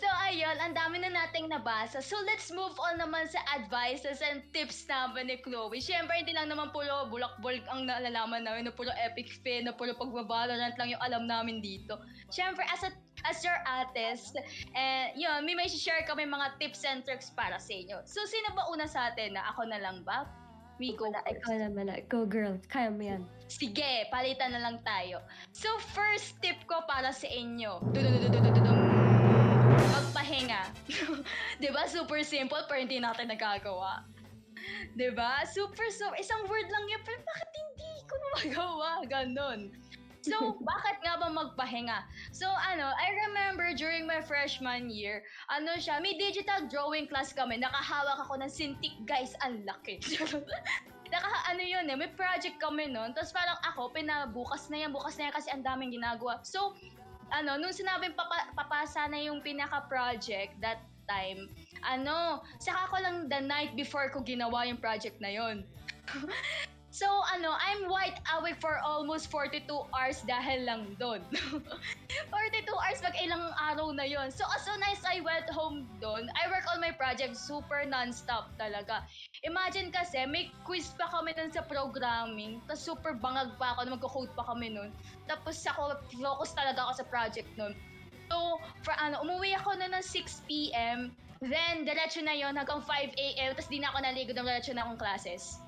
So 0.00 0.08
ayun, 0.26 0.56
ang 0.60 0.74
dami 0.76 1.00
na 1.00 1.10
nating 1.12 1.48
nabasa. 1.48 2.02
So 2.04 2.18
let's 2.26 2.50
move 2.52 2.74
on 2.76 3.00
naman 3.00 3.30
sa 3.30 3.40
advices 3.56 4.20
and 4.20 4.44
tips 4.52 4.84
naman 4.90 5.30
ni 5.30 5.40
Chloe. 5.40 5.80
Siyempre, 5.80 6.20
hindi 6.20 6.34
lang 6.36 6.50
naman 6.52 6.74
puro 6.74 7.08
bulak-bulk 7.08 7.64
ang 7.70 7.88
nalalaman 7.88 8.44
namin 8.44 8.68
na 8.68 8.74
puro 8.74 8.92
epic 8.96 9.32
fail, 9.40 9.64
na 9.64 9.76
puro 9.76 9.96
pagbabalorant 9.96 10.76
lang 10.76 10.92
yung 10.92 11.02
alam 11.04 11.24
namin 11.24 11.62
dito. 11.64 11.96
Siyempre, 12.28 12.64
as 12.68 12.84
a 12.84 12.90
as 13.24 13.42
your 13.44 13.56
artist, 13.64 14.36
eh, 14.72 15.12
yun, 15.16 15.44
may 15.44 15.54
may 15.54 15.68
share 15.68 16.02
kami 16.04 16.24
mga 16.24 16.56
tips 16.58 16.84
and 16.84 17.04
tricks 17.04 17.30
para 17.32 17.60
sa 17.60 17.72
inyo. 17.72 18.00
So, 18.04 18.24
sino 18.24 18.52
ba 18.52 18.68
una 18.70 18.86
sa 18.86 19.12
atin? 19.12 19.36
Na 19.36 19.50
ako 19.52 19.68
na 19.68 19.78
lang 19.80 20.02
ba? 20.04 20.24
We 20.80 20.96
go 20.96 21.12
Wala, 21.12 21.20
first. 21.28 21.44
ikaw 21.44 21.68
na. 21.76 22.00
Go 22.08 22.24
girl, 22.24 22.56
kaya 22.72 22.88
mo 22.88 23.04
yan. 23.04 23.28
Sige, 23.52 24.08
palitan 24.08 24.56
na 24.56 24.64
lang 24.64 24.80
tayo. 24.80 25.20
So, 25.52 25.68
first 25.92 26.40
tip 26.40 26.56
ko 26.64 26.80
para 26.88 27.12
sa 27.12 27.28
inyo. 27.28 27.84
Magpahinga. 29.92 30.62
'Di 31.60 31.68
ba 31.68 31.84
Super 31.84 32.24
simple 32.24 32.64
pero 32.64 32.80
hindi 32.80 32.96
natin 32.96 33.28
nagagawa. 33.28 34.08
'Di 34.96 35.12
ba 35.12 35.44
Super, 35.44 35.88
super, 35.92 36.16
isang 36.16 36.48
word 36.48 36.68
lang 36.72 36.84
yun, 36.88 37.02
pero 37.04 37.20
bakit 37.28 37.50
hindi 37.52 37.90
ko 38.08 38.14
na 38.16 38.26
magawa? 38.40 38.90
Ganon. 39.04 39.60
So, 40.20 40.60
bakit 40.60 41.00
nga 41.00 41.16
ba 41.16 41.32
magpahinga? 41.32 42.04
So, 42.28 42.44
ano, 42.44 42.92
I 42.92 43.08
remember 43.28 43.72
during 43.72 44.04
my 44.04 44.20
freshman 44.20 44.92
year, 44.92 45.24
ano 45.48 45.80
siya, 45.80 45.96
may 46.04 46.12
digital 46.20 46.68
drawing 46.68 47.08
class 47.08 47.32
kami. 47.32 47.56
Nakahawak 47.56 48.28
ako 48.28 48.36
ng 48.44 48.52
Cintiq, 48.52 48.92
guys, 49.08 49.32
ang 49.40 49.64
laki. 49.64 49.96
Naka, 51.12 51.32
ano 51.50 51.62
yun 51.64 51.88
eh, 51.90 51.96
may 51.96 52.12
project 52.12 52.60
kami 52.60 52.92
noon. 52.92 53.16
Tapos 53.16 53.32
parang 53.32 53.58
ako, 53.66 53.90
pinabukas 53.96 54.68
na 54.68 54.86
yan, 54.86 54.92
bukas 54.94 55.16
na 55.16 55.28
yan 55.28 55.34
kasi 55.34 55.48
ang 55.50 55.64
daming 55.64 55.90
ginagawa. 55.90 56.38
So, 56.44 56.76
ano, 57.32 57.56
nung 57.56 57.74
sinabing 57.74 58.14
papa, 58.14 58.52
papasa 58.54 59.08
na 59.10 59.18
yung 59.18 59.42
pinaka-project 59.42 60.54
that 60.62 60.84
time, 61.08 61.50
ano, 61.82 62.44
saka 62.62 62.92
ko 62.92 62.96
lang 63.02 63.16
the 63.26 63.40
night 63.42 63.74
before 63.74 64.06
ko 64.12 64.22
ginawa 64.22 64.68
yung 64.68 64.78
project 64.78 65.18
na 65.18 65.32
yon. 65.32 65.66
so, 66.90 67.06
ano, 67.30 67.54
I'm 67.54 67.86
wide 67.86 68.18
awake 68.34 68.58
for 68.58 68.78
almost 68.82 69.30
42 69.30 69.66
hours 69.94 70.22
dahil 70.30 70.66
lang 70.66 70.98
doon. 70.98 71.22
42 71.30 71.62
hours 72.82 72.98
pag 73.00 73.14
ilang 73.22 73.54
araw 73.70 73.94
na 73.94 74.04
yon. 74.04 74.28
So, 74.34 74.42
as 74.50 74.66
soon 74.66 74.82
as 74.82 74.98
I 75.06 75.22
went 75.22 75.46
home 75.50 75.86
doon, 76.02 76.26
I 76.34 76.50
work 76.50 76.66
on 76.74 76.82
my 76.82 76.90
project 76.90 77.38
super 77.38 77.86
non-stop 77.86 78.50
talaga. 78.58 79.06
Imagine 79.46 79.94
kasi, 79.94 80.26
may 80.26 80.50
quiz 80.66 80.90
pa 80.98 81.06
kami 81.08 81.32
nun 81.38 81.54
sa 81.54 81.62
programming, 81.62 82.58
tapos 82.66 82.82
super 82.82 83.14
bangag 83.14 83.54
pa 83.56 83.78
ako, 83.78 83.86
magko-code 83.94 84.32
pa 84.34 84.44
kami 84.50 84.74
nun. 84.74 84.90
Tapos 85.30 85.62
ako, 85.62 85.96
focus 86.10 86.50
talaga 86.58 86.90
ako 86.90 86.92
sa 87.00 87.06
project 87.06 87.48
nun. 87.54 87.72
So, 88.30 88.62
for 88.82 88.94
ano, 88.98 89.22
umuwi 89.26 89.54
ako 89.58 89.78
na 89.78 89.90
ng 89.90 90.04
6pm, 90.06 91.10
then 91.42 91.88
diretso 91.88 92.20
na 92.22 92.36
yon 92.36 92.54
hanggang 92.54 92.84
5am, 92.84 93.56
tapos 93.56 93.70
di 93.70 93.78
na 93.80 93.90
ako 93.90 93.98
naligo, 94.04 94.30
na 94.36 94.44
diretso 94.44 94.70
na 94.76 94.86
akong 94.86 95.00
classes. 95.00 95.58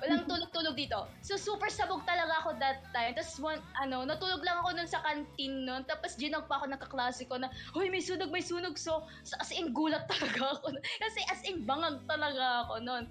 Walang 0.00 0.24
tulog-tulog 0.24 0.74
dito. 0.76 1.04
So, 1.20 1.36
super 1.36 1.68
sabog 1.68 2.08
talaga 2.08 2.40
ako 2.40 2.56
that 2.56 2.80
time. 2.96 3.12
Tapos, 3.12 3.36
one, 3.36 3.60
ano, 3.76 4.08
natulog 4.08 4.40
lang 4.40 4.64
ako 4.64 4.72
nun 4.72 4.88
sa 4.88 5.04
canteen 5.04 5.68
nun. 5.68 5.84
Tapos, 5.84 6.16
ginag 6.16 6.48
pa 6.48 6.56
ako 6.56 6.72
ng 6.72 6.80
kaklase 6.80 7.28
ko 7.28 7.36
na, 7.36 7.52
Hoy, 7.76 7.92
may 7.92 8.00
sunog, 8.00 8.32
may 8.32 8.40
sunog. 8.40 8.80
So, 8.80 9.04
so, 9.22 9.36
as 9.36 9.52
in, 9.52 9.76
gulat 9.76 10.08
talaga 10.12 10.56
ako. 10.56 10.72
Kasi 10.80 11.20
as 11.28 11.40
in, 11.44 11.68
bangag 11.68 12.00
talaga 12.08 12.64
ako 12.64 12.74
nun. 12.80 13.04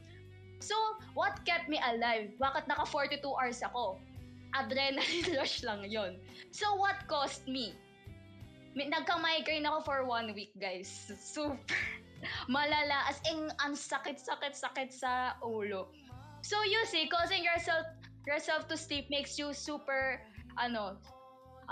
So, 0.60 0.76
what 1.14 1.38
kept 1.46 1.70
me 1.70 1.78
alive? 1.78 2.34
Bakit 2.42 2.66
naka 2.66 2.84
42 2.90 3.22
hours 3.24 3.62
ako? 3.62 4.02
Adrenaline 4.58 5.30
rush 5.40 5.62
lang 5.62 5.86
yon. 5.86 6.18
So, 6.50 6.74
what 6.82 7.06
cost 7.06 7.46
me? 7.46 7.78
May- 8.74 8.90
Nagka-migraine 8.90 9.70
ako 9.70 9.80
for 9.86 10.00
one 10.10 10.34
week, 10.34 10.52
guys. 10.58 10.90
Super 11.34 11.78
malala. 12.48 13.08
As 13.08 13.20
in, 13.28 13.48
ang 13.64 13.76
sakit-sakit-sakit 13.76 14.90
sa 14.92 15.40
ulo. 15.44 15.92
So, 16.42 16.62
you 16.64 16.82
see, 16.88 17.08
causing 17.12 17.44
yourself 17.44 17.86
yourself 18.28 18.68
to 18.70 18.78
sleep 18.78 19.10
makes 19.10 19.40
you 19.40 19.52
super, 19.56 20.22
ano, 20.60 21.02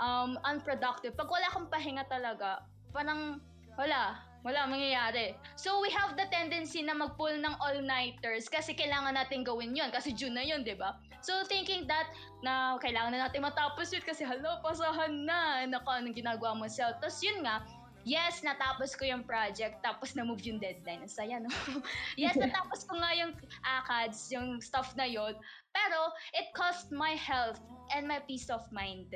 um, 0.00 0.38
unproductive. 0.42 1.14
Pag 1.14 1.28
wala 1.30 1.46
kang 1.54 1.68
pahinga 1.70 2.04
talaga, 2.10 2.66
parang, 2.90 3.38
wala, 3.78 4.18
wala 4.42 4.66
mangyayari. 4.66 5.38
So, 5.54 5.78
we 5.78 5.90
have 5.94 6.18
the 6.18 6.26
tendency 6.34 6.82
na 6.82 6.98
mag-pull 6.98 7.36
ng 7.38 7.54
all-nighters 7.62 8.50
kasi 8.50 8.74
kailangan 8.74 9.14
natin 9.14 9.46
gawin 9.46 9.76
yun. 9.76 9.92
Kasi 9.94 10.10
June 10.16 10.34
na 10.34 10.42
yun, 10.42 10.66
di 10.66 10.74
ba? 10.74 10.98
So, 11.22 11.46
thinking 11.46 11.86
that 11.86 12.10
na 12.42 12.78
kailangan 12.78 13.14
na 13.14 13.28
natin 13.28 13.42
matapos 13.42 13.90
yun 13.94 14.02
kasi, 14.02 14.26
hello, 14.26 14.58
pasahan 14.62 15.26
na. 15.26 15.66
Naku, 15.66 15.90
anong 15.90 16.16
ginagawa 16.16 16.58
mo 16.58 16.66
self? 16.66 16.98
Tapos 16.98 17.18
yun 17.22 17.42
nga, 17.46 17.62
yes, 18.08 18.40
natapos 18.40 18.96
ko 18.96 19.04
yung 19.04 19.28
project, 19.28 19.84
tapos 19.84 20.16
na-move 20.16 20.40
yung 20.48 20.56
deadline. 20.56 21.04
Ang 21.04 21.12
saya, 21.12 21.36
no? 21.36 21.52
yes, 22.16 22.32
natapos 22.40 22.88
ko 22.88 22.96
nga 22.96 23.12
yung 23.12 23.36
ACADS, 23.60 24.32
yung 24.32 24.48
stuff 24.64 24.96
na 24.96 25.04
yon 25.04 25.36
Pero, 25.76 26.00
it 26.32 26.48
cost 26.56 26.88
my 26.88 27.12
health 27.12 27.60
and 27.92 28.08
my 28.08 28.24
peace 28.24 28.48
of 28.48 28.64
mind. 28.72 29.12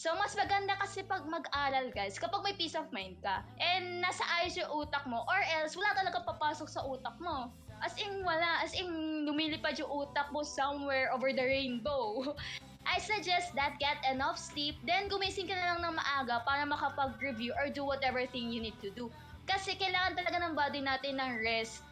So, 0.00 0.16
mas 0.16 0.32
maganda 0.32 0.74
kasi 0.80 1.04
pag 1.04 1.28
mag-aral, 1.28 1.92
guys, 1.92 2.16
kapag 2.16 2.40
may 2.40 2.56
peace 2.56 2.74
of 2.74 2.88
mind 2.90 3.20
ka, 3.20 3.44
and 3.60 4.00
nasa 4.00 4.24
ayos 4.40 4.56
yung 4.56 4.88
utak 4.88 5.04
mo, 5.04 5.20
or 5.28 5.40
else, 5.60 5.76
wala 5.76 5.92
talaga 5.92 6.24
papasok 6.24 6.68
sa 6.72 6.80
utak 6.88 7.14
mo. 7.20 7.52
As 7.84 7.92
in, 8.00 8.24
wala. 8.24 8.62
As 8.64 8.72
in, 8.72 8.88
lumilipad 9.28 9.76
yung 9.76 9.90
utak 9.90 10.30
mo 10.32 10.46
somewhere 10.46 11.12
over 11.12 11.34
the 11.34 11.44
rainbow. 11.44 12.24
I 12.82 12.98
suggest 12.98 13.54
that 13.54 13.78
get 13.78 14.02
enough 14.10 14.36
sleep, 14.36 14.78
then 14.82 15.06
gumising 15.06 15.46
ka 15.46 15.54
na 15.54 15.74
lang 15.74 15.80
ng 15.86 15.94
maaga 15.96 16.42
para 16.42 16.66
makapag-review 16.66 17.54
or 17.54 17.70
do 17.70 17.86
whatever 17.86 18.26
thing 18.26 18.50
you 18.50 18.58
need 18.58 18.76
to 18.82 18.90
do. 18.92 19.08
Kasi 19.46 19.78
kailangan 19.78 20.18
talaga 20.18 20.36
ng 20.42 20.54
body 20.54 20.80
natin 20.82 21.18
ng 21.18 21.42
rest. 21.42 21.82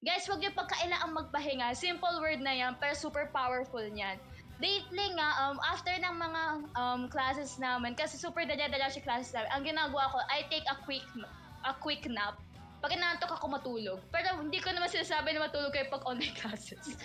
Guys, 0.00 0.24
huwag 0.24 0.40
yung 0.40 0.56
pagkailangan 0.56 1.12
magpahinga. 1.12 1.76
Simple 1.76 2.24
word 2.24 2.40
na 2.40 2.56
yan, 2.56 2.72
pero 2.80 2.96
super 2.96 3.28
powerful 3.28 3.84
niyan. 3.84 4.16
Lately 4.60 5.12
nga, 5.16 5.28
um, 5.44 5.56
after 5.64 5.92
ng 5.92 6.16
mga 6.16 6.42
um, 6.76 7.02
classes 7.08 7.60
namin, 7.60 7.92
kasi 7.96 8.16
super 8.16 8.44
dada-dada 8.44 8.88
siya 8.88 9.04
classes 9.04 9.32
namin, 9.32 9.48
ang 9.52 9.64
ginagawa 9.64 10.08
ko, 10.12 10.18
I 10.28 10.48
take 10.48 10.64
a 10.68 10.76
quick 10.84 11.04
a 11.68 11.76
quick 11.76 12.08
nap. 12.08 12.40
Pag 12.80 12.96
inaantok 12.96 13.36
ako 13.36 13.52
matulog. 13.52 14.00
Pero 14.08 14.40
hindi 14.40 14.56
ko 14.56 14.72
naman 14.72 14.88
sinasabi 14.88 15.36
na 15.36 15.48
matulog 15.48 15.72
kayo 15.72 15.84
pag 15.92 16.04
online 16.08 16.32
classes. 16.32 16.96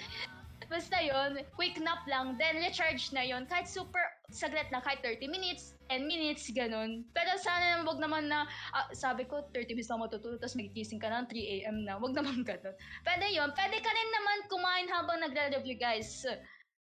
Basta 0.66 0.98
yon 0.98 1.38
quick 1.54 1.78
nap 1.78 2.02
lang, 2.10 2.40
then 2.42 2.58
recharge 2.58 3.14
na 3.14 3.22
yon 3.22 3.46
Kahit 3.46 3.70
super 3.70 4.02
saglit 4.34 4.66
lang, 4.74 4.82
kahit 4.82 5.04
30 5.06 5.30
minutes, 5.30 5.78
10 5.94 6.10
minutes, 6.10 6.50
ganun. 6.50 7.06
Pero 7.14 7.38
sana 7.38 7.78
naman 7.78 7.86
wag 7.86 8.00
naman 8.02 8.24
na, 8.26 8.50
ah, 8.74 8.90
sabi 8.92 9.30
ko, 9.30 9.46
30 9.54 9.78
minutes 9.78 9.92
lang 9.94 10.02
matutulog, 10.02 10.42
tapos 10.42 10.58
magigising 10.58 10.98
ka 10.98 11.12
na, 11.12 11.28
3 11.30 11.38
a.m. 11.62 11.86
na. 11.86 12.02
Wag 12.02 12.18
naman 12.18 12.42
ganun. 12.50 12.74
Pwede 13.06 13.26
yon 13.30 13.54
Pwede 13.54 13.78
ka 13.78 13.92
rin 13.94 14.10
naman 14.10 14.38
kumain 14.50 14.88
habang 14.90 15.22
nagre-review, 15.22 15.78
guys. 15.78 16.26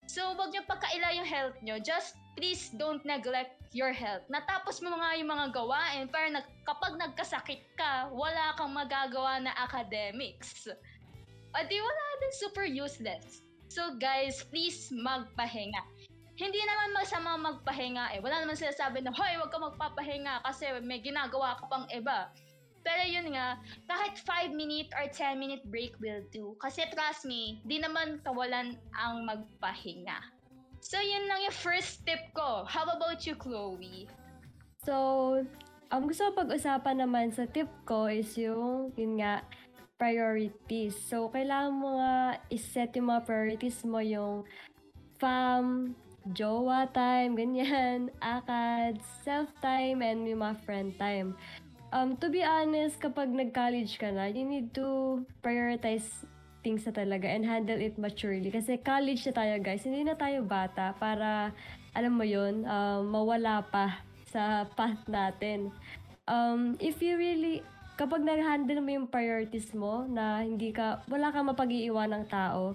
So, 0.09 0.33
wag 0.35 0.51
niyo 0.51 0.65
pagkaila 0.65 1.15
yung 1.15 1.29
health 1.29 1.57
nyo. 1.63 1.77
Just 1.79 2.17
please 2.35 2.73
don't 2.75 3.03
neglect 3.05 3.55
your 3.71 3.93
health. 3.93 4.25
Natapos 4.27 4.81
mo 4.81 4.91
mga 4.97 5.21
yung 5.21 5.29
mga 5.29 5.47
gawain, 5.53 6.09
pero 6.09 6.27
nag, 6.33 6.45
kapag 6.65 6.97
nagkasakit 6.97 7.61
ka, 7.77 8.09
wala 8.11 8.57
kang 8.57 8.73
magagawa 8.73 9.37
na 9.39 9.53
academics. 9.55 10.65
O 11.53 11.57
di 11.65 11.77
wala 11.77 12.05
din 12.21 12.33
super 12.37 12.65
useless. 12.65 13.48
So 13.69 13.93
guys, 14.01 14.41
please 14.49 14.89
magpahinga. 14.89 15.85
Hindi 16.33 16.57
naman 16.65 16.97
masama 16.97 17.37
magpahinga 17.37 18.17
eh. 18.17 18.19
Wala 18.19 18.41
naman 18.41 18.57
sila 18.57 18.73
sabi 18.73 19.05
na, 19.05 19.13
Hoy, 19.13 19.37
wag 19.37 19.53
ka 19.53 19.61
magpapahinga 19.61 20.41
kasi 20.41 20.65
may 20.81 20.97
ginagawa 21.05 21.53
ka 21.61 21.69
pang 21.69 21.85
iba. 21.93 22.33
Pero 22.81 23.03
yun 23.05 23.29
nga, 23.35 23.61
kahit 23.85 24.17
5 24.23 24.55
minute 24.55 24.89
or 24.97 25.05
10 25.11 25.37
minute 25.37 25.61
break 25.69 25.93
will 26.01 26.25
do. 26.33 26.57
Kasi 26.57 26.89
trust 26.89 27.29
me, 27.29 27.61
di 27.67 27.77
naman 27.77 28.23
kawalan 28.25 28.79
ang 28.97 29.29
magpahinga. 29.29 30.17
So 30.81 30.97
yun 30.97 31.29
lang 31.29 31.45
yung 31.45 31.53
first 31.53 32.07
tip 32.07 32.23
ko. 32.33 32.65
How 32.65 32.89
about 32.89 33.27
you, 33.27 33.35
Chloe? 33.35 34.09
So, 34.81 34.95
ang 35.91 36.07
gusto 36.07 36.31
pag-usapan 36.31 37.03
naman 37.03 37.35
sa 37.35 37.43
tip 37.45 37.67
ko 37.83 38.07
is 38.07 38.31
yung, 38.39 38.95
yun 38.95 39.19
nga, 39.19 39.43
priorities. 39.99 40.95
So, 40.95 41.27
kailangan 41.29 41.75
mo 41.75 41.99
nga 41.99 42.39
iset 42.47 42.95
yung 42.95 43.11
mga 43.11 43.27
priorities 43.27 43.83
mo, 43.83 43.99
yung 43.99 44.47
fam, 45.19 45.93
jowa 46.31 46.87
time, 46.95 47.35
ganyan, 47.35 48.07
akad, 48.23 49.03
self-time, 49.27 49.99
and 49.99 50.23
yung 50.23 50.39
mga 50.39 50.55
friend 50.63 50.95
time. 50.95 51.35
Um, 51.91 52.15
to 52.21 52.31
be 52.31 52.39
honest, 52.45 53.03
kapag 53.03 53.29
nag-college 53.29 53.99
ka 53.99 54.09
na, 54.09 54.31
you 54.31 54.47
need 54.47 54.71
to 54.71 55.19
prioritize 55.43 56.07
things 56.63 56.87
na 56.87 56.93
talaga 56.95 57.27
and 57.27 57.43
handle 57.43 57.77
it 57.77 57.99
maturely. 57.99 58.47
Kasi 58.47 58.79
college 58.79 59.27
na 59.27 59.33
tayo, 59.35 59.53
guys. 59.59 59.83
Hindi 59.83 60.07
na 60.07 60.15
tayo 60.15 60.45
bata 60.47 60.95
para, 60.95 61.51
alam 61.91 62.13
mo 62.15 62.23
yun, 62.23 62.63
um, 62.63 63.09
mawala 63.09 63.65
pa 63.67 63.99
sa 64.29 64.63
path 64.77 65.03
natin. 65.09 65.73
um, 66.29 66.77
if 66.79 67.01
you 67.01 67.17
really, 67.17 67.65
kapag 67.99 68.23
nag-handle 68.23 68.79
mo 68.79 68.95
yung 68.95 69.11
priorities 69.11 69.75
mo 69.75 70.07
na 70.07 70.39
hindi 70.39 70.71
ka, 70.71 71.03
wala 71.11 71.35
kang 71.35 71.51
mapag-iiwan 71.51 72.15
ng 72.15 72.25
tao, 72.31 72.71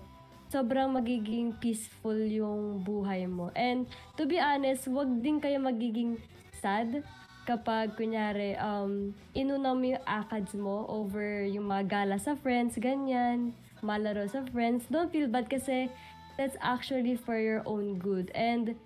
sobrang 0.52 0.92
magiging 0.92 1.56
peaceful 1.56 2.12
yung 2.12 2.84
buhay 2.84 3.24
mo. 3.24 3.48
And 3.56 3.88
to 4.20 4.28
be 4.28 4.36
honest, 4.36 4.84
wag 4.92 5.08
din 5.24 5.40
kayo 5.40 5.64
magiging 5.64 6.20
sad 6.60 7.00
kapag 7.48 7.96
kunyari 7.96 8.52
um, 8.60 9.16
inuna 9.32 9.72
mo 9.72 9.96
yung 9.96 10.04
akads 10.04 10.52
mo 10.52 10.84
over 10.92 11.48
yung 11.48 11.72
mga 11.72 11.88
gala 11.88 12.16
sa 12.20 12.36
friends, 12.36 12.76
ganyan, 12.76 13.56
malaro 13.80 14.28
sa 14.28 14.44
friends. 14.52 14.84
Don't 14.92 15.08
feel 15.08 15.32
bad 15.32 15.48
kasi 15.48 15.88
that's 16.36 16.60
actually 16.60 17.16
for 17.16 17.40
your 17.40 17.64
own 17.64 17.96
good. 17.96 18.28
And 18.36 18.76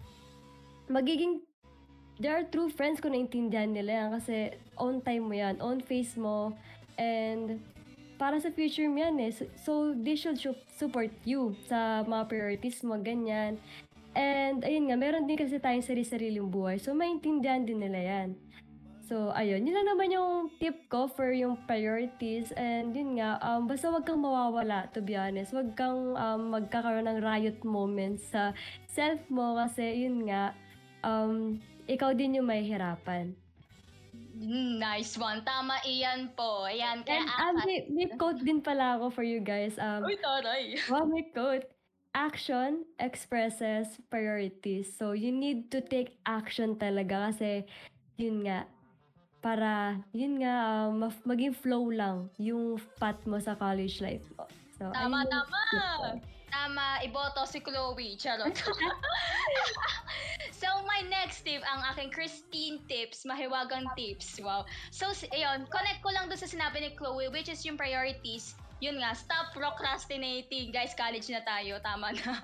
magiging 0.87 1.43
there 2.19 2.35
are 2.35 2.47
true 2.47 2.69
friends 2.69 2.99
kung 2.99 3.15
naintindihan 3.15 3.71
nila 3.71 4.05
yan 4.05 4.09
kasi 4.19 4.37
own 4.75 4.99
time 5.03 5.31
mo 5.31 5.35
yan, 5.35 5.59
own 5.63 5.79
face 5.83 6.19
mo, 6.19 6.55
and 6.99 7.63
para 8.19 8.43
sa 8.43 8.51
future 8.51 8.91
mo 8.91 8.99
yan 8.99 9.17
eh. 9.23 9.31
So, 9.31 9.47
so 9.55 9.73
they 9.95 10.19
should 10.19 10.39
su- 10.39 10.67
support 10.75 11.15
you 11.23 11.55
sa 11.71 12.03
mga 12.03 12.27
priorities 12.27 12.83
mo, 12.83 12.99
ganyan. 12.99 13.63
And 14.19 14.67
ayun 14.67 14.91
nga, 14.91 14.99
meron 14.99 15.31
din 15.31 15.39
kasi 15.39 15.63
tayong 15.63 15.87
sarili-sariling 15.87 16.51
buhay. 16.51 16.83
So 16.83 16.91
maintindihan 16.91 17.63
din 17.63 17.79
nila 17.79 18.03
yan. 18.03 18.29
So, 19.09 19.33
ayun. 19.33 19.65
Yun 19.65 19.73
lang 19.73 19.89
naman 19.89 20.13
yung 20.13 20.53
tip 20.61 20.85
ko 20.93 21.09
for 21.09 21.33
yung 21.33 21.57
priorities. 21.65 22.53
And 22.53 22.93
yun 22.93 23.17
nga, 23.17 23.41
um, 23.41 23.65
basta 23.65 23.89
wag 23.89 24.05
kang 24.05 24.21
mawawala, 24.21 24.93
to 24.93 25.01
be 25.01 25.17
honest. 25.17 25.57
Wag 25.57 25.73
kang 25.81 26.13
um, 26.13 26.53
magkakaroon 26.53 27.09
ng 27.09 27.25
riot 27.25 27.57
moments 27.65 28.29
sa 28.29 28.53
self 28.85 29.17
mo 29.33 29.57
kasi 29.57 30.05
yun 30.05 30.29
nga, 30.29 30.53
um, 31.01 31.57
ikaw 31.89 32.13
din 32.13 32.39
yung 32.39 32.47
mahihirapan. 32.47 33.33
Mm, 34.39 34.79
nice 34.79 35.19
one. 35.19 35.43
Tama 35.43 35.83
iyan 35.83 36.31
po. 36.39 36.63
Ayan, 36.69 37.03
kaya 37.03 37.27
And 37.27 37.59
um, 37.59 37.67
may, 37.67 37.79
may 37.91 38.07
quote 38.15 38.39
din 38.39 38.63
pala 38.63 38.95
ako 39.01 39.11
for 39.11 39.25
you 39.27 39.43
guys. 39.43 39.75
Um, 39.83 40.07
Uy, 40.07 40.15
taray. 40.21 40.79
Wow, 40.93 41.11
may 41.11 41.27
quote. 41.35 41.67
Action 42.15 42.87
expresses 43.03 43.99
priorities. 44.11 44.95
So, 44.95 45.13
you 45.13 45.35
need 45.35 45.75
to 45.75 45.83
take 45.83 46.23
action 46.23 46.79
talaga 46.79 47.31
kasi, 47.31 47.67
yun 48.15 48.47
nga, 48.47 48.65
para, 49.43 49.99
yun 50.15 50.39
nga, 50.43 50.87
um, 50.87 51.03
ma- 51.03 51.25
maging 51.27 51.55
flow 51.55 51.91
lang 51.91 52.31
yung 52.39 52.79
path 53.03 53.23
mo 53.27 53.43
sa 53.43 53.59
college 53.59 53.99
life 53.99 54.25
mo. 54.39 54.47
So, 54.79 54.91
Tama, 54.95 55.27
tama. 55.27 55.59
Tama, 56.49 57.05
iboto 57.05 57.45
si 57.45 57.61
Chloe. 57.61 58.17
Charot. 58.17 58.53
so, 60.61 60.69
my 60.85 61.01
next 61.09 61.45
tip, 61.45 61.63
ang 61.65 61.85
aking 61.95 62.11
Christine 62.11 62.81
tips, 62.89 63.25
mahiwagang 63.25 63.89
tips. 63.95 64.41
Wow. 64.41 64.65
So, 64.91 65.13
ayun, 65.33 65.69
connect 65.69 66.01
ko 66.01 66.11
lang 66.13 66.33
doon 66.33 66.41
sa 66.41 66.49
sinabi 66.49 66.83
ni 66.83 66.91
Chloe, 66.97 67.29
which 67.29 67.49
is 67.49 67.61
yung 67.65 67.77
priorities. 67.77 68.57
Yun 68.79 69.03
nga, 69.03 69.11
stop 69.15 69.51
procrastinating. 69.51 70.71
Guys, 70.71 70.95
college 70.95 71.27
na 71.35 71.43
tayo. 71.43 71.83
Tama 71.83 72.15
na. 72.15 72.39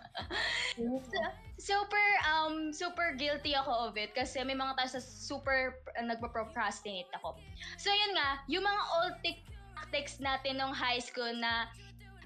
super 1.55 2.03
um 2.27 2.75
super 2.75 3.15
guilty 3.15 3.55
ako 3.55 3.71
of 3.87 3.95
it 3.95 4.11
kasi 4.11 4.43
may 4.43 4.59
mga 4.59 4.75
times 4.75 4.99
na 4.99 4.99
super 4.99 5.79
uh, 5.95 6.03
nagpo-procrastinate 6.03 7.07
ako. 7.15 7.39
So 7.79 7.95
yun 7.95 8.19
nga, 8.19 8.43
yung 8.51 8.67
mga 8.67 8.83
old 8.99 9.15
tic- 9.23 9.55
tactics 9.95 10.19
natin 10.19 10.59
nung 10.59 10.75
high 10.75 10.99
school 10.99 11.31
na 11.39 11.71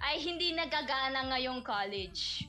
ay 0.02 0.22
hindi 0.22 0.54
nagagana 0.54 1.26
ngayong 1.34 1.62
college. 1.66 2.46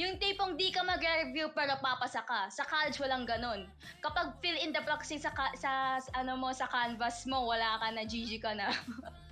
yung 0.00 0.16
tipong 0.16 0.56
di 0.56 0.72
ka 0.72 0.84
mag-review 0.84 1.52
pero 1.52 1.76
papasa 1.80 2.24
ka. 2.24 2.48
Sa 2.48 2.64
college 2.64 2.98
walang 3.00 3.28
ganun. 3.28 3.68
Kapag 4.00 4.36
fill 4.40 4.58
in 4.60 4.72
the 4.72 4.82
blanks 4.84 5.12
sa, 5.12 5.32
ka- 5.32 5.56
sa, 5.56 6.00
ano 6.16 6.36
mo 6.36 6.52
sa 6.52 6.68
canvas 6.68 7.28
mo, 7.28 7.48
wala 7.48 7.78
ka 7.80 7.88
na, 7.92 8.02
GG 8.04 8.40
ka 8.40 8.52
na. 8.56 8.68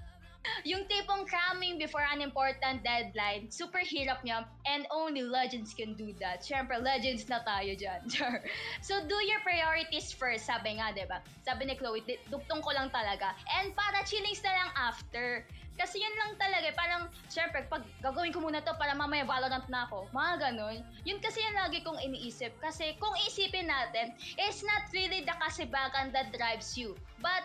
yung 0.64 0.86
tipong 0.86 1.26
cramming 1.26 1.78
before 1.78 2.04
an 2.06 2.22
important 2.22 2.82
deadline, 2.82 3.50
super 3.50 3.82
hirap 3.82 4.22
niya 4.22 4.46
and 4.66 4.86
only 4.90 5.22
legends 5.22 5.74
can 5.74 5.94
do 5.94 6.14
that. 6.22 6.42
Siyempre, 6.42 6.78
legends 6.78 7.26
na 7.26 7.42
tayo 7.42 7.74
dyan. 7.74 8.06
So, 8.86 9.02
do 9.02 9.18
your 9.26 9.42
priorities 9.42 10.14
first, 10.14 10.46
sabi 10.46 10.78
nga, 10.78 10.94
di 10.94 11.02
ba? 11.08 11.22
Sabi 11.42 11.66
ni 11.66 11.74
Chloe, 11.74 12.02
duktong 12.30 12.62
ko 12.62 12.70
lang 12.70 12.92
talaga. 12.94 13.34
And 13.58 13.74
para 13.74 14.06
chillings 14.06 14.42
na 14.46 14.52
lang 14.54 14.70
after. 14.78 15.46
Kasi 15.76 16.00
yun 16.00 16.16
lang 16.16 16.32
talaga, 16.40 16.72
parang, 16.72 17.02
syempre, 17.28 17.68
pag 17.68 17.84
gagawin 18.00 18.32
ko 18.32 18.40
muna 18.40 18.64
to 18.64 18.72
para 18.80 18.96
mamaya 18.96 19.28
Valorant 19.28 19.68
na 19.68 19.84
ako, 19.84 20.08
mga 20.10 20.50
ganun. 20.50 20.80
Yun 21.04 21.20
kasi 21.20 21.44
yung 21.44 21.56
lagi 21.56 21.84
kong 21.84 22.00
iniisip. 22.00 22.56
Kasi 22.64 22.96
kung 22.96 23.12
isipin 23.28 23.68
natin, 23.68 24.16
it's 24.40 24.64
not 24.64 24.88
really 24.96 25.22
the 25.22 25.36
kasibagan 25.36 26.10
that 26.16 26.32
drives 26.32 26.74
you. 26.74 26.96
But, 27.20 27.44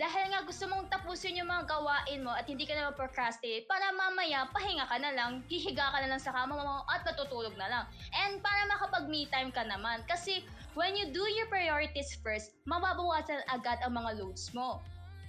dahil 0.00 0.32
nga 0.32 0.40
gusto 0.48 0.64
mong 0.64 0.88
tapusin 0.88 1.36
yung 1.36 1.52
mga 1.52 1.68
gawain 1.68 2.24
mo 2.24 2.32
at 2.32 2.48
hindi 2.48 2.64
ka 2.64 2.72
na 2.72 2.88
procrastinate 2.88 3.68
para 3.68 3.92
mamaya 3.92 4.48
pahinga 4.48 4.88
ka 4.88 4.96
na 4.96 5.12
lang, 5.12 5.44
hihiga 5.44 5.92
ka 5.92 6.00
na 6.00 6.16
lang 6.16 6.22
sa 6.22 6.32
kama 6.32 6.56
mo 6.56 6.88
at 6.88 7.04
natutulog 7.04 7.52
na 7.60 7.68
lang. 7.68 7.84
And 8.16 8.40
para 8.40 8.64
makapag 8.64 9.12
me 9.12 9.28
time 9.28 9.52
ka 9.52 9.60
naman. 9.60 10.00
Kasi 10.08 10.40
when 10.72 10.96
you 10.96 11.12
do 11.12 11.20
your 11.36 11.52
priorities 11.52 12.16
first, 12.24 12.56
mababawasan 12.64 13.44
agad 13.52 13.76
ang 13.84 13.98
mga 13.98 14.24
loads 14.24 14.48
mo. 14.56 14.80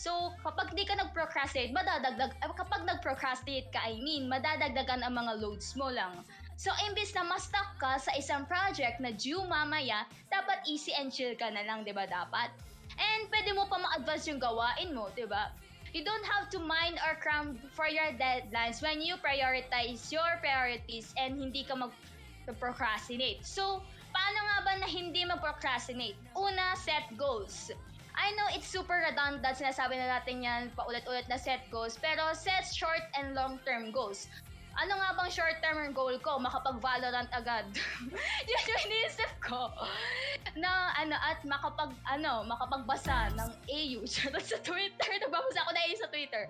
So, 0.02 0.34
kapag 0.42 0.74
di 0.74 0.82
ka 0.82 0.98
nag-procrastinate, 0.98 1.78
madadagdag, 1.78 2.34
eh, 2.42 2.50
kapag 2.58 2.90
nag-procrastinate 2.90 3.70
ka, 3.70 3.86
I 3.86 4.02
mean, 4.02 4.26
madadagdagan 4.26 5.06
ang 5.06 5.14
mga 5.14 5.38
loads 5.38 5.78
mo 5.78 5.94
lang. 5.94 6.26
So, 6.58 6.74
imbis 6.90 7.14
na 7.14 7.22
ma-stuck 7.22 7.78
ka 7.78 8.02
sa 8.02 8.10
isang 8.18 8.50
project 8.50 8.98
na 8.98 9.14
due 9.14 9.46
mamaya, 9.46 10.10
dapat 10.34 10.66
easy 10.66 10.90
and 10.98 11.14
chill 11.14 11.38
ka 11.38 11.54
na 11.54 11.62
lang, 11.62 11.86
di 11.86 11.94
ba 11.94 12.10
dapat? 12.10 12.50
And 12.98 13.30
pwede 13.30 13.54
mo 13.54 13.70
pa 13.70 13.78
ma-advance 13.78 14.26
yung 14.26 14.42
gawain 14.42 14.90
mo, 14.90 15.14
di 15.14 15.30
ba? 15.30 15.54
You 15.94 16.02
don't 16.02 16.26
have 16.26 16.50
to 16.58 16.58
mind 16.58 16.98
or 17.06 17.22
cram 17.22 17.62
for 17.78 17.86
your 17.86 18.10
deadlines 18.18 18.82
when 18.82 19.06
you 19.06 19.22
prioritize 19.22 20.10
your 20.10 20.42
priorities 20.42 21.14
and 21.14 21.38
hindi 21.38 21.62
ka 21.62 21.78
mag-procrastinate. 21.78 23.46
So, 23.46 23.86
paano 24.10 24.40
nga 24.50 24.58
ba 24.66 24.74
na 24.82 24.90
hindi 24.90 25.30
mag-procrastinate? 25.30 26.18
Una, 26.34 26.74
set 26.74 27.06
goals. 27.14 27.70
I 28.22 28.30
know 28.38 28.46
it's 28.54 28.70
super 28.70 29.02
redundant, 29.02 29.58
sinasabi 29.58 29.98
na 29.98 30.22
natin 30.22 30.46
yan 30.46 30.70
paulit-ulit 30.78 31.26
na 31.26 31.42
set 31.42 31.66
goals, 31.74 31.98
pero 31.98 32.38
set 32.38 32.70
short 32.70 33.02
and 33.18 33.34
long-term 33.34 33.90
goals. 33.90 34.30
Ano 34.80 34.96
nga 34.96 35.12
bang 35.12 35.28
short-term 35.28 35.92
goal 35.92 36.16
ko? 36.24 36.40
Makapag-Valorant 36.40 37.28
agad. 37.36 37.68
Yun 38.50 38.62
yung 38.72 38.82
iniisip 38.88 39.32
ko. 39.44 39.68
Na 40.56 40.96
ano, 40.96 41.20
at 41.20 41.44
makapag, 41.44 41.92
ano, 42.08 42.48
makapagbasa 42.48 43.36
ng 43.36 43.52
AU. 43.68 44.08
Sa 44.48 44.58
Twitter. 44.64 45.12
Nagbabasa 45.20 45.68
ako 45.68 45.72
na 45.76 45.82
AU 45.84 45.96
sa 46.00 46.08
Twitter. 46.08 46.48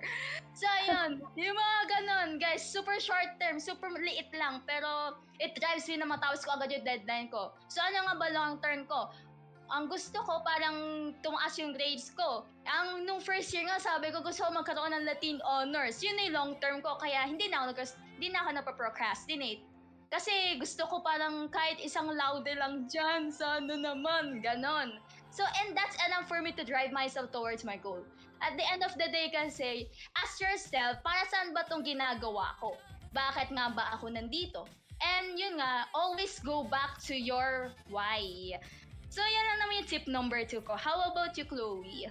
So, 0.54 0.64
ayun. 0.70 1.18
yung 1.42 1.58
mga 1.58 1.78
ganon, 1.90 2.30
guys. 2.38 2.62
Super 2.62 3.02
short-term. 3.02 3.58
Super 3.58 3.90
liit 3.98 4.30
lang. 4.38 4.62
Pero, 4.70 5.18
it 5.42 5.58
drives 5.58 5.90
me 5.90 5.98
na 5.98 6.06
matapos 6.06 6.46
ko 6.46 6.54
agad 6.54 6.70
yung 6.70 6.86
deadline 6.86 7.26
ko. 7.26 7.50
So, 7.66 7.82
ano 7.82 8.06
nga 8.06 8.14
ba 8.22 8.26
long-term 8.30 8.86
ko? 8.86 9.10
Ang 9.72 9.88
gusto 9.88 10.20
ko 10.20 10.44
parang 10.44 11.10
tumaas 11.24 11.56
yung 11.56 11.72
grades 11.72 12.12
ko. 12.12 12.44
Ang 12.68 13.08
nung 13.08 13.24
first 13.24 13.48
year 13.56 13.64
nga 13.64 13.80
sabi 13.80 14.12
ko 14.12 14.20
gusto 14.20 14.44
ko 14.44 14.52
magkaroon 14.52 14.92
ng 14.92 15.08
Latin 15.08 15.40
honors. 15.48 16.04
Yun 16.04 16.20
yung 16.28 16.36
long 16.36 16.52
term 16.60 16.84
ko 16.84 17.00
kaya 17.00 17.24
hindi 17.24 17.48
na 17.48 17.64
ako 17.64 17.72
nag 17.72 17.80
hindi 18.20 18.28
na 18.28 18.38
ako 18.44 18.50
napaprocrastinate. 18.52 19.64
Kasi 20.12 20.60
gusto 20.60 20.84
ko 20.92 21.00
parang 21.00 21.48
kahit 21.48 21.80
isang 21.80 22.12
laude 22.12 22.52
lang 22.52 22.84
dyan, 22.84 23.32
sana 23.32 23.72
naman, 23.72 24.44
ganon. 24.44 25.00
So, 25.32 25.40
and 25.64 25.72
that's 25.72 25.96
enough 26.04 26.28
for 26.28 26.44
me 26.44 26.52
to 26.52 26.68
drive 26.68 26.92
myself 26.92 27.32
towards 27.32 27.64
my 27.64 27.80
goal. 27.80 28.04
At 28.44 28.60
the 28.60 28.66
end 28.68 28.84
of 28.84 28.92
the 29.00 29.08
day 29.08 29.32
kasi, 29.32 29.88
ask 30.20 30.36
yourself, 30.36 31.00
para 31.00 31.24
saan 31.32 31.56
ba 31.56 31.64
tong 31.64 31.80
ginagawa 31.80 32.52
ko? 32.60 32.76
Bakit 33.16 33.56
nga 33.56 33.72
ba 33.72 33.96
ako 33.96 34.12
nandito? 34.12 34.68
And 35.00 35.34
yun 35.34 35.58
nga, 35.58 35.88
always 35.96 36.38
go 36.44 36.62
back 36.62 37.00
to 37.08 37.16
your 37.16 37.72
why. 37.88 38.54
So, 39.12 39.20
yan 39.20 39.44
lang 39.44 39.58
naman 39.60 39.74
yung 39.84 39.88
tip 39.92 40.04
number 40.08 40.40
two 40.48 40.64
ko. 40.64 40.72
How 40.72 41.12
about 41.12 41.36
you, 41.36 41.44
Chloe? 41.44 42.08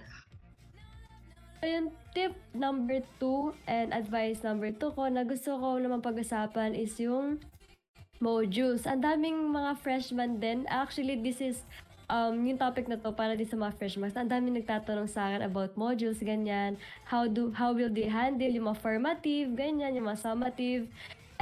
So, 1.58 1.66
yung 1.66 1.90
tip 2.14 2.30
number 2.54 3.02
two 3.18 3.58
and 3.66 3.90
advice 3.90 4.46
number 4.46 4.70
two 4.70 4.94
ko 4.94 5.10
na 5.10 5.26
gusto 5.26 5.58
ko 5.58 5.82
naman 5.82 5.98
pag-usapan 5.98 6.78
is 6.78 6.94
yung 7.02 7.42
modules. 8.22 8.86
Ang 8.86 9.02
daming 9.02 9.34
mga 9.50 9.82
freshmen 9.82 10.38
din. 10.38 10.62
Actually, 10.70 11.18
this 11.18 11.42
is 11.42 11.66
um, 12.06 12.38
yung 12.46 12.54
topic 12.54 12.86
na 12.86 12.94
to 12.94 13.10
para 13.10 13.34
din 13.34 13.50
sa 13.50 13.58
mga 13.58 13.74
freshmen. 13.82 14.14
Ang 14.14 14.30
daming 14.30 14.62
nagtatanong 14.62 15.10
sa 15.10 15.26
akin 15.26 15.42
about 15.42 15.74
modules, 15.74 16.22
ganyan. 16.22 16.78
How 17.02 17.26
do 17.26 17.50
how 17.50 17.74
will 17.74 17.90
they 17.90 18.06
handle 18.06 18.46
yung 18.46 18.70
mga 18.70 18.78
formative, 18.78 19.58
ganyan, 19.58 19.98
yung 19.98 20.06
mga 20.06 20.22
summative. 20.22 20.86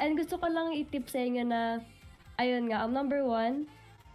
And 0.01 0.17
gusto 0.17 0.41
ko 0.41 0.49
lang 0.49 0.73
i-tip 0.73 1.13
sa 1.13 1.21
inyo 1.21 1.45
na, 1.45 1.85
ayun 2.41 2.73
nga, 2.73 2.89
um, 2.89 2.97
number 2.97 3.21
one, 3.29 3.69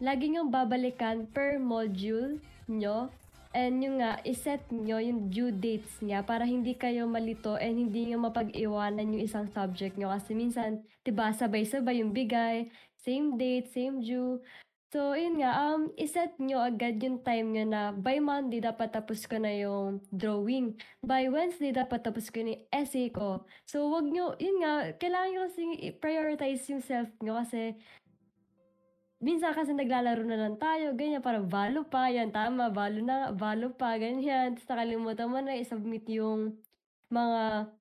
lagi 0.04 0.32
nyo 0.32 0.48
babalikan 0.48 1.28
per 1.32 1.60
module 1.60 2.40
nyo 2.68 3.12
And 3.56 3.80
yung 3.80 4.04
nga, 4.04 4.20
iset 4.28 4.68
nyo 4.68 5.00
yung 5.00 5.32
due 5.32 5.48
dates 5.48 6.04
niya 6.04 6.28
para 6.28 6.44
hindi 6.44 6.76
kayo 6.76 7.08
malito 7.08 7.56
and 7.56 7.88
hindi 7.88 8.12
nyo 8.12 8.28
mapag-iwanan 8.28 9.16
yung 9.16 9.24
isang 9.24 9.48
subject 9.48 9.96
nyo. 9.96 10.12
Kasi 10.12 10.36
minsan, 10.36 10.84
'di 11.08 11.16
ba 11.16 11.32
sabay-sabay 11.32 12.04
yung 12.04 12.12
bigay, 12.12 12.68
same 13.00 13.40
date, 13.40 13.72
same 13.72 14.04
due. 14.04 14.44
So, 14.92 15.16
yun 15.16 15.40
nga, 15.40 15.56
um, 15.72 15.92
iset 15.96 16.36
nyo 16.40 16.68
agad 16.68 17.00
yung 17.04 17.20
time 17.24 17.52
nyo 17.52 17.64
na 17.68 17.82
by 17.96 18.20
Monday 18.20 18.60
dapat 18.64 18.92
tapos 18.96 19.24
ko 19.28 19.40
na 19.40 19.52
yung 19.52 20.04
drawing. 20.12 20.76
By 21.04 21.28
Wednesday 21.32 21.76
dapat 21.76 22.04
tapos 22.04 22.32
ko 22.32 22.44
yung 22.44 22.64
essay 22.72 23.12
ko. 23.12 23.44
So, 23.68 23.92
wag 23.92 24.08
nyo, 24.08 24.40
yun 24.40 24.64
nga, 24.64 24.96
kailangan 24.96 25.30
nyo 25.32 25.42
kasi 25.52 25.62
i-prioritize 25.92 26.64
yung 26.72 26.84
self 26.84 27.12
nyo 27.20 27.40
kasi 27.40 27.76
minsan 29.26 29.58
kasi 29.58 29.74
naglalaro 29.74 30.22
na 30.22 30.38
lang 30.38 30.56
tayo, 30.62 30.94
ganyan, 30.94 31.26
parang 31.26 31.50
valo 31.50 31.82
pa, 31.82 32.14
yan, 32.14 32.30
tama, 32.30 32.70
valo 32.70 33.02
na, 33.02 33.34
valo 33.34 33.74
pa, 33.74 33.98
ganyan. 33.98 34.54
Tapos 34.54 34.70
nakalimutan 34.70 35.26
mo 35.26 35.42
na 35.42 35.58
i-submit 35.58 36.06
yung 36.14 36.54
mga 37.10 37.74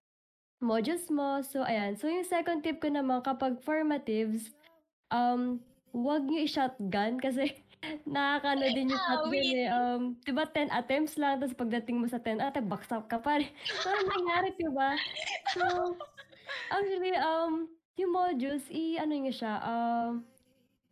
modules 0.65 1.05
mo. 1.13 1.45
So, 1.45 1.61
ayan. 1.61 2.01
So, 2.01 2.09
yung 2.09 2.25
second 2.25 2.65
tip 2.65 2.81
ko 2.81 2.89
naman, 2.89 3.21
kapag 3.21 3.61
formatives, 3.61 4.49
um, 5.13 5.61
wag 5.93 6.25
nyo 6.25 6.41
i-shotgun 6.41 7.21
kasi 7.21 7.53
nakakano 8.09 8.65
din 8.73 8.97
yung 8.97 9.05
shotgun 9.05 9.37
Awit. 9.37 9.45
eh. 9.53 9.69
Um, 9.69 10.01
diba 10.25 10.49
10 10.49 10.73
attempts 10.73 11.21
lang, 11.21 11.45
tapos 11.45 11.53
pagdating 11.53 12.01
mo 12.01 12.09
sa 12.09 12.17
10 12.17 12.41
attempts, 12.41 12.73
baksak 12.73 13.05
ka 13.13 13.21
pa 13.21 13.45
rin. 13.45 13.53
So, 13.85 13.93
ano 13.93 14.09
nangyari, 14.09 14.49
diba? 14.57 14.97
So, 15.53 15.65
actually, 16.73 17.13
um, 17.21 17.69
yung 18.01 18.17
modules, 18.17 18.65
i-ano 18.73 19.13
nyo 19.13 19.35
siya, 19.37 19.55
um, 19.61 20.25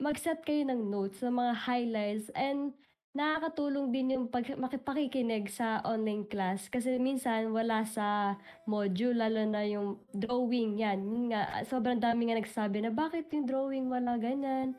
mag-set 0.03 0.43
kayo 0.43 0.67
ng 0.67 0.91
notes 0.91 1.23
sa 1.23 1.31
mga 1.31 1.53
highlights 1.63 2.29
and 2.35 2.75
nakakatulong 3.13 3.93
din 3.93 4.17
yung 4.17 4.25
pag 4.33 4.49
makipakikinig 4.57 5.53
sa 5.53 5.85
online 5.85 6.25
class. 6.25 6.73
Kasi 6.73 6.97
minsan 6.97 7.53
wala 7.53 7.85
sa 7.85 8.41
module 8.65 9.21
lalo 9.21 9.45
na 9.45 9.69
yung 9.69 10.01
drawing. 10.17 10.81
Yan 10.81 11.05
yun 11.05 11.25
nga 11.29 11.61
sobrang 11.69 12.01
dami 12.01 12.33
nga 12.33 12.41
nagsabi 12.41 12.81
na 12.81 12.89
bakit 12.89 13.29
yung 13.37 13.45
drawing 13.45 13.93
wala 13.93 14.17
ganyan? 14.17 14.73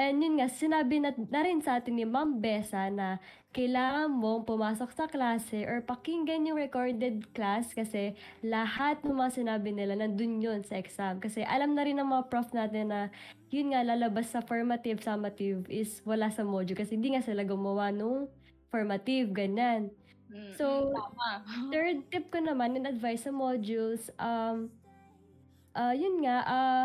And 0.00 0.16
yun 0.16 0.40
nga 0.40 0.48
sinabi 0.48 0.96
na, 1.04 1.12
na 1.28 1.40
rin 1.44 1.60
sa 1.60 1.76
atin 1.76 2.00
ni 2.00 2.08
Ma'am 2.08 2.40
Besa 2.40 2.88
na 2.88 3.20
kailangan 3.54 4.10
mong 4.10 4.50
pumasok 4.50 4.90
sa 4.90 5.06
klase 5.06 5.62
or 5.62 5.78
pakinggan 5.78 6.42
yung 6.42 6.58
recorded 6.58 7.30
class 7.30 7.70
kasi 7.70 8.18
lahat 8.42 8.98
ng 9.06 9.14
mga 9.14 9.30
sinabi 9.30 9.70
nila 9.70 9.94
nandun 9.94 10.42
yun 10.42 10.60
sa 10.66 10.74
exam 10.74 11.22
kasi 11.22 11.46
alam 11.46 11.78
na 11.78 11.86
rin 11.86 12.02
ng 12.02 12.10
mga 12.10 12.26
prof 12.26 12.50
natin 12.50 12.90
na 12.90 13.00
yun 13.54 13.70
nga, 13.70 13.86
lalabas 13.86 14.34
sa 14.34 14.42
formative, 14.42 14.98
summative 14.98 15.70
is 15.70 16.02
wala 16.02 16.26
sa 16.34 16.42
module 16.42 16.74
kasi 16.74 16.98
hindi 16.98 17.14
nga 17.14 17.22
sila 17.22 17.46
gumawa 17.46 17.94
nung 17.94 18.26
formative, 18.74 19.30
ganyan. 19.30 19.94
Mm, 20.26 20.58
So, 20.58 20.90
mm, 20.90 20.98
tama. 20.98 21.30
Third 21.72 21.98
tip 22.10 22.34
ko 22.34 22.42
naman 22.42 22.74
in 22.74 22.90
advice 22.90 23.22
sa 23.22 23.30
modules, 23.30 24.10
um, 24.18 24.66
ah 25.78 25.94
yun 25.94 26.26
nga, 26.26 26.42
ah 26.42 26.84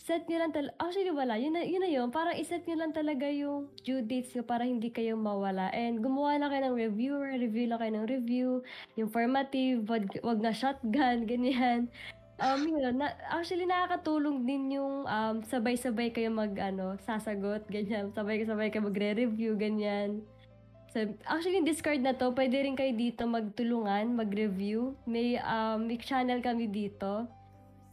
set 0.00 0.24
nyo 0.26 0.40
lang 0.40 0.52
talaga, 0.56 0.72
actually 0.80 1.12
wala, 1.12 1.36
yun 1.36 1.52
na, 1.52 1.60
yun 1.60 1.84
na 1.84 1.90
yun, 1.92 2.08
parang 2.08 2.32
iset 2.32 2.64
nyo 2.64 2.76
lang 2.80 2.92
talaga 2.96 3.28
yung 3.28 3.68
due 3.84 4.00
dates 4.00 4.32
nyo 4.32 4.42
para 4.42 4.64
hindi 4.64 4.88
kayo 4.88 5.12
mawala. 5.12 5.68
And 5.76 6.00
gumawa 6.00 6.40
lang 6.40 6.50
kayo 6.50 6.62
ng 6.72 6.76
review, 6.76 7.12
review 7.20 7.66
lang 7.68 7.78
kayo 7.84 7.92
ng 8.00 8.08
review, 8.08 8.48
yung 8.96 9.12
formative, 9.12 9.84
wag, 9.84 10.08
wag 10.24 10.40
na 10.40 10.56
shotgun, 10.56 11.24
ganyan. 11.30 11.92
Um, 12.40 12.64
yun, 12.64 12.96
na, 12.96 13.12
actually 13.28 13.68
nakakatulong 13.68 14.48
din 14.48 14.80
yung 14.80 15.04
um, 15.04 15.44
sabay-sabay 15.44 16.08
kayo 16.08 16.32
mag, 16.32 16.56
ano, 16.56 16.96
sasagot, 17.04 17.68
ganyan. 17.68 18.08
Sabay-sabay 18.16 18.72
kayo 18.72 18.88
magre-review, 18.88 19.60
ganyan. 19.60 20.24
So, 20.90 21.06
actually, 21.28 21.60
yung 21.60 21.68
Discord 21.68 22.02
na 22.02 22.16
to, 22.16 22.32
pwede 22.34 22.66
rin 22.66 22.74
kayo 22.74 22.90
dito 22.96 23.22
magtulungan, 23.28 24.16
mag-review. 24.16 24.96
May, 25.04 25.36
um, 25.38 25.86
may 25.86 26.00
channel 26.00 26.40
kami 26.40 26.66
dito. 26.66 27.30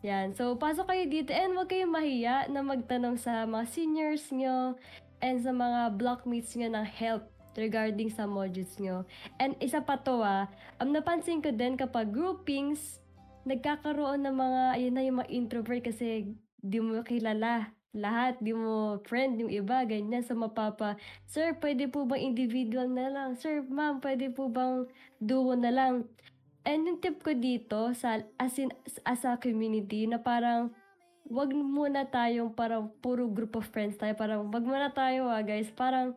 Yan. 0.05 0.37
So, 0.37 0.53
pasok 0.61 0.93
kayo 0.93 1.05
dito 1.09 1.33
and 1.33 1.57
huwag 1.57 1.73
kayong 1.73 1.89
mahiya 1.89 2.45
na 2.53 2.61
magtanong 2.61 3.17
sa 3.17 3.49
mga 3.49 3.65
seniors 3.65 4.29
nyo 4.29 4.77
and 5.25 5.41
sa 5.41 5.49
mga 5.49 5.97
blockmates 5.97 6.53
nyo 6.53 6.69
ng 6.69 6.85
help 6.85 7.25
regarding 7.57 8.13
sa 8.13 8.29
modules 8.29 8.77
nyo. 8.77 9.01
And 9.41 9.57
isa 9.57 9.81
pa 9.81 9.97
to 10.05 10.21
ah, 10.21 10.45
um, 10.77 10.93
napansin 10.93 11.41
ko 11.41 11.49
din 11.49 11.73
kapag 11.73 12.13
groupings, 12.13 13.01
nagkakaroon 13.49 14.21
ng 14.21 14.35
mga, 14.37 14.61
ayun 14.77 14.93
na 14.93 15.01
yung 15.01 15.17
mga 15.17 15.33
introvert 15.33 15.81
kasi 15.81 16.37
di 16.61 16.77
mo 16.77 17.01
kilala 17.01 17.73
lahat, 17.97 18.37
di 18.37 18.53
mo 18.53 19.01
friend 19.09 19.41
yung 19.41 19.49
iba, 19.49 19.81
ganyan. 19.89 20.21
So, 20.21 20.37
mapapa, 20.37 21.01
Sir, 21.25 21.57
pwede 21.57 21.89
po 21.89 22.05
bang 22.05 22.29
individual 22.29 22.85
na 22.93 23.09
lang? 23.09 23.29
Sir, 23.33 23.65
ma'am, 23.65 23.97
pwede 24.05 24.29
po 24.29 24.53
bang 24.53 24.85
duo 25.17 25.57
na 25.57 25.73
lang? 25.73 26.05
And 26.67 26.83
yung 26.83 26.99
tip 26.99 27.23
ko 27.23 27.31
dito, 27.31 27.95
sa, 27.95 28.19
as, 28.35 28.59
in, 28.59 28.75
as 29.07 29.23
a 29.23 29.39
community, 29.39 30.03
na 30.03 30.19
parang, 30.19 30.75
wag 31.23 31.55
muna 31.55 32.03
tayong 32.03 32.51
parang 32.51 32.91
puro 32.99 33.23
group 33.31 33.55
of 33.55 33.63
friends 33.71 33.95
tayo. 33.95 34.11
Parang, 34.19 34.51
wag 34.51 34.67
muna 34.67 34.91
tayo 34.91 35.31
ah, 35.31 35.39
guys. 35.39 35.71
Parang, 35.71 36.11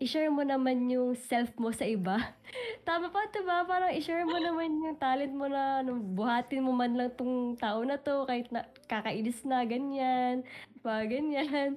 i-share 0.00 0.32
mo 0.32 0.40
naman 0.40 0.88
yung 0.88 1.12
self 1.12 1.52
mo 1.60 1.68
sa 1.68 1.84
iba. 1.84 2.16
Tama 2.88 3.12
pa, 3.12 3.28
diba? 3.28 3.68
Parang 3.68 3.92
i-share 3.92 4.24
mo 4.24 4.40
naman 4.40 4.72
yung 4.80 4.96
talent 4.96 5.36
mo 5.36 5.44
na 5.44 5.84
ano, 5.84 6.00
buhatin 6.00 6.64
mo 6.64 6.72
man 6.72 6.96
lang 6.96 7.12
tong 7.12 7.60
tao 7.60 7.84
na 7.84 8.00
to 8.00 8.24
kahit 8.24 8.48
na 8.48 8.64
kakainis 8.88 9.44
na, 9.44 9.60
ganyan. 9.68 10.40
Pa, 10.80 11.04
ganyan. 11.04 11.76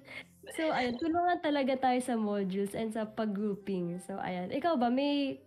So, 0.56 0.72
ayun, 0.72 0.96
tulungan 0.96 1.44
talaga 1.44 1.76
tayo 1.76 2.00
sa 2.00 2.16
modules 2.16 2.72
and 2.72 2.96
sa 2.96 3.04
pag-grouping. 3.04 4.00
So, 4.08 4.16
ayan. 4.16 4.56
Ikaw 4.56 4.80
ba, 4.80 4.88
may 4.88 5.44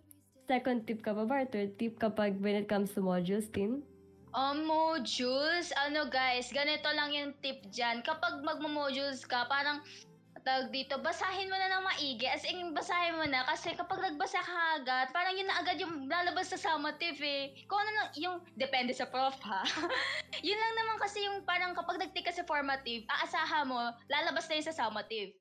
second 0.46 0.86
tip 0.86 1.02
ka 1.02 1.12
ba 1.12 1.26
ba? 1.26 1.42
Or 1.42 1.46
third 1.46 1.76
tip 1.76 1.98
kapag 1.98 2.38
when 2.40 2.54
it 2.54 2.70
comes 2.70 2.94
to 2.94 3.02
modules, 3.02 3.50
team? 3.50 3.82
Um, 4.36 4.68
modules, 4.68 5.72
ano 5.74 6.06
guys, 6.06 6.52
ganito 6.52 6.86
lang 6.92 7.10
yung 7.12 7.32
tip 7.42 7.66
dyan. 7.72 8.04
Kapag 8.04 8.44
magmo-modules 8.44 9.24
ka, 9.24 9.48
parang 9.48 9.80
tawag 10.46 10.70
dito, 10.70 10.94
basahin 11.02 11.50
mo 11.50 11.58
na 11.58 11.74
ng 11.74 11.84
maigi. 11.90 12.30
As 12.30 12.46
in, 12.46 12.70
basahin 12.70 13.18
mo 13.18 13.26
na. 13.26 13.42
Kasi 13.50 13.74
kapag 13.74 13.98
nagbasa 13.98 14.38
ka 14.38 14.78
agad, 14.78 15.10
parang 15.10 15.34
yun 15.34 15.50
na 15.50 15.58
agad 15.58 15.82
yung 15.82 16.06
lalabas 16.06 16.54
sa 16.54 16.60
summative 16.60 17.18
eh. 17.18 17.66
Kung 17.66 17.82
ano 17.82 17.90
lang, 17.98 18.08
yung, 18.14 18.36
depende 18.54 18.94
sa 18.94 19.10
prof 19.10 19.34
ha. 19.42 19.66
yun 20.46 20.54
lang 20.54 20.74
naman 20.78 20.96
kasi 21.02 21.18
yung 21.26 21.42
parang 21.42 21.74
kapag 21.74 21.98
nag-take 21.98 22.30
ka 22.30 22.32
sa 22.32 22.46
formative, 22.46 23.02
aasahan 23.10 23.66
mo, 23.66 23.90
lalabas 24.06 24.46
na 24.46 24.62
yun 24.62 24.66
sa 24.70 24.78
summative. 24.78 25.34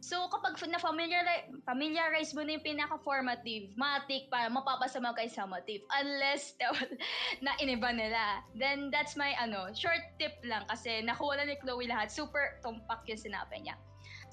So, 0.00 0.28
kapag 0.28 0.58
na-familiarize 0.60 1.48
familiarize 1.64 2.36
mo 2.36 2.44
na 2.44 2.58
yung 2.58 2.66
pinaka-formative, 2.66 3.72
matik 3.78 4.28
para 4.28 4.52
mapapasa 4.52 5.00
mo 5.00 5.16
kay 5.16 5.30
summative. 5.30 5.80
Unless 5.96 6.58
na 7.44 7.56
iniba 7.62 7.88
nila. 7.88 8.44
Then, 8.52 8.92
that's 8.92 9.16
my 9.16 9.32
ano, 9.40 9.72
short 9.72 10.02
tip 10.20 10.36
lang 10.44 10.68
kasi 10.68 11.00
nakuha 11.00 11.40
na 11.40 11.48
ni 11.48 11.56
Chloe 11.60 11.88
lahat. 11.88 12.12
Super 12.12 12.60
tumpak 12.60 13.06
yung 13.08 13.20
sinabi 13.20 13.64
niya. 13.64 13.80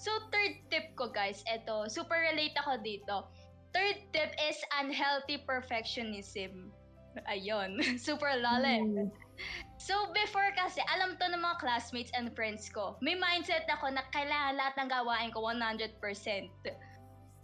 So, 0.01 0.11
third 0.33 0.59
tip 0.73 0.97
ko 0.97 1.13
guys, 1.13 1.45
eto, 1.45 1.85
super 1.87 2.17
relate 2.17 2.57
ako 2.57 2.81
dito. 2.81 3.29
Third 3.71 4.11
tip 4.11 4.35
is 4.49 4.59
unhealthy 4.81 5.39
perfectionism. 5.47 6.73
Ayun, 7.27 7.79
super 8.01 8.33
lalim. 8.39 9.11
So, 9.81 10.13
before 10.13 10.53
kasi, 10.53 10.77
alam 10.93 11.17
to 11.17 11.25
ng 11.25 11.41
mga 11.41 11.57
classmates 11.57 12.13
and 12.13 12.29
friends 12.37 12.69
ko. 12.69 13.01
May 13.01 13.17
mindset 13.17 13.65
ako 13.65 13.89
na 13.89 14.05
kailangan 14.13 14.53
lahat 14.61 14.75
ng 14.77 14.89
gawain 14.93 15.29
ko 15.33 15.41
100%. 15.41 15.97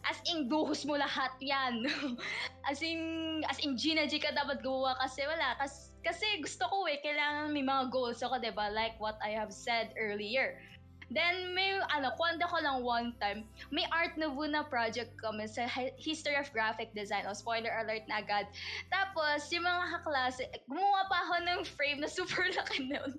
As 0.05 0.21
in, 0.29 0.45
buhos 0.45 0.85
mo 0.85 0.95
lahat 0.95 1.33
yan. 1.41 1.89
as 2.69 2.79
in, 2.85 3.41
as 3.49 3.57
in, 3.59 3.73
Gina 3.73 4.05
G 4.05 4.21
ka 4.21 4.31
dapat 4.31 4.61
gumawa 4.61 4.95
kasi 5.01 5.25
wala. 5.25 5.57
Kasi, 5.57 5.97
kasi 6.05 6.25
gusto 6.39 6.69
ko 6.69 6.85
eh, 6.85 7.01
kailangan 7.01 7.51
may 7.51 7.65
mga 7.65 7.89
goals 7.89 8.21
ako, 8.21 8.37
ba 8.53 8.69
Like 8.69 8.95
what 9.01 9.17
I 9.19 9.33
have 9.33 9.51
said 9.51 9.91
earlier. 9.97 10.61
Then 11.08 11.55
may 11.55 11.80
ano, 11.80 12.12
kwento 12.20 12.43
ko 12.51 12.60
lang 12.60 12.84
one 12.84 13.16
time, 13.24 13.47
may 13.72 13.88
art 13.95 14.20
nouveau 14.20 14.43
na 14.43 14.68
project 14.68 15.16
kami 15.24 15.47
sa 15.47 15.64
hi- 15.64 15.95
History 15.95 16.36
of 16.36 16.51
Graphic 16.51 16.91
Design. 16.91 17.24
O 17.28 17.36
spoiler 17.36 17.72
alert 17.80 18.03
na 18.12 18.20
agad. 18.20 18.51
Tapos 18.91 19.47
yung 19.55 19.64
mga 19.64 19.99
kaklase, 19.99 20.43
gumawa 20.68 21.08
pa 21.08 21.18
ako 21.24 21.36
ng 21.47 21.60
frame 21.64 22.03
na 22.03 22.12
super 22.12 22.43
laki 22.60 22.91
nun. 22.91 23.16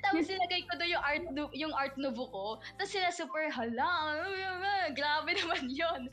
Tapos 0.00 0.26
sinagay 0.26 0.64
ko 0.66 0.74
doon 0.80 0.90
yung 0.96 1.04
art 1.04 1.24
nou- 1.30 1.54
yung 1.54 1.74
art 1.76 1.94
nouveau 1.94 2.26
ko. 2.32 2.46
Tapos 2.80 2.90
sila 2.90 3.14
super 3.14 3.46
hala, 3.52 4.18
grabe 4.90 5.30
naman 5.40 5.70
yon. 5.70 6.10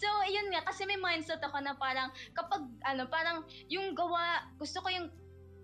So, 0.00 0.08
yun 0.24 0.48
nga, 0.48 0.64
kasi 0.64 0.88
may 0.88 0.96
mindset 0.96 1.44
ako 1.44 1.60
na 1.60 1.76
parang, 1.76 2.08
kapag, 2.32 2.64
ano, 2.88 3.04
parang, 3.12 3.44
yung 3.68 3.92
gawa, 3.92 4.48
gusto 4.56 4.80
ko 4.80 4.88
yung 4.88 5.12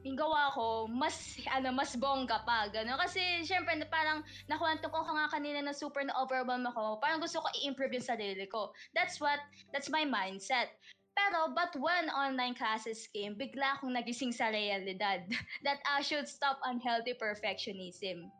yung 0.06 0.14
gawa 0.14 0.54
ko, 0.54 0.86
mas, 0.86 1.34
ano, 1.50 1.74
mas 1.74 1.98
bongga 1.98 2.46
pa, 2.46 2.70
gano'n. 2.70 2.94
Kasi, 2.94 3.42
syempre, 3.42 3.74
parang, 3.90 4.22
nakwento 4.46 4.86
ko 4.86 5.02
nga 5.02 5.26
kanina 5.26 5.58
na 5.58 5.74
super 5.74 6.06
na-overwhelm 6.06 6.62
ako, 6.70 7.02
parang 7.02 7.18
gusto 7.18 7.42
ko 7.42 7.50
i-improve 7.58 7.98
yung 7.98 8.06
sarili 8.06 8.46
ko. 8.46 8.70
That's 8.94 9.18
what, 9.18 9.42
that's 9.74 9.90
my 9.90 10.06
mindset. 10.06 10.70
Pero, 11.18 11.50
but 11.50 11.74
when 11.74 12.06
online 12.14 12.54
classes 12.54 13.08
came, 13.10 13.34
bigla 13.34 13.80
akong 13.80 13.98
nagising 13.98 14.30
sa 14.30 14.52
realidad 14.54 15.26
that 15.66 15.82
I 15.82 16.06
should 16.06 16.30
stop 16.30 16.62
unhealthy 16.62 17.18
perfectionism. 17.18 18.30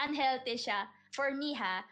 Unhealthy 0.00 0.56
siya, 0.56 0.88
for 1.12 1.36
me 1.36 1.52
ha, 1.52 1.84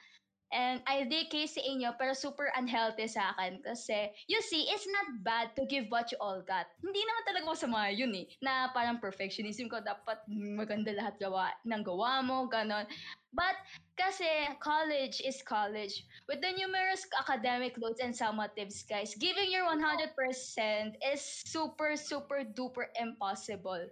And 0.49 0.81
I 0.89 1.05
dedicate 1.05 1.53
sa 1.53 1.61
inyo, 1.61 1.93
pero 2.01 2.17
super 2.17 2.49
unhealthy 2.57 3.05
sa 3.05 3.37
akin. 3.37 3.61
Kasi, 3.61 4.09
you 4.33 4.41
see, 4.41 4.65
it's 4.73 4.89
not 4.89 5.21
bad 5.21 5.53
to 5.61 5.69
give 5.69 5.93
what 5.93 6.09
you 6.09 6.17
all 6.25 6.41
got. 6.41 6.65
Hindi 6.81 7.05
naman 7.05 7.23
talaga 7.29 7.45
masama 7.53 7.93
yun 7.93 8.17
eh. 8.17 8.25
Na 8.41 8.73
parang 8.73 8.97
perfectionism 8.97 9.69
ko, 9.69 9.85
dapat 9.85 10.25
maganda 10.33 10.97
lahat 10.97 11.21
gawa 11.21 11.53
ng 11.69 11.85
gawa 11.85 12.25
mo, 12.25 12.49
ganon. 12.49 12.89
But, 13.37 13.61
kasi 14.01 14.25
college 14.65 15.21
is 15.21 15.45
college. 15.45 16.09
With 16.25 16.41
the 16.41 16.57
numerous 16.57 17.05
academic 17.13 17.77
loads 17.77 18.01
and 18.01 18.17
summatives, 18.17 18.81
guys, 18.89 19.13
giving 19.21 19.53
your 19.53 19.69
100% 19.69 20.17
is 21.13 21.21
super, 21.45 21.93
super 22.01 22.41
duper 22.41 22.89
impossible. 22.97 23.85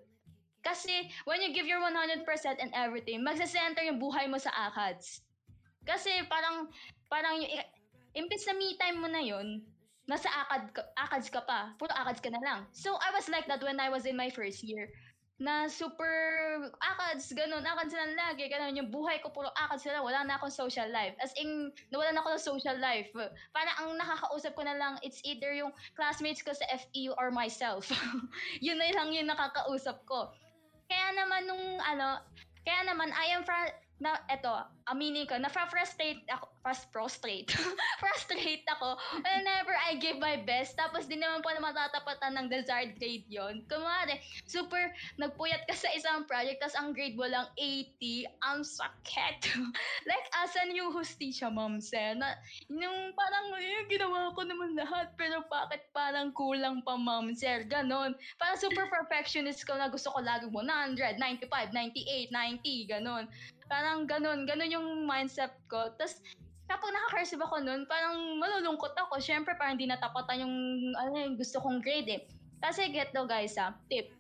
Kasi, 0.65 1.13
when 1.29 1.45
you 1.45 1.53
give 1.53 1.69
your 1.69 1.85
100% 1.85 2.25
and 2.59 2.73
everything, 2.73 3.21
magsasenter 3.21 3.87
yung 3.87 4.01
buhay 4.01 4.25
mo 4.25 4.41
sa 4.41 4.51
ACADS. 4.73 5.26
Kasi 5.87 6.11
parang, 6.27 6.67
parang 7.07 7.39
yung, 7.39 7.63
imbis 8.19 8.45
na 8.51 8.55
me 8.59 8.75
time 8.75 8.99
mo 8.99 9.09
na 9.09 9.23
yun, 9.23 9.63
nasa 10.07 10.31
ACAD, 10.31 10.65
ka- 10.73 10.91
ACADS 10.97 11.29
ka 11.31 11.43
pa. 11.43 11.75
Puro 11.79 11.93
ACADS 11.93 12.23
ka 12.23 12.31
na 12.31 12.43
lang. 12.43 12.61
So, 12.75 12.95
I 12.99 13.15
was 13.15 13.31
like 13.31 13.47
that 13.47 13.63
when 13.63 13.79
I 13.79 13.91
was 13.91 14.07
in 14.07 14.19
my 14.19 14.31
first 14.31 14.63
year. 14.65 14.89
Na 15.37 15.69
super 15.69 16.09
ACADS, 16.81 17.29
ganun, 17.37 17.61
ACADS 17.61 17.93
na 17.93 18.33
lagi, 18.33 18.49
ganun. 18.49 18.73
Yung 18.79 18.89
buhay 18.89 19.21
ko 19.21 19.29
puro 19.35 19.53
ACADS 19.53 19.85
na 19.87 20.01
lang, 20.01 20.05
wala 20.09 20.21
na 20.25 20.35
akong 20.41 20.55
social 20.55 20.89
life. 20.89 21.13
As 21.21 21.35
in, 21.37 21.69
nawalan 21.93 22.17
ako 22.17 22.29
ng 22.33 22.47
social 22.49 22.79
life. 22.81 23.11
Parang 23.53 23.77
ang 23.77 24.01
nakakausap 24.01 24.57
ko 24.57 24.65
na 24.65 24.79
lang, 24.79 24.97
it's 25.05 25.21
either 25.29 25.53
yung 25.53 25.75
classmates 25.93 26.41
ko 26.41 26.57
sa 26.57 26.65
FEU 26.73 27.13
or 27.21 27.29
myself. 27.29 27.91
yun 28.65 28.81
na 28.81 28.89
lang 28.97 29.13
yung 29.13 29.29
nakakausap 29.29 30.01
ko. 30.09 30.33
Kaya 30.89 31.19
naman 31.19 31.51
nung 31.51 31.67
ano, 31.83 32.23
kaya 32.65 32.81
naman 32.87 33.11
I 33.13 33.37
am 33.37 33.43
fra- 33.45 33.77
na 34.01 34.23
eto, 34.31 34.76
aminin 34.87 35.27
ko, 35.27 35.35
na-frustrate 35.39 36.23
ako, 36.31 36.47
fast 36.63 36.91
prostrate. 36.91 37.51
frustrate 38.03 38.67
ako 38.67 38.99
whenever 39.23 39.75
I 39.75 39.99
give 39.99 40.19
my 40.19 40.39
best. 40.43 40.75
Tapos 40.79 41.07
di 41.11 41.19
naman 41.19 41.43
po 41.43 41.51
na 41.55 41.63
matatapatan 41.63 42.39
ng 42.39 42.47
desired 42.51 42.95
grade 42.99 43.27
yon. 43.27 43.67
Kumari, 43.67 44.19
super 44.47 44.91
nagpuyat 45.19 45.67
ka 45.67 45.75
sa 45.75 45.91
isang 45.95 46.27
project, 46.27 46.63
tapos 46.63 46.79
ang 46.79 46.91
grade 46.95 47.19
mo 47.19 47.27
lang 47.27 47.47
80, 47.59 48.27
ang 48.47 48.63
sakit. 48.63 49.55
like, 50.11 50.27
asan 50.43 50.75
yung 50.75 50.95
hustisya, 50.95 51.51
ma'am, 51.51 51.83
sir? 51.83 52.15
Na, 52.15 52.39
yung 52.71 53.15
parang, 53.15 53.55
eh, 53.59 53.87
ginawa 53.91 54.35
ko 54.35 54.43
naman 54.43 54.75
lahat, 54.75 55.15
pero 55.15 55.43
bakit 55.47 55.87
parang 55.95 56.35
kulang 56.35 56.83
pa, 56.83 56.99
ma'am, 56.99 57.31
sir? 57.35 57.67
Ganon. 57.67 58.15
Parang 58.39 58.59
super 58.59 58.87
perfectionist 58.91 59.63
ko 59.67 59.75
na 59.75 59.91
gusto 59.91 60.11
ko 60.15 60.23
lagi 60.23 60.47
100, 60.51 61.19
95, 61.19 61.75
98, 61.75 62.31
90, 62.31 62.93
ganon. 62.93 63.25
Parang 63.67 64.07
ganon, 64.07 64.47
ganon 64.47 64.71
yung 64.71 64.76
mindset 64.83 65.55
ko. 65.71 65.93
Tapos, 65.97 66.21
kapag 66.67 66.91
naka-cursive 66.91 67.43
ako 67.43 67.63
nun, 67.63 67.87
parang 67.87 68.39
malulungkot 68.43 68.95
ako. 68.99 69.23
Siyempre, 69.23 69.55
parang 69.55 69.79
hindi 69.79 69.89
natapatan 69.91 70.43
yung, 70.43 70.55
ano, 70.99 71.15
yung 71.15 71.37
gusto 71.39 71.63
kong 71.63 71.81
grade 71.81 72.11
eh. 72.11 72.23
Kasi 72.61 72.91
get 72.91 73.13
to 73.13 73.29
guys 73.29 73.55
ah, 73.61 73.77
tip. 73.93 74.11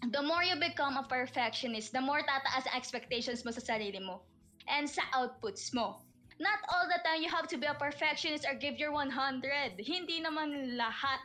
The 0.00 0.22
more 0.24 0.40
you 0.44 0.56
become 0.56 0.96
a 0.96 1.04
perfectionist, 1.04 1.92
the 1.92 2.00
more 2.00 2.24
tataas 2.24 2.64
ang 2.68 2.76
expectations 2.76 3.44
mo 3.44 3.52
sa 3.52 3.60
sarili 3.60 4.00
mo. 4.00 4.24
And 4.68 4.88
sa 4.88 5.04
outputs 5.12 5.72
mo. 5.76 6.00
Not 6.40 6.64
all 6.72 6.88
the 6.88 6.96
time 7.04 7.20
you 7.20 7.28
have 7.28 7.52
to 7.52 7.60
be 7.60 7.68
a 7.68 7.76
perfectionist 7.76 8.48
or 8.48 8.56
give 8.56 8.80
your 8.80 8.96
100. 8.96 9.76
Hindi 9.76 10.24
naman 10.24 10.80
lahat 10.80 11.20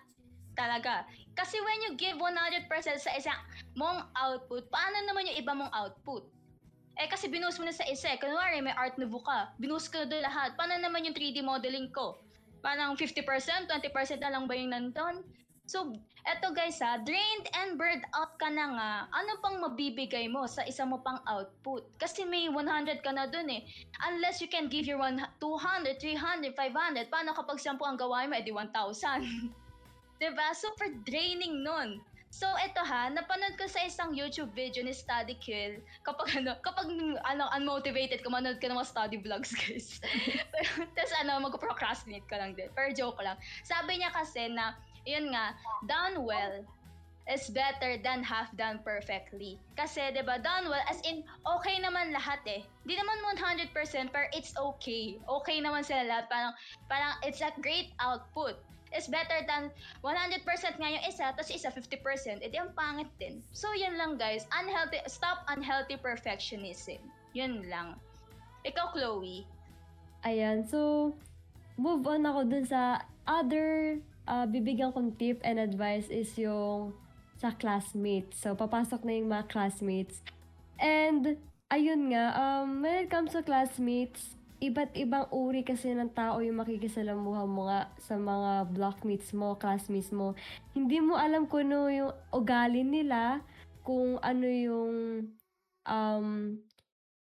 talaga. 0.60 1.08
Kasi 1.40 1.56
when 1.60 1.80
you 1.88 1.92
give 1.96 2.20
100% 2.20 2.68
sa 3.00 3.12
isang 3.16 3.40
mong 3.80 4.12
output, 4.16 4.68
paano 4.72 5.08
naman 5.08 5.28
yung 5.32 5.40
iba 5.40 5.52
mong 5.56 5.72
output? 5.72 6.28
Eh 6.96 7.12
kasi 7.12 7.28
binuhos 7.28 7.60
mo 7.60 7.68
na 7.68 7.76
sa 7.76 7.84
isa 7.92 8.08
eh. 8.16 8.20
Kunwari 8.20 8.64
may 8.64 8.72
art 8.72 8.96
nouveau 8.96 9.20
ka. 9.20 9.52
Binuhos 9.60 9.92
ko 9.92 10.04
na 10.04 10.08
doon 10.08 10.24
lahat. 10.24 10.56
Paano 10.56 10.80
naman 10.80 11.04
yung 11.04 11.16
3D 11.16 11.44
modeling 11.44 11.92
ko? 11.92 12.16
Parang 12.64 12.96
50%, 12.96 13.68
20% 13.68 14.24
na 14.24 14.32
lang 14.32 14.48
ba 14.48 14.56
yung 14.56 14.72
nandun? 14.72 15.22
So, 15.66 15.98
eto 16.30 16.54
guys 16.54 16.78
ha, 16.78 17.02
drained 17.02 17.50
and 17.58 17.74
burned 17.74 18.06
out 18.14 18.38
ka 18.38 18.54
na 18.54 18.70
nga, 18.78 18.92
ano 19.10 19.42
pang 19.42 19.58
mabibigay 19.58 20.30
mo 20.30 20.46
sa 20.46 20.62
isa 20.62 20.86
mo 20.86 21.02
pang 21.02 21.18
output? 21.26 21.90
Kasi 21.98 22.22
may 22.22 22.46
100 22.50 23.02
ka 23.02 23.10
na 23.10 23.26
dun 23.26 23.50
eh. 23.50 23.66
Unless 24.06 24.46
you 24.46 24.50
can 24.50 24.70
give 24.70 24.86
your 24.86 25.02
one, 25.02 25.18
200, 25.42 25.98
300, 25.98 26.54
500, 26.54 27.10
paano 27.10 27.34
kapag 27.34 27.58
10 27.58 27.82
ang 27.82 27.98
gawain 27.98 28.30
mo, 28.30 28.38
edi 28.38 28.54
1,000? 28.54 28.70
'Di 30.22 30.30
ba? 30.38 30.54
Super 30.54 30.94
draining 31.02 31.66
nun. 31.66 31.98
So 32.36 32.52
ito 32.60 32.84
ha, 32.84 33.08
napanood 33.08 33.56
ko 33.56 33.64
sa 33.64 33.80
isang 33.88 34.12
YouTube 34.12 34.52
video 34.52 34.84
ni 34.84 34.92
Study 34.92 35.40
Kill. 35.40 35.80
Kapag 36.04 36.36
ano, 36.36 36.60
kapag 36.60 36.92
ano 37.24 37.48
unmotivated 37.56 38.20
ka, 38.20 38.28
manood 38.28 38.60
ka 38.60 38.68
ng 38.68 38.76
mga 38.76 38.92
study 38.92 39.24
vlogs, 39.24 39.56
guys. 39.64 40.04
Tapos 41.00 41.16
ano, 41.24 41.48
mag-procrastinate 41.48 42.28
ka 42.28 42.36
lang 42.36 42.52
din. 42.52 42.68
Pero 42.76 42.92
joke 42.92 43.24
lang. 43.24 43.40
Sabi 43.64 44.04
niya 44.04 44.12
kasi 44.12 44.52
na, 44.52 44.76
yun 45.08 45.32
nga, 45.32 45.56
done 45.88 46.28
well 46.28 46.60
is 47.32 47.48
better 47.56 47.96
than 48.04 48.20
half 48.20 48.52
done 48.60 48.84
perfectly. 48.84 49.56
Kasi, 49.80 50.12
di 50.12 50.22
ba, 50.22 50.36
done 50.36 50.68
well, 50.68 50.84
as 50.92 51.00
in, 51.08 51.24
okay 51.42 51.80
naman 51.82 52.14
lahat 52.14 52.44
eh. 52.46 52.62
Di 52.86 52.94
naman 53.00 53.18
100%, 53.34 53.72
pero 54.14 54.28
it's 54.36 54.54
okay. 54.60 55.18
Okay 55.24 55.58
naman 55.58 55.82
sila 55.82 56.06
lahat. 56.06 56.30
Parang, 56.30 56.54
parang 56.86 57.16
it's 57.26 57.42
a 57.42 57.50
great 57.64 57.96
output 57.98 58.60
is 58.96 59.12
better 59.12 59.44
than 59.46 59.70
100% 60.02 60.42
nga 60.80 60.90
isa, 61.06 61.36
tapos 61.36 61.52
isa 61.52 61.70
50%, 61.70 62.42
edi 62.42 62.58
ang 62.58 62.72
pangit 62.74 63.12
din. 63.20 63.44
So, 63.52 63.70
yun 63.76 64.00
lang 64.00 64.16
guys. 64.16 64.48
Unhealthy, 64.56 65.04
stop 65.12 65.44
unhealthy 65.52 66.00
perfectionism. 66.00 67.04
Yun 67.36 67.68
lang. 67.68 68.00
Ikaw, 68.66 68.96
Chloe. 68.96 69.46
Ayan, 70.26 70.66
so, 70.66 71.14
move 71.78 72.02
on 72.08 72.26
ako 72.26 72.48
dun 72.50 72.66
sa 72.66 73.04
other 73.28 74.00
uh, 74.26 74.46
bibigyan 74.48 74.90
kong 74.96 75.14
tip 75.20 75.38
and 75.46 75.62
advice 75.62 76.10
is 76.10 76.34
yung 76.40 76.96
sa 77.36 77.52
classmates. 77.54 78.42
So, 78.42 78.56
papasok 78.56 79.04
na 79.04 79.14
yung 79.20 79.30
mga 79.30 79.46
classmates. 79.52 80.24
And, 80.80 81.38
ayun 81.70 82.16
nga, 82.16 82.32
um, 82.34 82.82
when 82.82 83.06
it 83.06 83.10
comes 83.12 83.36
to 83.36 83.44
classmates, 83.44 84.40
iba't 84.64 84.96
ibang 84.96 85.28
uri 85.36 85.68
kasi 85.68 85.92
ng 85.92 86.16
tao 86.16 86.40
yung 86.40 86.64
makikisalamuha 86.64 87.44
mo 87.44 87.68
nga 87.68 87.92
sa 88.00 88.16
mga 88.16 88.72
blockmates 88.72 89.36
mo, 89.36 89.60
classmates 89.60 90.16
mo. 90.16 90.34
Hindi 90.72 91.04
mo 91.04 91.20
alam 91.20 91.48
kung 91.48 91.72
ano 91.72 91.92
yung 91.92 92.14
ugali 92.32 92.88
nila, 92.88 93.44
kung 93.84 94.16
ano 94.24 94.48
yung, 94.48 94.94
um, 95.84 96.28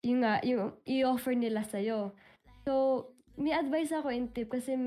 yung 0.05 0.19
nga, 0.21 0.39
yung 0.45 0.77
i-offer 0.85 1.33
nila 1.33 1.65
sa'yo. 1.65 2.13
So, 2.63 3.05
may 3.33 3.51
advice 3.51 3.89
ako 3.89 4.13
in 4.13 4.29
tip 4.29 4.53
kasi 4.53 4.77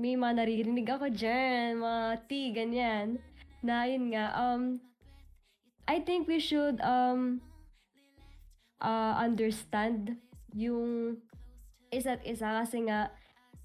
may 0.00 0.16
mga 0.16 0.42
naririnig 0.42 0.88
ako 0.88 1.12
dyan, 1.12 1.76
mga 1.76 2.02
tea, 2.24 2.48
ganyan, 2.56 3.20
na 3.60 3.84
yun 3.84 4.08
nga, 4.10 4.32
um, 4.32 4.80
I 5.84 6.00
think 6.00 6.24
we 6.24 6.40
should, 6.40 6.80
um, 6.80 7.44
uh, 8.80 9.14
understand 9.20 10.16
yung 10.56 11.20
isa't 11.92 12.24
isa 12.24 12.64
kasi 12.64 12.88
nga, 12.88 13.12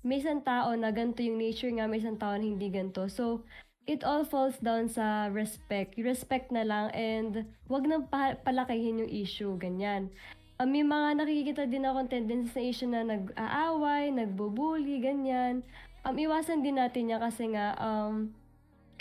may 0.03 0.19
isang 0.19 0.43
tao 0.43 0.75
na 0.75 0.91
ganito 0.91 1.23
yung 1.23 1.39
nature 1.39 1.71
nga, 1.71 1.87
may 1.87 2.03
isang 2.03 2.19
tao 2.19 2.35
na 2.35 2.43
hindi 2.43 2.67
ganito. 2.67 3.07
So, 3.07 3.47
it 3.87 4.03
all 4.03 4.27
falls 4.27 4.59
down 4.59 4.91
sa 4.91 5.31
respect. 5.31 5.95
Respect 5.95 6.51
na 6.51 6.67
lang 6.67 6.91
and 6.91 7.47
wag 7.71 7.87
nang 7.87 8.11
pa- 8.11 8.37
palakihin 8.43 9.07
yung 9.07 9.11
issue, 9.11 9.55
ganyan. 9.55 10.11
Ah, 10.59 10.67
may 10.67 10.83
mga 10.83 11.23
nakikita 11.23 11.63
din 11.65 11.87
akong 11.87 12.11
tendency 12.11 12.51
sa 12.51 12.61
issue 12.61 12.91
na 12.91 13.07
nag-aaway, 13.07 14.11
nagbubuli, 14.11 14.99
ganyan. 14.99 15.63
Um, 16.03 16.19
iwasan 16.19 16.61
din 16.65 16.77
natin 16.77 17.13
yan 17.13 17.23
kasi 17.23 17.55
nga, 17.55 17.79
um, 17.79 18.35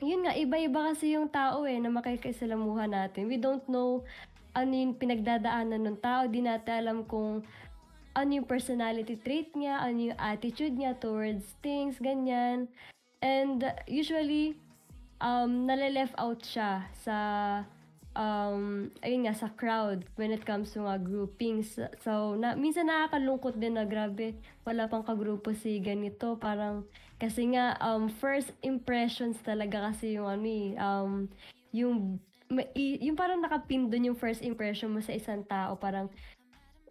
yun 0.04 0.22
nga, 0.22 0.36
iba-iba 0.36 0.92
kasi 0.92 1.16
yung 1.16 1.32
tao 1.32 1.64
eh, 1.66 1.80
na 1.80 1.90
makikisalamuha 1.90 2.86
natin. 2.86 3.26
We 3.26 3.40
don't 3.42 3.64
know 3.66 4.06
ano 4.56 4.72
yung 4.72 4.96
pinagdadaanan 4.96 5.84
ng 5.84 5.98
tao. 6.00 6.24
Di 6.32 6.40
natin 6.40 6.74
alam 6.80 6.98
kung 7.04 7.44
ano 8.16 8.40
yung 8.40 8.48
personality 8.48 9.20
trait 9.20 9.52
niya, 9.52 9.84
ano 9.84 10.10
yung 10.10 10.18
attitude 10.18 10.72
niya 10.72 10.96
towards 10.96 11.44
things, 11.60 12.00
ganyan. 12.00 12.72
And 13.20 13.60
usually, 13.84 14.56
um, 15.20 15.68
nale-left 15.68 16.16
out 16.16 16.40
siya 16.40 16.88
sa, 16.96 17.16
um, 18.16 18.88
ayun 19.04 19.28
nga, 19.28 19.36
sa 19.36 19.52
crowd 19.52 20.08
when 20.16 20.32
it 20.32 20.48
comes 20.48 20.72
to 20.72 20.80
mga 20.80 21.04
groupings. 21.04 21.76
So, 22.00 22.40
na, 22.40 22.56
minsan 22.56 22.88
nakakalungkot 22.88 23.60
din 23.60 23.76
na 23.76 23.84
grabe, 23.84 24.32
wala 24.64 24.88
pang 24.88 25.04
kagrupo 25.04 25.52
si 25.52 25.76
ganito. 25.84 26.40
Parang, 26.40 26.88
kasi 27.20 27.52
nga, 27.52 27.76
um, 27.84 28.08
first 28.08 28.52
impressions 28.64 29.36
talaga 29.44 29.92
kasi 29.92 30.16
yung 30.16 30.28
ano 30.28 30.48
eh, 30.48 30.68
um, 30.80 31.12
yung, 31.76 32.16
yung 32.76 33.16
parang 33.18 33.44
nakapin 33.44 33.92
doon 33.92 34.12
yung 34.12 34.18
first 34.18 34.40
impression 34.40 34.88
mo 34.88 35.04
sa 35.04 35.12
isang 35.12 35.44
tao. 35.44 35.76
Parang, 35.76 36.08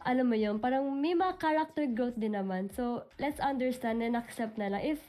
alam 0.06 0.30
mo 0.30 0.38
yun, 0.38 0.62
parang 0.62 0.86
may 0.86 1.18
mga 1.18 1.42
character 1.42 1.90
growth 1.90 2.16
din 2.16 2.38
naman. 2.38 2.70
So, 2.78 3.10
let's 3.18 3.42
understand 3.42 4.06
and 4.06 4.14
accept 4.14 4.56
na 4.62 4.70
lang. 4.70 4.86
If 4.86 5.02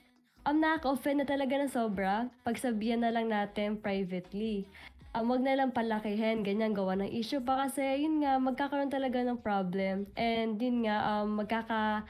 um, 0.49 0.64
nakaka-offend 0.64 1.20
na 1.22 1.26
talaga 1.28 1.55
na 1.61 1.68
sobra, 1.68 2.32
pagsabihan 2.49 3.05
na 3.05 3.12
lang 3.12 3.28
natin 3.28 3.76
privately. 3.76 4.64
Um, 5.12 5.28
wag 5.32 5.44
na 5.44 5.57
lang 5.57 5.76
palakihin, 5.76 6.40
ganyan, 6.44 6.72
gawa 6.72 6.97
ng 6.97 7.12
issue 7.12 7.44
pa 7.44 7.68
kasi, 7.68 7.84
yun 8.09 8.24
nga, 8.24 8.40
magkakaroon 8.40 8.92
talaga 8.92 9.20
ng 9.20 9.40
problem. 9.44 10.09
And 10.16 10.57
yun 10.57 10.88
nga, 10.88 10.97
um, 11.20 11.44
magkaka, 11.44 12.05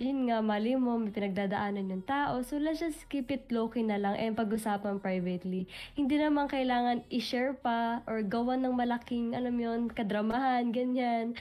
yun 0.00 0.28
nga, 0.28 0.40
mali 0.40 0.76
mo, 0.76 0.96
may 1.00 1.12
pinagdadaanan 1.12 1.92
yung 1.92 2.04
tao. 2.04 2.40
So, 2.44 2.56
let's 2.56 2.80
just 2.80 3.08
keep 3.12 3.28
it 3.28 3.48
low-key 3.52 3.84
na 3.84 4.00
lang 4.00 4.16
and 4.16 4.36
pag-usapan 4.36 5.00
privately. 5.00 5.68
Hindi 5.96 6.16
naman 6.16 6.48
kailangan 6.48 7.08
i-share 7.12 7.56
pa 7.56 8.04
or 8.08 8.24
gawan 8.24 8.64
ng 8.64 8.76
malaking, 8.76 9.36
alam 9.36 9.56
yun, 9.56 9.88
kadramahan, 9.92 10.72
ganyan. 10.72 11.36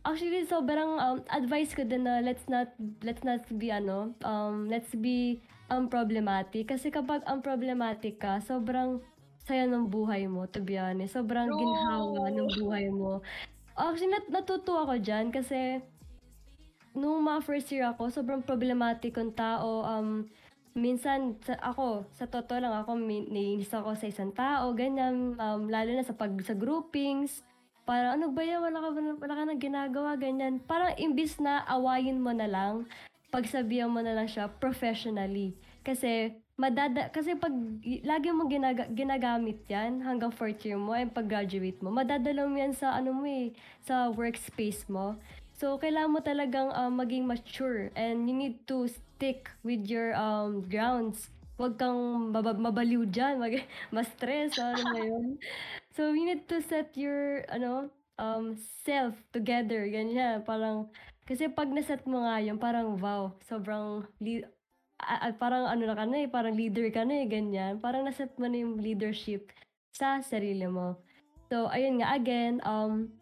Actually, 0.00 0.48
sobrang 0.48 0.96
um, 0.96 1.20
advice 1.28 1.76
ko 1.76 1.84
din 1.84 2.08
na 2.08 2.24
let's 2.24 2.48
not, 2.48 2.72
let's 3.04 3.20
not 3.20 3.44
be, 3.60 3.68
ano, 3.68 4.16
um, 4.24 4.64
let's 4.64 4.96
be 4.96 5.44
unproblematic. 5.68 6.72
Kasi 6.72 6.88
kapag 6.88 7.20
unproblematic 7.28 8.16
ka, 8.16 8.40
sobrang 8.40 9.04
saya 9.44 9.68
ng 9.68 9.92
buhay 9.92 10.24
mo, 10.24 10.48
to 10.48 10.64
be 10.64 10.80
honest. 10.80 11.20
Sobrang 11.20 11.52
True. 11.52 11.60
ginhawa 11.60 12.32
ng 12.32 12.48
buhay 12.64 12.86
mo. 12.88 13.20
Actually, 13.76 14.16
nat 14.16 14.26
natutuwa 14.32 14.88
ko 14.88 14.94
dyan 14.96 15.28
kasi 15.28 15.84
nung 16.96 17.20
mga 17.20 17.40
first 17.44 17.68
year 17.68 17.84
ako, 17.92 18.08
sobrang 18.08 18.40
problematic 18.40 19.12
kong 19.12 19.36
tao. 19.36 19.84
Um, 19.84 20.32
minsan, 20.72 21.36
sa, 21.44 21.60
ako, 21.60 22.08
sa 22.16 22.24
totoo 22.24 22.56
lang 22.56 22.72
ako, 22.72 22.96
naiinis 23.04 23.72
ako 23.72 23.92
sa 24.00 24.08
isang 24.08 24.32
tao, 24.32 24.72
ganyan. 24.72 25.36
Um, 25.36 25.68
lalo 25.68 25.92
na 25.92 26.08
sa 26.08 26.16
pag 26.16 26.32
sa 26.40 26.56
groupings. 26.56 27.44
Parang, 27.90 28.22
ano 28.22 28.30
ba 28.30 28.46
yan? 28.46 28.62
Wala 28.62 28.78
ka, 28.78 28.88
ba- 28.94 29.18
wala 29.18 29.34
ka 29.34 29.42
nang 29.42 29.58
ginagawa, 29.58 30.10
ganyan. 30.14 30.62
Parang, 30.62 30.94
imbis 30.94 31.42
na 31.42 31.66
awayin 31.66 32.22
mo 32.22 32.30
na 32.30 32.46
lang, 32.46 32.86
pagsabihan 33.34 33.90
mo 33.90 33.98
na 33.98 34.14
lang 34.14 34.30
siya 34.30 34.46
professionally. 34.46 35.58
Kasi, 35.82 36.30
madada, 36.54 37.10
kasi 37.10 37.34
pag 37.34 37.50
lagi 38.06 38.30
mo 38.30 38.46
ginaga, 38.46 38.86
ginagamit 38.94 39.58
yan 39.66 40.06
hanggang 40.06 40.30
fourth 40.30 40.62
year 40.62 40.78
mo 40.78 40.94
and 40.94 41.10
pag-graduate 41.10 41.82
mo, 41.82 41.90
madadala 41.90 42.46
mo 42.46 42.54
yan 42.54 42.70
sa 42.70 42.94
ano 42.94 43.10
mo 43.10 43.26
eh, 43.26 43.50
sa 43.82 44.06
workspace 44.14 44.86
mo. 44.86 45.18
So, 45.58 45.74
kailangan 45.82 46.14
mo 46.14 46.20
talagang 46.22 46.70
um, 46.70 46.94
maging 46.94 47.26
mature 47.26 47.90
and 47.98 48.30
you 48.30 48.36
need 48.38 48.62
to 48.70 48.86
stick 48.86 49.50
with 49.66 49.90
your 49.90 50.14
um, 50.14 50.62
grounds. 50.62 51.26
Huwag 51.58 51.74
kang 51.74 52.30
mab- 52.30 52.54
mabaliw 52.54 53.02
dyan, 53.10 53.42
mag- 53.42 53.66
ma-stress, 53.94 54.54
ano 54.62 54.78
na 54.94 55.00
yun. 55.02 55.26
So, 56.00 56.16
you 56.16 56.24
need 56.24 56.48
to 56.48 56.64
set 56.64 56.96
your, 56.96 57.44
ano, 57.52 57.92
um, 58.16 58.56
self 58.88 59.20
together, 59.36 59.84
ganyan. 59.84 60.40
Parang, 60.48 60.88
kasi 61.28 61.52
pag 61.52 61.68
naset 61.68 62.08
mo 62.08 62.24
nga 62.24 62.40
yun, 62.40 62.56
parang 62.56 62.96
wow, 62.96 63.36
sobrang, 63.44 64.08
li- 64.16 64.48
ah, 64.96 65.28
ah, 65.28 65.36
parang 65.36 65.68
ano 65.68 65.84
na 65.84 65.92
ka 65.92 66.08
na 66.08 66.24
eh, 66.24 66.28
parang 66.32 66.56
leader 66.56 66.88
ka 66.88 67.04
na 67.04 67.20
eh, 67.20 67.28
ganyan. 67.28 67.76
Parang 67.84 68.08
naset 68.08 68.32
mo 68.40 68.48
na 68.48 68.64
yung 68.64 68.80
leadership 68.80 69.52
sa 69.92 70.24
sarili 70.24 70.64
mo. 70.64 70.96
So, 71.52 71.68
ayun 71.68 72.00
nga, 72.00 72.16
again, 72.16 72.64
um, 72.64 73.12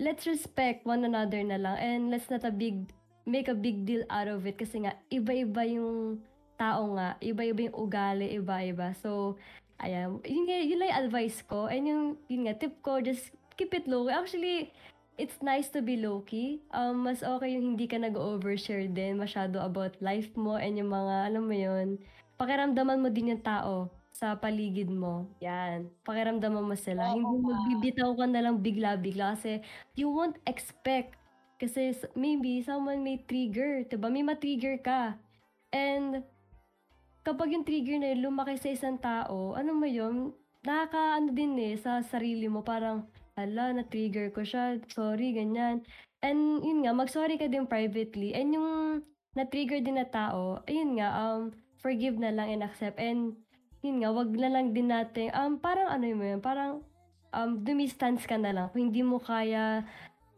let's 0.00 0.24
respect 0.24 0.88
one 0.88 1.04
another 1.04 1.44
na 1.44 1.60
lang 1.60 1.76
and 1.76 2.02
let's 2.08 2.32
not 2.32 2.48
a 2.48 2.54
big, 2.54 2.88
make 3.28 3.52
a 3.52 3.56
big 3.56 3.84
deal 3.84 4.08
out 4.08 4.32
of 4.32 4.48
it 4.48 4.56
kasi 4.56 4.88
nga, 4.88 4.96
iba-iba 5.12 5.68
yung 5.68 6.16
tao 6.56 6.96
nga, 6.96 7.20
iba-iba 7.20 7.68
yung 7.68 7.76
ugali, 7.76 8.40
iba-iba. 8.40 8.96
So, 9.04 9.36
ayan, 9.80 10.20
yun, 10.24 10.44
nga- 10.48 10.66
yun 10.66 10.78
lang 10.80 10.88
yung 10.92 11.02
advice 11.08 11.38
ko 11.44 11.66
and 11.68 11.84
yung, 11.88 12.04
yun 12.28 12.48
nga, 12.48 12.54
tip 12.56 12.80
ko, 12.80 13.00
just 13.00 13.32
keep 13.56 13.72
it 13.72 13.88
low. 13.88 14.08
Actually, 14.08 14.72
it's 15.16 15.40
nice 15.40 15.68
to 15.72 15.80
be 15.80 15.96
low-key. 15.96 16.60
Um, 16.72 17.08
mas 17.08 17.24
okay 17.24 17.56
yung 17.56 17.76
hindi 17.76 17.88
ka 17.88 17.96
nag-overshare 17.96 18.88
din 18.88 19.16
masyado 19.16 19.60
about 19.64 19.96
life 20.04 20.32
mo 20.36 20.56
and 20.60 20.76
yung 20.76 20.92
mga, 20.92 21.32
alam 21.32 21.44
mo 21.48 21.56
yun, 21.56 21.96
pakiramdaman 22.36 23.00
mo 23.00 23.08
din 23.08 23.32
yung 23.36 23.44
tao 23.44 23.88
sa 24.16 24.32
paligid 24.32 24.88
mo. 24.88 25.28
Yan. 25.44 25.92
Pakiramdaman 26.04 26.64
mo 26.64 26.72
sila. 26.72 27.12
Oo 27.12 27.20
hindi 27.20 27.44
magbibitaw 27.44 28.16
ka 28.16 28.24
na 28.24 28.40
lang 28.40 28.64
bigla-bigla 28.64 29.36
kasi 29.36 29.60
you 29.92 30.08
won't 30.08 30.40
expect. 30.48 31.16
Kasi 31.60 31.92
maybe 32.16 32.64
someone 32.64 33.04
may 33.04 33.20
trigger, 33.24 33.84
'di 33.84 33.96
ba? 34.00 34.08
May 34.08 34.24
ma-trigger 34.24 34.80
ka. 34.80 35.16
And 35.72 36.24
kapag 37.26 37.58
yung 37.58 37.66
trigger 37.66 37.98
na 37.98 38.14
yun 38.14 38.30
lumaki 38.30 38.54
sa 38.54 38.70
isang 38.70 39.02
tao, 39.02 39.58
ano 39.58 39.74
mo 39.74 39.82
yun, 39.82 40.30
nakaka 40.62 41.26
din 41.34 41.58
eh, 41.58 41.74
sa 41.74 41.98
sarili 42.06 42.46
mo, 42.46 42.62
parang, 42.62 43.10
ala, 43.34 43.74
na-trigger 43.74 44.30
ko 44.30 44.46
siya, 44.46 44.78
sorry, 44.86 45.34
ganyan. 45.34 45.82
And 46.22 46.62
yun 46.62 46.86
nga, 46.86 46.94
mag-sorry 46.94 47.34
ka 47.34 47.50
din 47.50 47.66
privately. 47.66 48.30
And 48.30 48.54
yung 48.54 48.70
na-trigger 49.34 49.82
din 49.82 49.98
na 49.98 50.06
tao, 50.06 50.62
ayun 50.70 51.02
nga, 51.02 51.10
um, 51.18 51.50
forgive 51.82 52.14
na 52.14 52.30
lang 52.30 52.46
and 52.46 52.62
accept. 52.62 53.02
And 53.02 53.34
yun 53.82 54.06
nga, 54.06 54.14
wag 54.14 54.30
na 54.30 54.46
lang 54.46 54.70
din 54.70 54.94
natin, 54.94 55.34
um, 55.34 55.58
parang 55.58 55.90
ano 55.90 56.06
yun, 56.06 56.18
mo 56.22 56.24
yun, 56.30 56.40
parang 56.40 56.86
um, 57.34 57.58
dumistance 57.58 58.22
ka 58.22 58.38
na 58.38 58.54
lang. 58.54 58.66
Kung 58.70 58.88
hindi 58.88 59.02
mo 59.02 59.18
kaya 59.18 59.82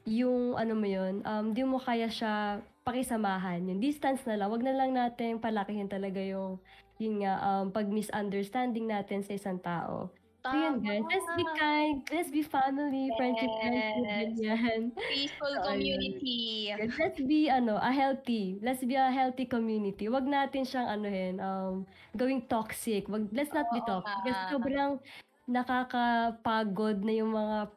yung 0.09 0.57
ano 0.57 0.73
mo 0.73 0.89
yun, 0.89 1.21
um, 1.29 1.53
di 1.53 1.61
mo 1.69 1.77
kaya 1.77 2.09
siya 2.09 2.65
pakisamahan. 2.89 3.69
Yung 3.69 3.81
distance 3.85 4.25
na 4.25 4.41
lang, 4.41 4.49
wag 4.49 4.65
na 4.65 4.73
lang 4.73 4.97
natin 4.97 5.37
palakihin 5.37 5.93
talaga 5.93 6.19
yung, 6.25 6.57
yun 6.97 7.21
nga, 7.21 7.37
um, 7.45 7.69
pag-misunderstanding 7.69 8.89
natin 8.89 9.21
sa 9.21 9.37
isang 9.37 9.61
tao. 9.61 10.09
So 10.49 10.55
yun 10.57 10.81
guys, 10.81 11.05
let's 11.05 11.29
be 11.37 11.45
kind, 11.61 11.97
let's 12.09 12.31
be 12.33 12.41
family, 12.41 13.13
friendship, 13.21 13.53
friendship, 13.61 14.01
Yes. 14.01 14.33
ganyan. 14.41 14.81
Peaceful 14.97 15.55
So, 15.61 15.67
community. 15.69 16.73
Yes, 16.73 16.89
let's 16.97 17.21
be 17.21 17.53
ano, 17.53 17.77
a 17.77 17.93
healthy. 17.93 18.57
Let's 18.65 18.81
be 18.81 18.97
a 18.97 19.13
healthy 19.13 19.45
community. 19.45 20.09
Wag 20.09 20.25
natin 20.25 20.65
siyang 20.65 20.89
anuhin, 20.89 21.37
um, 21.43 21.85
going 22.17 22.41
toxic. 22.49 23.05
Wag 23.13 23.29
let's 23.35 23.53
not 23.53 23.69
be 23.77 23.83
Oo 23.83 24.01
toxic. 24.01 24.25
Kasi 24.25 24.43
sobrang 24.49 25.03
nakakapagod 25.45 27.05
na 27.05 27.13
yung 27.13 27.35
mga 27.37 27.69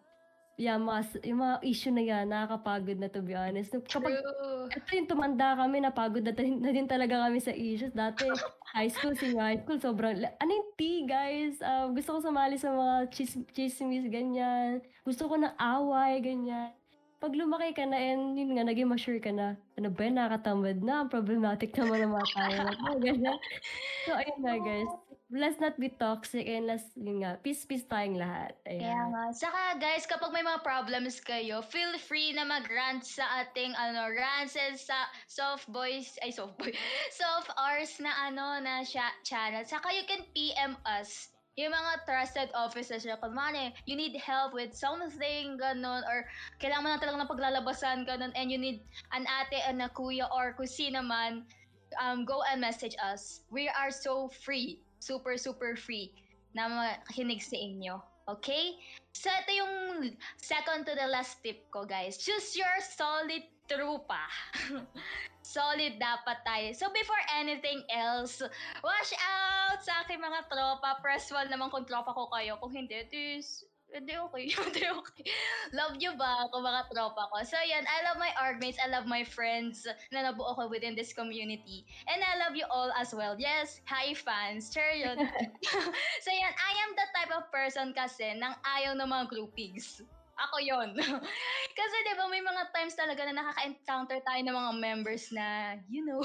yung 0.59 0.83
mga, 0.83 1.01
yung 1.23 1.39
mga 1.39 1.55
issue 1.63 1.93
na 1.93 2.03
yan, 2.03 2.25
nakakapagod 2.27 2.97
na 2.99 3.07
to 3.07 3.23
be 3.23 3.33
honest. 3.33 3.71
Kapag 3.71 4.19
True. 4.19 4.67
ito 4.67 4.89
yung 4.93 5.09
tumanda 5.09 5.55
kami, 5.55 5.79
napagod 5.79 6.23
na, 6.23 6.33
na 6.35 6.71
din 6.75 6.87
talaga 6.87 7.27
kami 7.27 7.39
sa 7.39 7.55
issues. 7.55 7.95
Dati, 7.95 8.27
high 8.75 8.91
school, 8.91 9.15
senior 9.15 9.41
high 9.41 9.61
school, 9.63 9.79
sobrang, 9.79 10.19
ano 10.21 10.51
yung 10.51 10.71
tea, 10.75 11.07
guys? 11.07 11.57
Ah, 11.63 11.87
gusto 11.87 12.17
ko 12.17 12.19
sumali 12.19 12.59
sa 12.59 12.71
mga 12.75 12.95
chis, 13.09 13.39
chismis, 13.55 14.05
ganyan. 14.11 14.83
Gusto 15.07 15.31
ko 15.31 15.39
ng 15.39 15.55
away, 15.57 16.19
ganyan. 16.19 16.75
Pag 17.21 17.37
lumaki 17.37 17.77
ka 17.77 17.85
na, 17.85 18.01
and 18.01 18.33
yun 18.33 18.57
nga, 18.57 18.65
naging 18.65 18.89
mature 18.89 19.21
ka 19.21 19.29
na, 19.29 19.53
ano 19.77 19.93
ba 19.93 20.01
yan, 20.09 20.17
nakakatamad 20.17 20.77
na, 20.81 21.05
ang 21.05 21.09
problematic 21.09 21.69
naman 21.77 22.05
ng 22.05 22.13
mga 22.17 22.27
tayo. 22.33 22.59
So, 24.01 24.17
ayun 24.17 24.41
na, 24.41 24.57
guys. 24.57 25.10
Let's 25.31 25.63
not 25.63 25.79
be 25.79 25.87
toxic 25.87 26.43
and 26.43 26.67
let's, 26.67 26.91
yun 26.91 27.23
nga, 27.23 27.39
peace-peace 27.39 27.87
tayong 27.87 28.19
lahat. 28.19 28.51
Kaya 28.67 28.83
Ayan. 28.83 29.15
nga. 29.15 29.23
Saka 29.31 29.79
guys, 29.79 30.03
kapag 30.03 30.35
may 30.35 30.43
mga 30.43 30.59
problems 30.59 31.23
kayo, 31.23 31.63
feel 31.63 31.95
free 31.95 32.35
na 32.35 32.43
mag-rant 32.43 32.99
sa 32.99 33.23
ating 33.39 33.71
ano, 33.79 34.11
rants 34.11 34.59
and 34.59 34.75
sa 34.75 35.07
soft 35.31 35.71
boys, 35.71 36.19
ay 36.19 36.35
soft 36.35 36.59
boy, 36.59 36.75
soft 37.23 37.47
hours 37.55 37.95
na 38.03 38.11
ano, 38.27 38.59
na 38.59 38.83
sha- 38.83 39.15
channel. 39.23 39.63
Saka 39.63 39.95
you 39.95 40.03
can 40.03 40.27
PM 40.35 40.75
us. 40.83 41.31
Yung 41.55 41.71
mga 41.71 42.03
trusted 42.03 42.51
officers 42.51 43.07
na 43.07 43.15
kumane, 43.15 43.71
you 43.87 43.95
need 43.95 44.19
help 44.19 44.51
with 44.51 44.75
something, 44.75 45.55
ganun, 45.55 46.03
or 46.11 46.27
kailangan 46.59 46.83
mo 46.83 46.89
na 46.91 46.99
talaga 46.99 47.23
ng 47.23 47.31
paglalabasan, 47.31 47.97
ganun, 48.03 48.35
and 48.35 48.51
you 48.51 48.59
need 48.59 48.83
an 49.15 49.23
ate, 49.23 49.63
an 49.63 49.79
kuya, 49.95 50.27
or 50.27 50.51
kung 50.59 50.67
sino 50.67 50.99
man, 50.99 51.47
um, 52.03 52.27
go 52.27 52.43
and 52.51 52.59
message 52.59 52.99
us. 52.99 53.47
We 53.47 53.71
are 53.71 53.95
so 53.95 54.27
free. 54.27 54.83
Super, 55.01 55.33
super 55.35 55.73
free 55.73 56.13
na 56.53 56.69
makinig 56.69 57.41
sa 57.41 57.57
inyo. 57.57 57.97
Okay? 58.29 58.77
So, 59.11 59.27
ito 59.27 59.51
yung 59.51 59.73
second 60.37 60.85
to 60.85 60.93
the 60.93 61.09
last 61.09 61.41
tip 61.41 61.67
ko, 61.73 61.83
guys. 61.83 62.21
Choose 62.21 62.53
your 62.53 62.75
solid 62.79 63.43
trupa. 63.65 64.23
solid 65.43 65.97
dapat 65.97 66.37
tayo. 66.45 66.69
So, 66.77 66.93
before 66.93 67.19
anything 67.33 67.81
else, 67.91 68.39
watch 68.85 69.11
out 69.19 69.81
sa 69.81 70.05
aking 70.05 70.21
mga 70.21 70.47
tropa. 70.47 71.01
Press 71.01 71.27
1 71.33 71.49
naman 71.49 71.73
kung 71.73 71.83
tropa 71.83 72.13
ko 72.13 72.29
kayo. 72.29 72.61
Kung 72.61 72.71
hindi, 72.71 73.03
this 73.09 73.65
hindi 73.91 74.15
okay. 74.15 74.45
Hindi 74.63 74.83
okay. 74.87 75.23
Love 75.75 75.99
you 75.99 76.15
ba 76.15 76.47
ako 76.47 76.63
mga 76.63 76.81
tropa 76.91 77.27
ko? 77.31 77.43
So 77.43 77.59
yan, 77.59 77.83
I 77.83 78.07
love 78.07 78.17
my 78.17 78.31
argmates, 78.39 78.79
I 78.79 78.87
love 78.87 79.05
my 79.05 79.23
friends 79.23 79.83
na 80.11 80.31
nabuo 80.31 80.55
ko 80.55 80.71
within 80.71 80.95
this 80.95 81.11
community. 81.11 81.83
And 82.07 82.23
I 82.23 82.39
love 82.39 82.55
you 82.55 82.65
all 82.71 82.91
as 82.95 83.11
well. 83.11 83.35
Yes, 83.35 83.83
hi 83.85 84.15
fans. 84.15 84.71
Yun. 84.71 85.17
so 86.25 86.29
yan, 86.31 86.53
I 86.55 86.71
am 86.87 86.91
the 86.95 87.07
type 87.11 87.31
of 87.35 87.51
person 87.51 87.91
kasi 87.91 88.35
nang 88.39 88.55
ayaw 88.63 88.95
ng 88.95 89.07
mga 89.07 89.25
groupies. 89.27 89.99
Ako 90.49 90.57
yon. 90.57 90.97
kasi 91.77 91.95
di 92.01 92.13
ba 92.17 92.25
may 92.25 92.41
mga 92.41 92.73
times 92.73 92.97
talaga 92.97 93.29
na 93.29 93.37
nakaka-encounter 93.37 94.19
tayo 94.25 94.41
ng 94.41 94.57
mga 94.57 94.73
members 94.81 95.29
na, 95.29 95.77
you 95.85 96.01
know, 96.01 96.23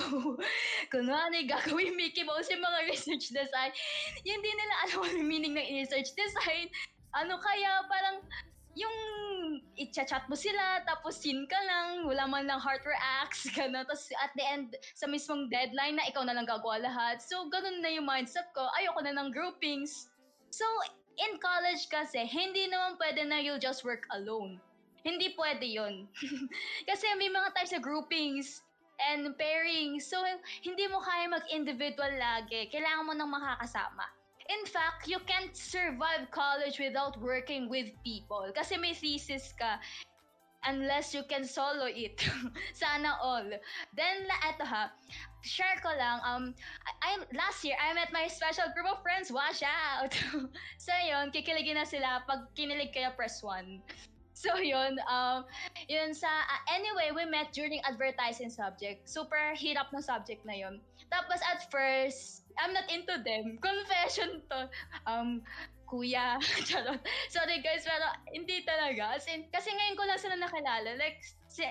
kunwari 0.93 1.45
gagawin 1.45 1.93
Mickey 1.99 2.25
Mouse 2.25 2.49
yung 2.49 2.64
mga 2.64 2.81
research 2.89 3.29
design. 3.29 3.73
Yung 4.25 4.41
di 4.41 4.53
nila 4.57 4.75
alam 4.89 5.05
ano 5.05 5.21
yung 5.21 5.29
meaning 5.29 5.53
ng 5.53 5.69
research 5.85 6.17
design. 6.17 6.73
Ano 7.17 7.41
kaya, 7.41 7.83
parang 7.89 8.21
yung 8.77 8.97
i-chat 9.81 10.29
mo 10.29 10.37
sila, 10.37 10.85
tapos 10.85 11.17
sin 11.17 11.49
ka 11.49 11.57
lang, 11.57 12.05
wala 12.05 12.29
man 12.29 12.45
lang 12.45 12.61
heart 12.61 12.85
reacts, 12.85 13.49
gano'n. 13.57 13.89
Tapos 13.89 14.12
at 14.21 14.33
the 14.37 14.45
end, 14.45 14.77
sa 14.93 15.09
mismong 15.09 15.49
deadline 15.49 15.97
na 15.97 16.05
ikaw 16.05 16.23
na 16.29 16.37
lang 16.37 16.45
gagawa 16.45 16.77
lahat. 16.85 17.25
So, 17.25 17.49
ganun 17.49 17.81
na 17.81 17.89
yung 17.89 18.05
mindset 18.05 18.53
ko. 18.53 18.69
Ayoko 18.77 19.01
na 19.01 19.17
ng 19.17 19.33
groupings. 19.33 20.12
So, 20.53 20.64
in 21.17 21.41
college 21.41 21.89
kasi, 21.89 22.29
hindi 22.29 22.69
naman 22.69 23.01
pwede 23.01 23.25
na 23.25 23.41
you'll 23.41 23.61
just 23.61 23.81
work 23.81 24.05
alone. 24.12 24.61
Hindi 25.01 25.33
pwede 25.39 25.64
yon 25.64 26.11
Kasi 26.89 27.07
may 27.14 27.31
mga 27.31 27.55
types 27.55 27.73
of 27.73 27.81
groupings 27.81 28.61
and 28.99 29.33
pairing. 29.39 30.03
So, 30.03 30.19
hindi 30.67 30.85
mo 30.91 30.99
kaya 30.99 31.31
mag-individual 31.31 32.12
lagi. 32.19 32.69
Kailangan 32.69 33.07
mo 33.07 33.12
ng 33.14 33.31
makakasama. 33.31 34.16
In 34.47 34.62
fact, 34.66 35.09
you 35.09 35.18
can't 35.26 35.57
survive 35.57 36.30
college 36.30 36.78
without 36.78 37.18
working 37.20 37.68
with 37.68 37.90
people. 38.05 38.47
Kasi 38.55 38.78
may 38.78 38.94
thesis 38.94 39.53
ka 39.59 39.82
unless 40.66 41.14
you 41.14 41.22
can 41.22 41.44
solo 41.44 41.86
it. 41.86 42.18
Sana 42.74 43.16
all. 43.22 43.47
Then, 43.94 44.26
eto 44.47 44.66
ha, 44.66 44.90
share 45.42 45.78
ko 45.82 45.94
lang, 45.94 46.20
um, 46.26 46.55
I, 47.03 47.14
I- 47.14 47.30
last 47.34 47.64
year, 47.64 47.78
I 47.78 47.94
met 47.94 48.12
my 48.12 48.26
special 48.26 48.66
group 48.74 48.90
of 48.90 49.03
friends. 49.03 49.30
Watch 49.30 49.62
out! 49.62 50.12
so, 50.78 50.92
yun, 51.07 51.30
kikiligin 51.30 51.78
na 51.78 51.86
sila. 51.86 52.22
Pag 52.26 52.51
kinilig 52.59 52.92
kayo, 52.92 53.14
press 53.16 53.42
1. 53.42 53.82
So, 54.36 54.61
yun, 54.61 55.01
um, 55.09 55.49
yun 55.88 56.12
sa, 56.12 56.28
ah, 56.28 56.61
anyway, 56.68 57.09
we 57.09 57.24
met 57.24 57.57
during 57.57 57.80
advertising 57.88 58.53
subject. 58.53 59.09
Super 59.09 59.57
hirap 59.57 59.88
ng 59.97 60.05
subject 60.05 60.44
na 60.44 60.53
yun. 60.53 60.76
Tapos, 61.09 61.40
at 61.40 61.64
first, 61.72 62.45
I'm 62.59 62.73
not 62.73 62.89
into 62.91 63.21
them. 63.23 63.59
Confession 63.61 64.43
to. 64.51 64.69
Um, 65.07 65.43
kuya, 65.87 66.43
charot. 66.69 66.99
Sorry 67.31 67.63
guys, 67.63 67.87
pero 67.87 68.11
hindi 68.35 68.67
talaga. 68.67 69.17
As 69.17 69.25
in, 69.31 69.47
kasi 69.55 69.71
ngayon 69.71 69.97
ko 69.97 70.05
lang 70.05 70.19
sila 70.19 70.37
nakilala. 70.37 70.99
Like, 70.99 71.23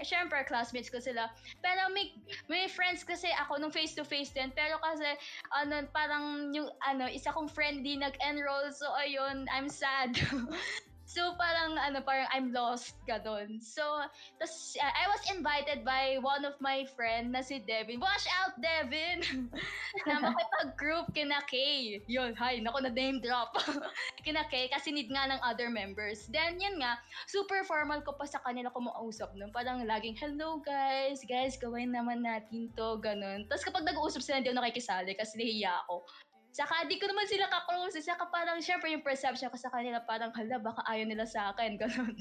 syempre, 0.07 0.41
classmates 0.47 0.89
ko 0.89 1.03
sila. 1.03 1.29
Pero 1.59 1.91
may, 1.91 2.15
may 2.47 2.65
friends 2.71 3.03
kasi 3.03 3.27
ako 3.35 3.59
nung 3.59 3.75
face-to-face 3.75 4.31
din. 4.31 4.49
Pero 4.55 4.79
kasi, 4.79 5.05
ano, 5.51 5.83
parang 5.91 6.49
yung, 6.55 6.71
ano, 6.87 7.05
isa 7.11 7.35
kong 7.35 7.51
friend 7.51 7.83
di 7.83 7.99
nag-enroll. 7.99 8.71
So, 8.71 8.87
ayun, 8.95 9.45
I'm 9.51 9.67
sad. 9.67 10.15
So, 11.05 11.37
parang, 11.37 11.77
ano, 11.77 12.01
parang 12.01 12.25
I'm 12.33 12.49
lost 12.49 12.97
ka 13.05 13.21
doon. 13.21 13.61
So, 13.61 13.85
tas, 14.41 14.73
uh, 14.81 14.89
I 14.89 15.05
was 15.05 15.21
invited 15.29 15.85
by 15.85 16.17
one 16.17 16.41
of 16.43 16.57
my 16.57 16.89
friend 16.97 17.29
na 17.29 17.45
si 17.45 17.61
Devin. 17.61 18.01
Watch 18.01 18.25
out, 18.33 18.57
Devin! 18.57 19.21
na 20.09 20.33
makipag-group 20.33 21.13
kina 21.13 21.45
Kay. 21.45 22.01
Yun, 22.09 22.33
hi, 22.33 22.57
naku 22.57 22.81
na 22.81 22.89
name 22.89 23.21
drop. 23.21 23.53
kina 24.25 24.49
Kay, 24.49 24.65
kasi 24.73 24.89
need 24.89 25.13
nga 25.13 25.29
ng 25.29 25.41
other 25.45 25.69
members. 25.69 26.25
Then, 26.33 26.57
yun 26.57 26.81
nga, 26.81 26.97
super 27.29 27.61
formal 27.69 28.01
ko 28.01 28.17
pa 28.17 28.25
sa 28.25 28.41
kanila 28.41 28.73
kumausap 28.73 29.37
nun. 29.37 29.53
Parang 29.53 29.85
laging, 29.85 30.17
hello 30.17 30.57
guys, 30.65 31.21
guys, 31.29 31.53
gawin 31.61 31.93
naman 31.93 32.25
natin 32.25 32.73
to, 32.73 32.97
ganun. 32.97 33.45
Tapos 33.45 33.61
kapag 33.61 33.85
nag-uusap 33.85 34.25
sila, 34.25 34.41
hindi 34.41 34.49
ako 34.49 34.57
nakikisali 34.57 35.13
kasi 35.13 35.37
nahiya 35.37 35.85
ako. 35.85 36.01
Saka 36.55 36.87
di 36.87 36.95
ko 36.95 37.03
naman 37.11 37.27
sila 37.27 37.51
kaklose. 37.51 37.99
Saka 37.99 38.31
parang 38.31 38.63
syempre 38.63 38.87
yung 38.87 39.03
perception 39.03 39.51
ko 39.51 39.59
sa 39.59 39.67
kanila 39.67 39.99
parang 40.07 40.31
hala 40.31 40.55
baka 40.55 40.79
ayaw 40.87 41.03
nila 41.03 41.27
sa 41.27 41.51
akin. 41.51 41.75
Ganun. 41.83 42.15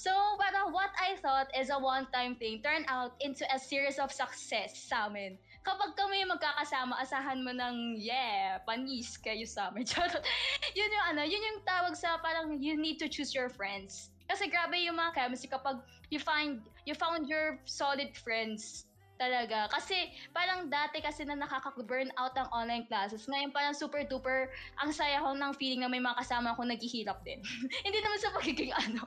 So 0.00 0.08
parang 0.40 0.72
what 0.72 0.88
I 0.96 1.20
thought 1.20 1.52
is 1.52 1.68
a 1.68 1.76
one-time 1.76 2.40
thing 2.40 2.64
turned 2.64 2.88
out 2.88 3.12
into 3.20 3.44
a 3.52 3.60
series 3.60 4.00
of 4.00 4.08
success 4.08 4.72
sa 4.88 5.12
amin. 5.12 5.36
Kapag 5.60 5.92
kami 5.92 6.24
magkakasama, 6.24 6.96
asahan 7.04 7.44
mo 7.44 7.52
ng 7.52 8.00
yeah, 8.00 8.64
panis 8.64 9.20
kayo 9.20 9.44
sa 9.44 9.68
amin. 9.68 9.84
Yun 10.78 10.96
yung 10.96 11.06
ano, 11.12 11.22
yun 11.28 11.42
yung 11.44 11.60
tawag 11.68 11.92
sa 12.00 12.16
parang 12.24 12.56
you 12.56 12.80
need 12.80 12.96
to 12.96 13.12
choose 13.12 13.36
your 13.36 13.52
friends. 13.52 14.08
Kasi 14.24 14.48
grabe 14.48 14.80
yung 14.80 14.96
mga 14.96 15.20
chemistry 15.20 15.52
kapag 15.52 15.84
you 16.08 16.16
find 16.16 16.64
you 16.88 16.96
found 16.96 17.28
your 17.28 17.60
solid 17.68 18.08
friends 18.16 18.88
talaga. 19.16 19.68
Kasi 19.72 19.96
parang 20.30 20.68
dati 20.68 21.00
kasi 21.00 21.24
na 21.24 21.36
nakaka-burn 21.36 22.12
out 22.20 22.36
ang 22.36 22.48
online 22.52 22.84
classes. 22.86 23.24
Ngayon 23.26 23.50
parang 23.50 23.74
super 23.76 24.04
duper 24.04 24.48
ang 24.80 24.92
saya 24.92 25.20
ko 25.24 25.32
ng 25.32 25.52
feeling 25.56 25.82
na 25.82 25.90
may 25.90 26.00
mga 26.00 26.16
kasama 26.20 26.52
akong 26.52 26.68
naghihirap 26.70 27.20
din. 27.24 27.40
Hindi 27.86 27.98
naman 28.00 28.18
sa 28.20 28.32
pagiging 28.36 28.72
ano. 28.72 29.02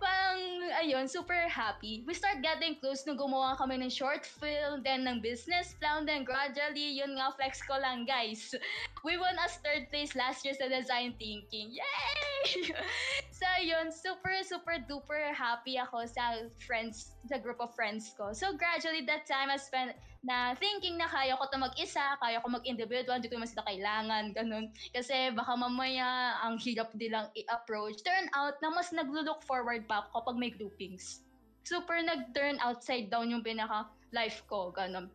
Parang, 0.00 0.72
ayun, 0.80 1.04
super 1.04 1.36
happy. 1.46 2.02
We 2.08 2.16
start 2.16 2.40
getting 2.40 2.80
close 2.80 3.04
nung 3.04 3.20
gumawa 3.20 3.54
kami 3.54 3.78
ng 3.84 3.92
short 3.92 4.24
film, 4.24 4.82
then 4.82 5.04
ng 5.04 5.20
business 5.20 5.76
plan, 5.76 6.08
then 6.08 6.24
gradually, 6.24 6.96
yun 6.96 7.14
nga, 7.20 7.30
flex 7.36 7.60
ko 7.62 7.76
lang, 7.76 8.08
guys. 8.08 8.50
We 9.06 9.16
won 9.16 9.36
us 9.40 9.60
third 9.64 9.88
place 9.88 10.12
last 10.16 10.44
year 10.44 10.56
sa 10.56 10.68
design 10.68 11.16
thinking. 11.16 11.72
Yay! 11.72 12.72
so, 13.38 13.46
yun, 13.60 13.92
super, 13.92 14.32
super 14.44 14.80
duper 14.84 15.32
happy 15.32 15.76
ako 15.76 16.04
sa 16.08 16.44
friends, 16.60 17.16
sa 17.28 17.36
group 17.40 17.60
of 17.60 17.72
friends 17.76 18.12
ko. 18.16 18.32
So, 18.32 18.56
gradually, 18.56 19.04
that 19.08 19.24
time 19.24 19.48
I 19.48 19.56
spent 19.56 19.96
na 20.20 20.52
thinking 20.60 21.00
na 21.00 21.08
kaya 21.08 21.32
ko 21.32 21.48
to 21.48 21.56
mag-isa, 21.56 22.16
kaya 22.20 22.44
ko 22.44 22.52
mag-individual, 22.52 23.16
hindi 23.16 23.32
ko 23.32 23.40
naman 23.40 23.48
sila 23.48 23.64
kailangan, 23.64 24.36
ganun. 24.36 24.68
Kasi 24.92 25.32
baka 25.32 25.56
mamaya 25.56 26.36
ang 26.44 26.60
hirap 26.60 26.92
nilang 26.92 27.32
i-approach. 27.32 28.04
Turn 28.04 28.28
out 28.36 28.60
na 28.60 28.68
mas 28.68 28.92
naglo-look 28.92 29.40
forward 29.48 29.88
pa 29.88 30.04
ako 30.04 30.20
kapag 30.20 30.36
may 30.36 30.52
groupings. 30.52 31.24
Super 31.64 32.04
nag-turn 32.04 32.60
outside 32.60 33.08
down 33.08 33.32
yung 33.32 33.40
pinaka-life 33.40 34.44
ko, 34.44 34.68
ganun. 34.76 35.08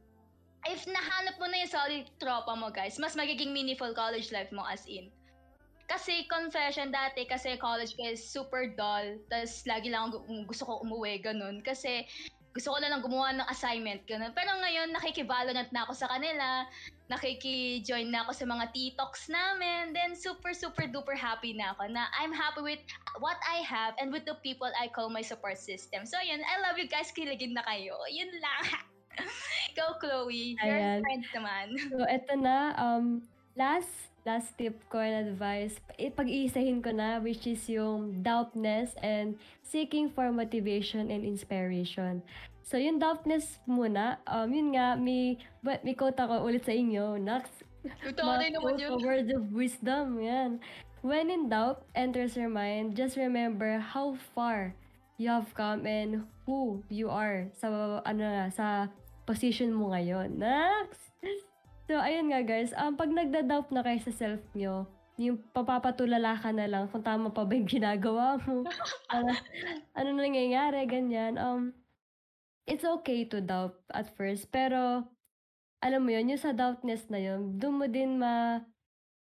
If 0.66 0.90
nahanap 0.90 1.38
mo 1.38 1.46
na 1.54 1.62
yung 1.62 1.70
solid 1.70 2.10
tropa 2.18 2.58
mo, 2.58 2.74
guys, 2.74 2.98
mas 2.98 3.14
magiging 3.14 3.54
meaningful 3.54 3.94
college 3.94 4.34
life 4.34 4.50
mo 4.50 4.66
as 4.66 4.82
in. 4.90 5.14
Kasi 5.86 6.26
confession 6.26 6.90
dati, 6.90 7.30
kasi 7.30 7.62
college 7.62 7.94
ko 7.94 8.10
is 8.10 8.26
super 8.26 8.74
dull, 8.74 9.22
tas 9.30 9.62
lagi 9.70 9.94
lang 9.94 10.10
gusto 10.50 10.66
ko 10.66 10.82
umuwi, 10.82 11.22
ganun. 11.22 11.62
Kasi 11.62 12.10
gusto 12.56 12.72
ko 12.72 12.80
na 12.80 12.88
lang 12.88 13.04
gumawa 13.04 13.36
ng 13.36 13.48
assignment, 13.52 14.00
ganun. 14.08 14.32
Pero 14.32 14.56
ngayon, 14.56 14.96
nakikivalorant 14.96 15.76
na 15.76 15.84
ako 15.84 15.92
sa 15.92 16.08
kanila, 16.08 16.64
nakiki-join 17.12 18.08
na 18.08 18.24
ako 18.24 18.32
sa 18.32 18.48
mga 18.48 18.72
TikToks 18.72 19.28
namin, 19.28 19.92
then 19.92 20.16
super, 20.16 20.56
super 20.56 20.88
duper 20.88 21.20
happy 21.20 21.52
na 21.52 21.76
ako 21.76 21.92
na 21.92 22.08
I'm 22.16 22.32
happy 22.32 22.64
with 22.64 22.80
what 23.20 23.36
I 23.44 23.60
have 23.68 24.00
and 24.00 24.08
with 24.08 24.24
the 24.24 24.40
people 24.40 24.72
I 24.80 24.88
call 24.88 25.12
my 25.12 25.20
support 25.20 25.60
system. 25.60 26.08
So 26.08 26.16
yun, 26.24 26.40
I 26.48 26.64
love 26.64 26.80
you 26.80 26.88
guys, 26.88 27.12
kiligin 27.12 27.60
na 27.60 27.68
kayo. 27.68 28.00
Yun 28.08 28.32
lang. 28.40 28.64
Go, 29.78 30.00
Chloe. 30.00 30.56
Your 30.64 30.80
Ayan. 30.80 31.00
friend 31.04 31.24
naman. 31.36 31.66
So, 31.92 32.08
eto 32.08 32.34
na, 32.40 32.72
um, 32.80 33.20
last, 33.56 33.90
last 34.28 34.56
tip 34.60 34.76
ko 34.92 35.00
and 35.00 35.32
advice, 35.32 35.80
ipag-iisahin 36.00 36.84
ko 36.84 36.92
na, 36.92 37.20
which 37.20 37.48
is 37.48 37.64
yung 37.72 38.22
doubtness 38.22 38.94
and 39.02 39.40
seeking 39.64 40.12
for 40.12 40.32
motivation 40.32 41.10
and 41.10 41.24
inspiration. 41.24 42.22
So, 42.66 42.78
yung 42.78 43.00
doubtness 43.00 43.60
muna, 43.70 44.18
um, 44.28 44.52
yun 44.52 44.76
nga, 44.76 45.00
may, 45.00 45.38
but 45.64 45.86
may 45.86 45.94
quote 45.94 46.18
ako 46.20 46.46
ulit 46.46 46.66
sa 46.66 46.74
inyo, 46.74 47.16
Nax, 47.22 47.50
Ito 47.86 48.22
rin 48.42 48.58
naman 48.58 48.82
yun. 48.82 48.98
of 48.98 49.06
word 49.06 49.30
of 49.30 49.54
wisdom, 49.54 50.18
yan. 50.18 50.58
When 51.06 51.30
in 51.30 51.54
doubt 51.54 51.86
enters 51.94 52.34
your 52.34 52.50
mind, 52.50 52.98
just 52.98 53.14
remember 53.14 53.78
how 53.78 54.18
far 54.34 54.74
you 55.22 55.30
have 55.30 55.54
come 55.54 55.86
and 55.86 56.26
who 56.50 56.82
you 56.90 57.14
are 57.14 57.46
sa 57.54 58.02
ano 58.02 58.24
na, 58.26 58.50
sa 58.50 58.90
position 59.30 59.70
mo 59.70 59.94
ngayon. 59.94 60.42
Next! 60.42 61.14
So, 61.86 62.02
ayun 62.02 62.34
nga 62.34 62.42
guys, 62.42 62.74
um, 62.74 62.98
pag 62.98 63.14
nagda-doubt 63.14 63.70
na 63.70 63.86
kayo 63.86 64.02
sa 64.02 64.14
self 64.14 64.42
nyo, 64.58 64.90
yung 65.22 65.38
papapatulala 65.54 66.34
ka 66.34 66.50
na 66.50 66.66
lang 66.66 66.90
kung 66.90 67.06
tama 67.06 67.30
pa 67.30 67.46
ba 67.46 67.54
yung 67.54 67.70
ginagawa 67.70 68.42
mo. 68.42 68.66
ano, 69.16 69.32
ano 69.94 70.10
nangyayari, 70.18 70.90
ganyan. 70.90 71.38
Um, 71.38 71.78
it's 72.66 72.84
okay 72.84 73.30
to 73.30 73.38
doubt 73.38 73.78
at 73.94 74.10
first, 74.18 74.50
pero 74.50 75.06
alam 75.78 76.02
mo 76.02 76.10
yun, 76.10 76.34
yung 76.34 76.42
sa 76.42 76.58
doubtness 76.58 77.06
na 77.14 77.22
yun, 77.22 77.62
doon 77.62 77.78
mo 77.78 77.86
din 77.86 78.18
ma, 78.18 78.66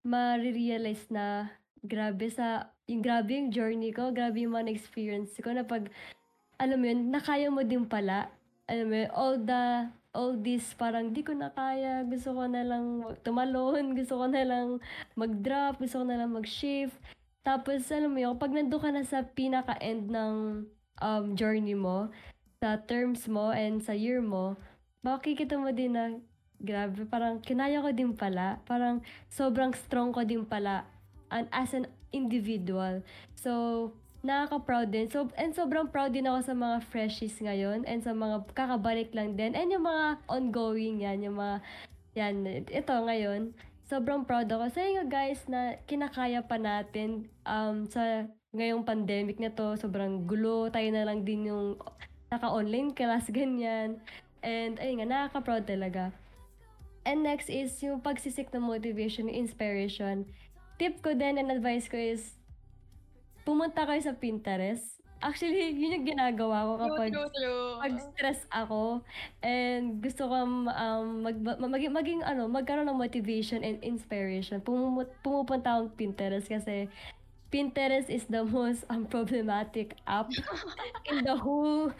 ma-realize 0.01 1.13
na 1.13 1.53
grabe 1.85 2.33
sa, 2.33 2.73
yung 2.89 3.05
grabe 3.05 3.37
yung 3.37 3.53
journey 3.53 3.93
ko, 3.93 4.17
grabe 4.17 4.41
yung 4.41 4.57
mga 4.57 4.73
experience 4.73 5.37
ko 5.45 5.53
na 5.53 5.61
pag, 5.61 5.93
alam 6.57 6.81
mo 6.81 6.89
yun, 6.89 7.13
nakaya 7.13 7.53
mo 7.53 7.61
din 7.61 7.85
pala, 7.85 8.33
alam 8.65 8.89
mo 8.89 8.97
yun, 8.97 9.11
all 9.13 9.37
the, 9.37 9.93
all 10.17 10.33
this 10.41 10.73
parang 10.73 11.13
di 11.13 11.21
ko 11.21 11.37
na 11.37 11.53
kaya, 11.53 12.01
gusto 12.09 12.33
ko 12.33 12.49
na 12.49 12.65
lang 12.65 13.05
tumalon, 13.21 13.93
gusto 13.93 14.17
ko 14.17 14.27
na 14.27 14.43
lang 14.49 14.81
mag-drop, 15.13 15.77
gusto 15.77 16.01
ko 16.01 16.05
na 16.09 16.25
lang 16.25 16.33
mag-shift. 16.33 16.97
Tapos, 17.45 17.87
alam 17.93 18.11
mo 18.11 18.19
yun, 18.19 18.35
pag 18.41 18.51
nandun 18.51 18.81
ka 18.81 18.91
na 18.91 19.05
sa 19.05 19.23
pinaka-end 19.23 20.11
ng 20.11 20.67
um, 20.99 21.25
journey 21.39 21.77
mo, 21.77 22.11
sa 22.59 22.81
terms 22.81 23.29
mo 23.29 23.53
and 23.53 23.85
sa 23.85 23.93
year 23.93 24.25
mo, 24.25 24.57
makikita 25.05 25.55
mo 25.55 25.71
din 25.71 25.95
na, 25.95 26.17
grabe, 26.59 27.07
parang 27.07 27.39
kinaya 27.39 27.85
ko 27.85 27.93
din 27.93 28.17
pala. 28.17 28.59
Parang 28.67 29.05
sobrang 29.31 29.71
strong 29.77 30.11
ko 30.11 30.25
din 30.25 30.43
pala 30.43 30.89
and 31.31 31.47
as 31.53 31.71
an 31.77 31.87
individual. 32.11 33.05
So, 33.37 33.93
nakaka-proud 34.23 34.89
din. 34.89 35.07
So, 35.11 35.29
and 35.37 35.53
sobrang 35.53 35.93
proud 35.93 36.15
din 36.17 36.29
ako 36.29 36.53
sa 36.53 36.55
mga 36.57 36.77
freshies 36.89 37.37
ngayon 37.41 37.85
and 37.85 38.01
sa 38.01 38.17
mga 38.17 38.49
kakabalik 38.57 39.13
lang 39.13 39.37
din. 39.37 39.53
And 39.53 39.69
yung 39.69 39.85
mga 39.85 40.25
ongoing 40.31 41.05
yan, 41.05 41.25
yung 41.25 41.37
mga, 41.37 41.57
yan, 42.17 42.35
ito 42.71 42.95
ngayon. 42.95 43.53
Sobrang 43.87 44.27
proud 44.27 44.51
ako 44.51 44.67
sa 44.73 44.83
inyo 44.83 45.07
guys 45.07 45.47
na 45.47 45.79
kinakaya 45.87 46.43
pa 46.43 46.59
natin 46.59 47.31
um, 47.47 47.87
sa 47.87 48.27
ngayong 48.57 48.83
pandemic 48.83 49.39
na 49.39 49.53
to. 49.53 49.79
Sobrang 49.79 50.27
gulo. 50.27 50.73
Tayo 50.73 50.89
na 50.91 51.07
lang 51.07 51.23
din 51.23 51.53
yung 51.53 51.79
naka-online 52.33 52.97
class, 52.97 53.31
ganyan. 53.35 54.03
And 54.43 54.79
ayun 54.83 55.03
nga, 55.03 55.09
nakaka-proud 55.09 55.67
talaga. 55.69 56.11
And 57.07 57.23
next 57.23 57.47
is 57.47 57.79
yung 57.87 58.03
pagsisik 58.03 58.51
ng 58.51 58.67
motivation, 58.67 59.31
inspiration. 59.31 60.27
Tip 60.83 60.99
ko 61.07 61.15
din 61.15 61.39
and 61.39 61.55
advice 61.55 61.87
ko 61.87 61.95
is 61.95 62.35
pumunta 63.47 63.87
kayo 63.87 64.03
sa 64.03 64.19
Pinterest. 64.19 64.99
Actually, 65.17 65.73
yun 65.73 65.97
yung 65.97 66.05
ginagawa 66.13 66.69
ko 66.69 66.73
kapag 66.77 67.09
True, 67.09 67.31
true, 67.33 67.41
true. 67.41 67.81
pag 67.81 67.95
stress 68.13 68.41
ako 68.53 69.01
and 69.41 70.05
gusto 70.05 70.29
ko 70.29 70.35
um, 70.69 71.25
mag, 71.25 71.41
ma- 71.41 71.57
maging, 71.57 71.95
maging 71.95 72.21
ano, 72.21 72.45
magkaroon 72.45 72.85
ng 72.85 73.01
motivation 73.01 73.65
and 73.65 73.81
inspiration. 73.81 74.61
Pumumu- 74.61 75.09
pumupunta 75.25 75.73
akong 75.73 75.97
Pinterest 75.97 76.45
kasi 76.45 76.93
Pinterest 77.47 78.11
is 78.11 78.27
the 78.27 78.43
most 78.43 78.83
unproblematic 78.95 79.95
app 80.07 80.31
in 81.11 81.23
the 81.23 81.37
whole 81.37 81.95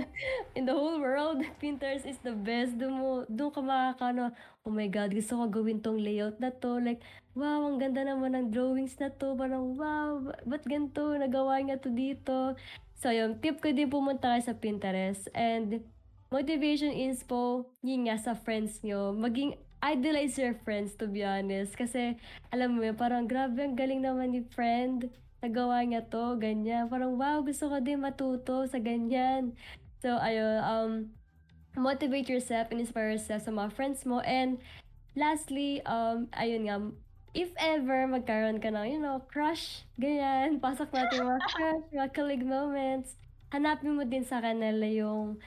in 0.56 0.68
the 0.68 0.76
whole 0.76 1.00
world. 1.00 1.40
Pinterest 1.56 2.04
is 2.04 2.20
the 2.20 2.36
best. 2.36 2.76
Doon 2.76 2.92
mo, 3.00 3.10
doon 3.24 3.50
ka 3.50 3.60
makakano, 3.64 4.32
oh 4.64 4.72
my 4.72 4.86
God, 4.92 5.16
gusto 5.16 5.40
ko 5.40 5.44
gawin 5.48 5.80
tong 5.80 5.96
layout 5.96 6.36
na 6.36 6.52
to. 6.52 6.76
Like, 6.78 7.00
wow, 7.32 7.64
ang 7.64 7.80
ganda 7.80 8.04
naman 8.04 8.36
ng 8.36 8.46
drawings 8.52 9.00
na 9.00 9.08
to. 9.08 9.32
Parang, 9.32 9.72
wow, 9.74 10.20
ba- 10.20 10.40
ba't 10.44 10.64
ganito? 10.68 11.16
Nagawa 11.16 11.64
niya 11.64 11.80
to 11.80 11.88
dito. 11.88 12.54
So, 13.00 13.08
yung 13.08 13.40
tip 13.40 13.64
ko 13.64 13.72
din 13.72 13.88
pumunta 13.88 14.36
kayo 14.36 14.44
sa 14.44 14.52
Pinterest. 14.52 15.32
And, 15.32 15.80
motivation 16.28 16.92
inspo, 16.92 17.72
yun 17.80 18.04
nga 18.06 18.20
sa 18.20 18.36
friends 18.36 18.84
nyo. 18.84 19.16
Maging 19.16 19.56
idolize 19.80 20.36
your 20.36 20.54
friends, 20.64 20.94
to 21.00 21.08
be 21.08 21.24
honest. 21.24 21.76
Kasi, 21.76 22.16
alam 22.52 22.76
mo 22.76 22.84
yun, 22.84 22.96
parang 22.96 23.24
grabe, 23.24 23.64
ang 23.64 23.76
galing 23.76 24.04
naman 24.04 24.32
ni 24.36 24.44
friend. 24.52 25.08
Nagawa 25.40 25.80
niya 25.84 26.04
to, 26.04 26.36
ganyan. 26.36 26.88
Parang, 26.92 27.16
wow, 27.16 27.40
gusto 27.40 27.72
ko 27.72 27.80
din 27.80 28.04
matuto 28.04 28.68
sa 28.68 28.76
ganyan. 28.76 29.56
So, 30.04 30.20
ayun, 30.20 30.60
um, 30.64 30.92
motivate 31.80 32.28
yourself 32.28 32.68
and 32.72 32.80
inspire 32.80 33.12
yourself 33.12 33.48
sa 33.48 33.52
mga 33.52 33.72
friends 33.72 34.04
mo. 34.04 34.20
And, 34.20 34.60
lastly, 35.16 35.80
um, 35.88 36.28
ayun 36.36 36.68
nga, 36.68 36.76
if 37.32 37.50
ever 37.56 38.04
magkaroon 38.04 38.60
ka 38.60 38.68
ng, 38.68 38.86
you 38.90 39.00
know, 39.00 39.24
crush, 39.32 39.86
ganyan, 39.96 40.60
pasok 40.60 40.92
natin 40.92 41.24
mga 41.24 41.40
crush, 41.56 41.84
mga 41.94 42.10
kilig 42.12 42.44
moments, 42.44 43.16
hanapin 43.48 43.96
mo 43.96 44.04
din 44.04 44.28
sa 44.28 44.44
kanila 44.44 44.84
yung, 44.84 45.40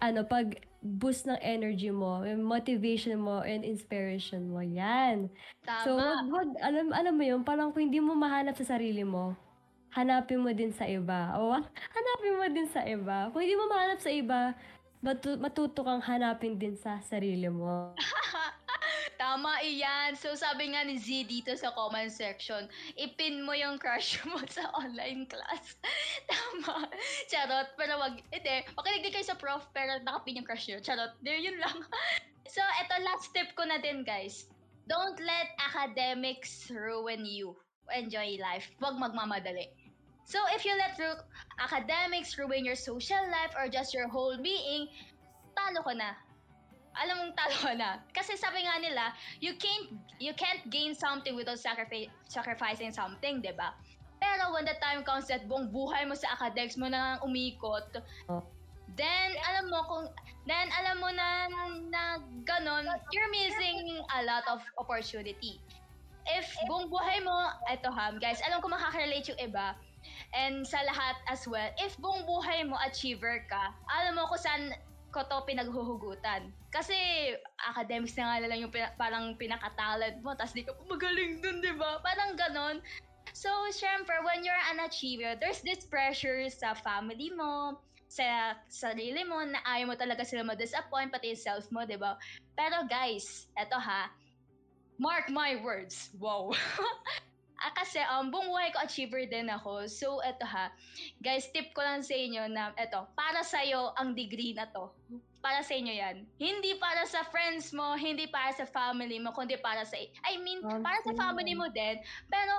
ano, 0.00 0.24
pag 0.24 0.60
boost 0.82 1.26
ng 1.26 1.38
energy 1.40 1.88
mo, 1.90 2.22
yung 2.24 2.44
motivation 2.44 3.18
mo, 3.20 3.40
and 3.42 3.64
inspiration 3.64 4.50
mo. 4.50 4.60
Yan. 4.60 5.28
Tama. 5.64 5.82
So, 5.84 5.90
wag, 5.96 6.26
wag, 6.28 6.48
alam, 6.60 6.86
alam 6.92 7.14
mo 7.16 7.24
yun, 7.24 7.40
parang 7.42 7.72
kung 7.72 7.88
hindi 7.88 8.00
mo 8.00 8.12
mahanap 8.16 8.56
sa 8.58 8.76
sarili 8.76 9.02
mo, 9.02 9.36
hanapin 9.94 10.42
mo 10.42 10.52
din 10.52 10.70
sa 10.70 10.84
iba. 10.84 11.36
O, 11.40 11.56
hanapin 11.96 12.34
mo 12.36 12.46
din 12.52 12.68
sa 12.68 12.84
iba. 12.84 13.32
Kung 13.32 13.40
hindi 13.40 13.56
mo 13.56 13.64
mahanap 13.70 13.98
sa 14.02 14.12
iba, 14.12 14.52
matu- 15.00 15.40
matuto 15.40 15.80
kang 15.86 16.02
hanapin 16.04 16.58
din 16.60 16.76
sa 16.76 17.00
sarili 17.00 17.48
mo. 17.48 17.96
Tama 19.16 19.64
iyan. 19.64 20.12
So 20.16 20.36
sabi 20.36 20.76
nga 20.76 20.84
ni 20.84 21.00
Z 21.00 21.08
dito 21.24 21.52
sa 21.56 21.72
comment 21.72 22.12
section, 22.12 22.68
ipin 23.00 23.40
mo 23.44 23.56
yung 23.56 23.80
crush 23.80 24.20
mo 24.30 24.36
sa 24.48 24.68
online 24.76 25.24
class. 25.24 25.80
Tama. 26.30 26.88
Charot. 27.32 27.72
Pero 27.80 27.96
wag, 27.96 28.20
hindi. 28.28 28.56
Makinig 28.76 29.02
din 29.08 29.14
kayo 29.16 29.26
sa 29.26 29.40
prof, 29.40 29.64
pero 29.72 29.96
nakapin 30.04 30.36
yung 30.40 30.46
crush 30.46 30.68
nyo. 30.68 30.78
Charot. 30.84 31.16
There, 31.24 31.40
yun 31.40 31.56
lang. 31.56 31.80
so, 32.54 32.60
eto 32.84 32.94
last 33.02 33.32
tip 33.32 33.56
ko 33.56 33.64
na 33.64 33.80
din, 33.80 34.04
guys. 34.04 34.52
Don't 34.86 35.18
let 35.18 35.50
academics 35.58 36.68
ruin 36.70 37.26
you. 37.26 37.56
Enjoy 37.90 38.38
life. 38.38 38.68
Huwag 38.78 39.00
magmamadali. 39.00 39.72
So, 40.26 40.38
if 40.54 40.66
you 40.66 40.74
let 40.74 40.98
academics 41.58 42.34
ruin 42.36 42.66
your 42.66 42.78
social 42.78 43.22
life 43.30 43.54
or 43.54 43.70
just 43.70 43.94
your 43.94 44.10
whole 44.10 44.34
being, 44.38 44.90
talo 45.54 45.86
ka 45.86 45.94
na 45.94 46.18
alam 46.96 47.14
mong 47.20 47.34
talo 47.36 47.76
na. 47.76 48.00
Kasi 48.10 48.34
sabi 48.34 48.64
nga 48.64 48.80
nila, 48.80 49.12
you 49.38 49.54
can't 49.60 49.92
you 50.16 50.32
can't 50.32 50.64
gain 50.72 50.96
something 50.96 51.36
without 51.36 51.60
sacrifice, 51.60 52.08
sacrificing 52.26 52.90
something, 52.90 53.44
'di 53.44 53.52
ba? 53.52 53.76
Pero 54.16 54.56
when 54.56 54.64
the 54.64 54.76
time 54.80 55.04
comes 55.04 55.28
that 55.28 55.44
buong 55.44 55.68
buhay 55.68 56.08
mo 56.08 56.16
sa 56.16 56.32
academics 56.32 56.80
mo 56.80 56.88
na 56.88 57.20
umikot, 57.20 57.84
Oh. 58.32 58.40
then 58.96 59.36
alam 59.44 59.68
mo 59.68 59.84
kung 59.84 60.06
then 60.48 60.72
alam 60.72 60.96
mo 61.04 61.12
na 61.12 61.28
na 61.92 62.02
ganon, 62.48 62.88
you're 63.12 63.28
missing 63.28 64.00
a 64.16 64.20
lot 64.24 64.44
of 64.48 64.64
opportunity. 64.80 65.60
If 66.26 66.48
buong 66.66 66.90
buhay 66.90 67.22
mo, 67.22 67.54
eto 67.70 67.92
ha, 67.92 68.10
guys, 68.18 68.42
alam 68.42 68.58
ko 68.58 68.66
makaka-relate 68.66 69.30
yung 69.30 69.52
iba, 69.52 69.78
and 70.34 70.66
sa 70.66 70.82
lahat 70.82 71.22
as 71.30 71.46
well, 71.46 71.70
if 71.78 71.94
buong 72.02 72.26
buhay 72.26 72.66
mo 72.66 72.74
achiever 72.82 73.46
ka, 73.46 73.70
alam 73.86 74.18
mo 74.18 74.26
kung 74.26 74.42
saan 74.42 74.74
ko 75.16 75.24
to 75.24 75.48
pinaghuhugutan. 75.48 76.52
Kasi 76.68 76.92
academics 77.64 78.12
na 78.20 78.36
nga 78.36 78.44
lang 78.44 78.60
yung 78.60 78.72
pina- 78.72 78.92
parang 79.00 79.32
pinaka-talent 79.40 80.20
mo, 80.20 80.36
tapos 80.36 80.52
di 80.52 80.60
ka 80.60 80.76
magaling 80.84 81.40
dun, 81.40 81.64
di 81.64 81.72
ba? 81.72 82.04
Parang 82.04 82.36
ganon. 82.36 82.84
So, 83.32 83.48
syempre, 83.72 84.20
when 84.20 84.44
you're 84.44 84.64
an 84.76 84.84
achiever, 84.84 85.40
there's 85.40 85.64
this 85.64 85.88
pressure 85.88 86.44
sa 86.52 86.76
family 86.76 87.32
mo, 87.32 87.80
sa 88.12 88.60
sarili 88.68 89.24
mo, 89.24 89.40
na 89.40 89.64
ayaw 89.64 89.92
mo 89.92 89.94
talaga 89.96 90.20
sila 90.20 90.44
ma-disappoint, 90.44 91.08
pati 91.08 91.32
yung 91.32 91.40
self 91.40 91.64
mo, 91.72 91.88
di 91.88 91.96
ba? 91.96 92.20
Pero 92.52 92.84
guys, 92.84 93.48
eto 93.56 93.80
ha, 93.80 94.12
mark 95.00 95.32
my 95.32 95.56
words, 95.64 96.12
wow. 96.20 96.52
ah, 97.60 97.72
kasi 97.72 98.00
um, 98.12 98.28
buong 98.28 98.48
buhay 98.48 98.68
ko 98.72 98.84
achiever 98.84 99.24
din 99.28 99.48
ako. 99.48 99.88
So, 99.88 100.20
eto 100.20 100.44
ha, 100.44 100.72
guys, 101.20 101.48
tip 101.52 101.72
ko 101.72 101.80
lang 101.80 102.04
sa 102.04 102.14
inyo 102.14 102.48
na, 102.52 102.72
eto, 102.76 103.08
para 103.16 103.40
sa'yo 103.44 103.92
ang 103.96 104.12
degree 104.12 104.52
na 104.52 104.68
to. 104.70 104.92
Para 105.40 105.62
sa 105.62 105.76
inyo 105.78 105.94
yan. 105.94 106.26
Hindi 106.36 106.74
para 106.76 107.06
sa 107.06 107.22
friends 107.22 107.70
mo, 107.70 107.94
hindi 107.94 108.26
para 108.26 108.50
sa 108.52 108.66
family 108.66 109.22
mo, 109.22 109.30
kundi 109.30 109.56
para 109.60 109.86
sa, 109.86 109.94
I 110.26 110.36
mean, 110.42 110.60
para 110.82 110.98
sa 111.04 111.12
Okay. 111.12 111.20
family 111.22 111.54
mo 111.54 111.70
din. 111.70 111.96
Pero, 112.26 112.52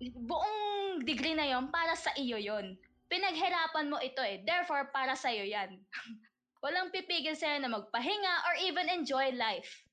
buong 0.00 1.04
degree 1.04 1.36
na 1.36 1.44
yon 1.44 1.68
para 1.68 1.92
sa 1.92 2.10
iyo 2.16 2.40
yon. 2.40 2.76
Pinaghirapan 3.10 3.90
mo 3.90 3.98
ito 4.00 4.22
eh. 4.24 4.40
Therefore, 4.42 4.88
para 4.90 5.12
sa 5.14 5.28
iyo 5.28 5.44
yan. 5.44 5.76
Walang 6.64 6.92
pipigil 6.92 7.36
sa'yo 7.36 7.60
na 7.60 7.72
magpahinga 7.72 8.34
or 8.48 8.54
even 8.64 8.86
enjoy 8.92 9.32
life. 9.32 9.84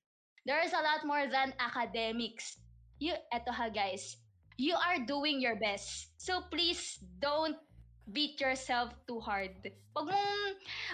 There 0.47 0.63
is 0.63 0.71
a 0.71 0.83
lot 0.83 1.03
more 1.03 1.27
than 1.27 1.51
academics. 1.59 2.55
You, 2.97 3.13
eto 3.29 3.53
ha 3.53 3.69
guys, 3.69 4.17
you 4.57 4.73
are 4.73 4.97
doing 5.05 5.37
your 5.37 5.55
best. 5.55 6.09
So 6.17 6.41
please 6.49 6.97
don't 7.21 7.57
beat 8.09 8.39
yourself 8.41 8.95
too 9.05 9.19
hard. 9.19 9.53
Pag 9.93 10.05
mong, 10.07 10.41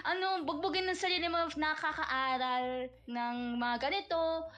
ano, 0.04 0.42
bugbugin 0.44 0.90
ng 0.90 0.98
sarili 0.98 1.30
mo 1.30 1.46
nakakaaral 1.54 2.90
ng 3.06 3.36
mga 3.56 3.76
ganito, 3.88 4.50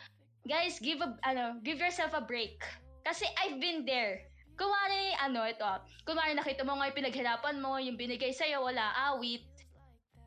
guys, 0.49 0.81
give 0.81 0.99
a, 1.05 1.15
ano, 1.23 1.61
give 1.63 1.79
yourself 1.79 2.17
a 2.17 2.23
break. 2.25 2.59
Kasi 3.05 3.29
I've 3.39 3.61
been 3.61 3.85
there. 3.85 4.27
Kumari, 4.57 5.13
ano, 5.21 5.45
ito, 5.45 5.69
kumari 6.09 6.33
nakita 6.33 6.65
mo 6.65 6.81
nga 6.81 6.89
yung 6.89 6.99
pinaghirapan 6.99 7.57
mo, 7.61 7.77
yung 7.77 8.01
binigay 8.01 8.33
sa'yo, 8.33 8.65
wala 8.65 8.89
awit. 9.13 9.45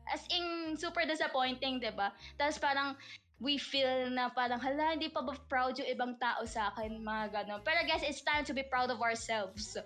As 0.06 0.22
in, 0.30 0.74
super 0.78 1.06
disappointing, 1.06 1.78
'di 1.82 1.94
ba? 1.94 2.14
Tapos 2.38 2.58
parang, 2.58 2.94
we 3.40 3.56
feel 3.56 4.12
na 4.12 4.28
parang, 4.28 4.60
hala, 4.60 4.92
hindi 4.92 5.08
pa 5.08 5.24
ba 5.24 5.32
proud 5.48 5.80
yung 5.80 5.88
ibang 5.88 6.14
tao 6.20 6.44
sa 6.44 6.68
akin, 6.70 7.00
mga 7.00 7.32
ganon. 7.32 7.64
Pero 7.64 7.80
guys, 7.88 8.04
it's 8.04 8.20
time 8.20 8.44
to 8.44 8.52
be 8.52 8.62
proud 8.62 8.92
of 8.92 9.00
ourselves. 9.00 9.80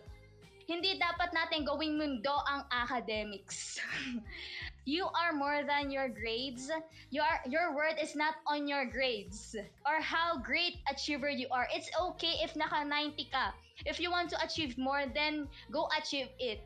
Hindi 0.66 0.98
dapat 0.98 1.30
natin 1.30 1.62
gawing 1.62 1.94
mundo 1.94 2.34
ang 2.50 2.66
academics. 2.72 3.78
you 4.88 5.06
are 5.12 5.32
more 5.36 5.60
than 5.62 5.92
your 5.92 6.08
grades. 6.08 6.72
Your 7.12 7.28
your 7.44 7.76
worth 7.76 8.00
is 8.00 8.16
not 8.16 8.40
on 8.48 8.64
your 8.64 8.88
grades 8.88 9.52
or 9.84 10.00
how 10.00 10.40
great 10.40 10.80
achiever 10.88 11.28
you 11.28 11.52
are. 11.52 11.68
It's 11.68 11.92
okay 11.92 12.40
if 12.40 12.56
naka 12.56 12.80
90 12.80 13.28
ka. 13.28 13.52
If 13.84 14.00
you 14.00 14.08
want 14.08 14.32
to 14.32 14.40
achieve 14.40 14.80
more, 14.80 15.04
then 15.04 15.52
go 15.68 15.84
achieve 15.92 16.32
it. 16.40 16.64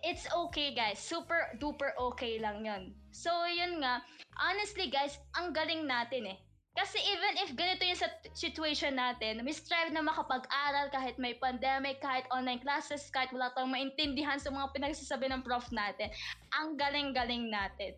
It's 0.00 0.24
okay, 0.48 0.72
guys. 0.72 0.96
Super 0.96 1.52
duper 1.60 1.92
okay 2.16 2.40
lang 2.40 2.64
'yon. 2.64 2.96
So, 3.12 3.30
yun 3.44 3.84
nga. 3.84 4.00
Honestly, 4.40 4.88
guys, 4.88 5.20
ang 5.36 5.52
galing 5.52 5.84
natin 5.84 6.32
eh. 6.32 6.38
Kasi 6.72 6.96
even 6.96 7.32
if 7.44 7.52
ganito 7.52 7.84
yung 7.84 8.00
situation 8.32 8.96
natin, 8.96 9.44
we 9.44 9.52
strive 9.52 9.92
na 9.92 10.00
makapag-aral 10.00 10.88
kahit 10.88 11.20
may 11.20 11.36
pandemic, 11.36 12.00
kahit 12.00 12.24
online 12.32 12.64
classes, 12.64 13.12
kahit 13.12 13.28
wala 13.28 13.52
tayong 13.52 13.76
maintindihan 13.76 14.40
sa 14.40 14.48
mga 14.48 14.72
pinagsasabi 14.72 15.28
ng 15.28 15.44
prof 15.44 15.68
natin. 15.68 16.08
Ang 16.56 16.80
galing-galing 16.80 17.52
natin. 17.52 17.92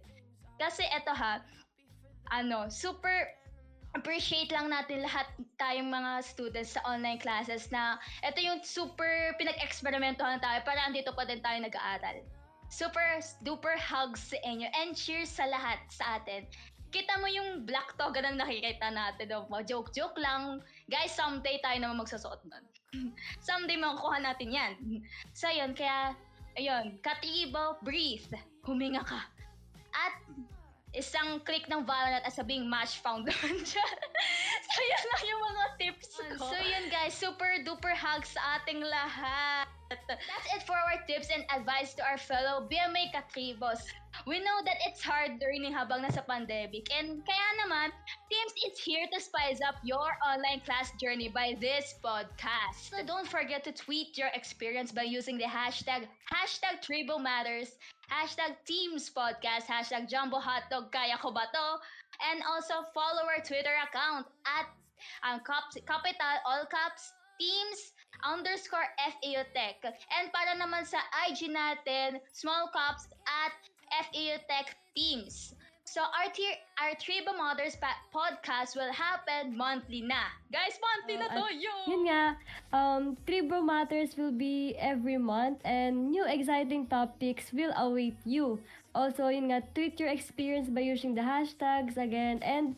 Kasi 0.59 0.83
eto 0.91 1.15
ha, 1.15 1.39
ano, 2.35 2.67
super 2.67 3.31
appreciate 3.95 4.51
lang 4.51 4.67
natin 4.67 5.07
lahat 5.07 5.31
tayong 5.63 5.87
mga 5.87 6.27
students 6.27 6.75
sa 6.75 6.83
online 6.83 7.23
classes 7.23 7.71
na 7.71 7.95
ito 8.27 8.43
yung 8.43 8.59
super 8.67 9.39
pinag-eksperimentohan 9.39 10.43
tayo 10.43 10.59
para 10.67 10.83
andito 10.83 11.15
pa 11.15 11.23
din 11.23 11.39
tayo 11.39 11.63
nag-aaral. 11.63 12.27
Super 12.75 13.23
duper 13.47 13.79
hugs 13.79 14.35
sa 14.35 14.39
inyo 14.43 14.67
and 14.67 14.99
cheers 14.99 15.31
sa 15.31 15.47
lahat 15.47 15.79
sa 15.95 16.19
atin. 16.19 16.43
Kita 16.91 17.23
mo 17.23 17.31
yung 17.31 17.63
black 17.63 17.95
toga 17.95 18.19
na 18.19 18.35
nakikita 18.35 18.91
natin. 18.91 19.31
No? 19.31 19.47
Joke-joke 19.63 20.19
lang. 20.19 20.59
Guys, 20.91 21.15
someday 21.15 21.63
tayo 21.63 21.79
naman 21.79 22.03
magsusuot 22.03 22.43
nun. 22.51 22.67
someday 23.47 23.79
makukuha 23.79 24.19
natin 24.27 24.51
yan. 24.51 24.73
So, 25.39 25.47
yun. 25.55 25.79
Kaya, 25.79 26.19
ayun. 26.59 26.99
Katibo, 26.99 27.79
breathe. 27.87 28.35
Huminga 28.67 29.07
ka. 29.07 29.23
At 29.95 30.19
isang 30.95 31.43
click 31.43 31.67
ng 31.67 31.83
Valorant 31.83 32.23
at 32.23 32.33
sabing 32.33 32.71
match 32.71 33.03
found 33.03 33.27
naman 33.27 33.55
dyan. 33.59 33.99
so, 34.73 34.79
yan 34.81 35.05
lang 35.11 35.23
yung 35.27 35.43
mga 35.43 35.65
tips 35.79 36.11
ko. 36.39 36.47
So, 36.49 36.57
yun 36.57 36.87
guys, 36.89 37.15
super 37.15 37.51
duper 37.67 37.95
hug 37.95 38.23
sa 38.25 38.63
ating 38.63 38.81
lahat. 38.81 39.67
That's 39.91 40.49
it 40.57 40.63
for 40.67 40.75
our 40.75 40.99
tips 41.07 41.29
and 41.31 41.45
advice 41.55 41.95
to 41.95 42.03
our 42.03 42.19
fellow 42.19 42.67
BMA 42.67 43.15
katribos. 43.15 43.85
We 44.27 44.39
know 44.41 44.59
that 44.65 44.79
it's 44.87 45.03
hard 45.03 45.43
learning 45.43 45.75
habang 45.75 46.07
nasa 46.07 46.23
pandemic 46.23 46.87
and 46.95 47.21
kaya 47.27 47.51
naman, 47.63 47.91
Teams 48.31 48.55
is 48.67 48.79
here 48.79 49.07
to 49.13 49.19
spice 49.21 49.61
up 49.61 49.77
your 49.85 50.17
online 50.23 50.63
class 50.65 50.91
journey 50.99 51.29
by 51.29 51.59
this 51.61 51.95
podcast. 52.03 52.91
So 52.91 53.05
don't 53.05 53.29
forget 53.29 53.63
to 53.65 53.73
tweet 53.73 54.17
your 54.17 54.31
experience 54.35 54.91
by 54.91 55.03
using 55.03 55.39
the 55.39 55.51
hashtag 55.51 56.09
hashtag 56.31 56.83
Tribo 56.83 57.21
Matters, 57.21 57.77
hashtag 58.11 58.57
Teams 58.65 59.11
Podcast, 59.11 59.67
hashtag 59.67 60.09
Jumbo 60.09 60.39
Hotdog 60.41 60.93
Kaya 60.93 61.17
Ko 61.19 61.31
Ba 61.33 61.47
To? 61.53 61.67
and 62.23 62.43
also 62.47 62.87
follow 62.95 63.27
our 63.27 63.43
Twitter 63.43 63.75
account 63.83 64.27
at 64.47 64.67
um, 65.27 65.41
cap- 65.43 65.75
capital 65.87 66.35
all 66.47 66.67
caps 66.71 67.13
Teams 67.41 67.93
underscore 68.23 68.87
FAU 68.95 69.43
Tech. 69.51 69.83
And 69.83 70.31
para 70.31 70.55
naman 70.55 70.87
sa 70.87 71.03
IG 71.27 71.51
natin, 71.51 72.23
small 72.31 72.71
caps 72.71 73.11
at 73.27 73.53
FAU 74.11 74.39
Tech 74.47 74.79
Teams. 74.95 75.54
So 75.95 76.03
our 76.03 76.27
tier, 76.35 76.59
our 76.83 76.99
Triba 76.99 77.31
Mothers 77.39 77.79
pa- 77.79 78.03
podcast 78.11 78.75
will 78.75 78.91
happen 78.91 79.55
monthly 79.55 80.03
na. 80.03 80.27
Guys, 80.51 80.75
monthly 80.83 81.23
na 81.23 81.31
to, 81.31 81.47
at 81.47 81.55
yo! 81.55 81.71
Yun 81.87 82.11
nga, 82.11 82.23
um, 82.75 83.15
Tribo 83.23 83.63
Matters 83.63 84.19
will 84.19 84.35
be 84.35 84.75
every 84.75 85.23
month 85.23 85.63
and 85.63 86.11
new 86.11 86.27
exciting 86.27 86.91
topics 86.91 87.55
will 87.55 87.71
await 87.79 88.19
you. 88.27 88.59
Also, 88.91 89.31
yun 89.31 89.55
nga, 89.55 89.63
tweet 89.71 89.95
your 90.03 90.11
experience 90.11 90.67
by 90.67 90.83
using 90.83 91.15
the 91.15 91.23
hashtags 91.23 91.95
again. 91.95 92.43
And, 92.43 92.75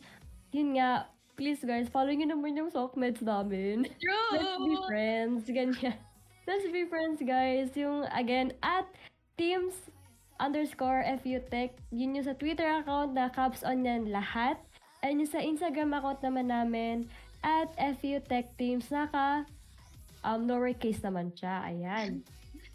yun 0.53 0.77
nga, 0.77 1.09
please 1.41 1.65
guys, 1.65 1.89
follow 1.89 2.13
nyo 2.13 2.29
naman 2.29 2.53
yung 2.53 2.69
sockmeds 2.69 3.25
namin. 3.25 3.89
True! 3.97 4.29
Let's 4.37 4.61
be 4.61 4.77
friends, 4.85 5.41
ganyan. 5.49 5.97
Let's 6.45 6.69
be 6.69 6.85
friends, 6.85 7.17
guys. 7.25 7.73
Yung, 7.73 8.05
again, 8.13 8.53
at 8.61 8.85
teams 9.41 9.89
underscore 10.39 11.05
FU 11.21 11.41
Tech. 11.49 11.73
Yun 11.89 12.17
yung 12.17 12.27
sa 12.27 12.37
Twitter 12.37 12.67
account 12.81 13.13
na 13.17 13.29
caps 13.29 13.61
on 13.65 13.85
yan 13.85 14.09
lahat. 14.09 14.57
And 15.01 15.21
yung 15.21 15.29
sa 15.29 15.41
Instagram 15.41 15.93
account 15.93 16.21
naman 16.25 16.49
namin, 16.49 17.09
at 17.45 17.69
FU 18.01 18.19
Tech 18.25 18.57
Teams, 18.57 18.89
naka 18.89 19.45
um, 20.25 20.49
lowercase 20.49 21.01
naman 21.05 21.31
siya. 21.33 21.63
Ayan. 21.63 22.25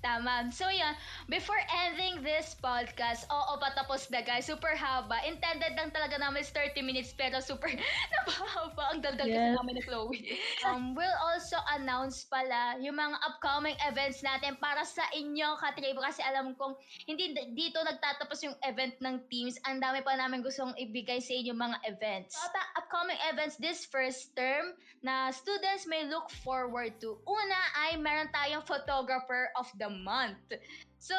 Tama. 0.03 0.51
So 0.51 0.67
yan, 0.67 0.99
before 1.31 1.63
ending 1.87 2.27
this 2.27 2.59
podcast, 2.59 3.23
oo, 3.31 3.55
patapos 3.63 4.11
na 4.11 4.19
guys. 4.19 4.51
Super 4.51 4.75
haba. 4.75 5.23
Intended 5.23 5.79
lang 5.79 5.95
talaga 5.95 6.19
namin 6.19 6.43
is 6.43 6.51
30 6.51 6.83
minutes 6.83 7.15
pero 7.15 7.39
super 7.39 7.71
napahaba. 8.13 8.91
Ang 8.91 9.01
daldal 9.01 9.31
kasi 9.31 9.39
Yes. 9.39 9.55
namin 9.55 9.79
ni 9.79 9.83
Chloe. 9.87 10.19
Um, 10.63 10.95
we'll 10.95 11.19
also 11.23 11.59
announce 11.75 12.27
pala 12.27 12.79
yung 12.79 12.95
mga 12.99 13.19
upcoming 13.23 13.75
events 13.87 14.23
natin 14.23 14.59
para 14.59 14.83
sa 14.83 15.07
inyo, 15.15 15.55
Katribo. 15.59 16.03
Kasi 16.03 16.23
alam 16.23 16.55
kong 16.59 16.75
hindi 17.07 17.35
dito 17.55 17.79
nagtatapos 17.83 18.43
yung 18.43 18.57
event 18.67 18.99
ng 18.99 19.27
teams. 19.31 19.59
Ang 19.67 19.79
dami 19.79 20.03
pa 20.03 20.19
namin 20.19 20.43
gustong 20.43 20.75
ibigay 20.79 21.23
sa 21.23 21.31
inyo 21.35 21.55
mga 21.55 21.79
events. 21.87 22.35
So, 22.35 22.51
upcoming 22.75 23.19
events 23.31 23.57
this 23.59 23.87
first 23.87 24.35
term 24.35 24.75
na 25.03 25.31
students 25.35 25.87
may 25.87 26.07
look 26.07 26.31
forward 26.43 26.95
to. 27.03 27.19
Una 27.27 27.61
ay 27.87 27.99
meron 27.99 28.31
tayong 28.31 28.63
photographer 28.63 29.51
of 29.59 29.67
the 29.81 29.89
month. 30.01 30.57
So, 31.03 31.13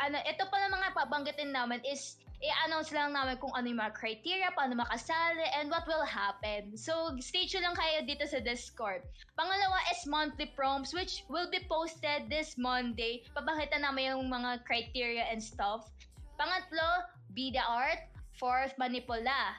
ano, 0.00 0.18
ito 0.24 0.46
pa 0.48 0.56
mga 0.70 0.94
pabanggitin 0.94 1.52
namin 1.52 1.82
is 1.84 2.16
i-announce 2.44 2.92
lang 2.92 3.16
namin 3.16 3.40
kung 3.40 3.50
ano 3.56 3.66
yung 3.72 3.80
mga 3.80 3.96
criteria, 3.96 4.52
paano 4.52 4.76
makasali, 4.76 5.48
and 5.56 5.72
what 5.72 5.88
will 5.88 6.04
happen. 6.04 6.76
So, 6.76 7.16
stay 7.18 7.48
tuned 7.48 7.64
lang 7.64 7.74
kayo 7.74 8.04
dito 8.04 8.28
sa 8.28 8.44
Discord. 8.44 9.00
Pangalawa 9.34 9.80
is 9.90 10.04
monthly 10.04 10.52
prompts 10.52 10.92
which 10.92 11.24
will 11.32 11.48
be 11.48 11.64
posted 11.66 12.28
this 12.28 12.60
Monday. 12.60 13.24
Papakita 13.32 13.80
namin 13.80 14.14
yung 14.14 14.28
mga 14.28 14.60
criteria 14.68 15.24
and 15.32 15.40
stuff. 15.40 15.88
Pangatlo, 16.36 17.08
Bida 17.32 17.64
Art. 17.64 18.06
Fourth, 18.34 18.74
Manipula. 18.82 19.54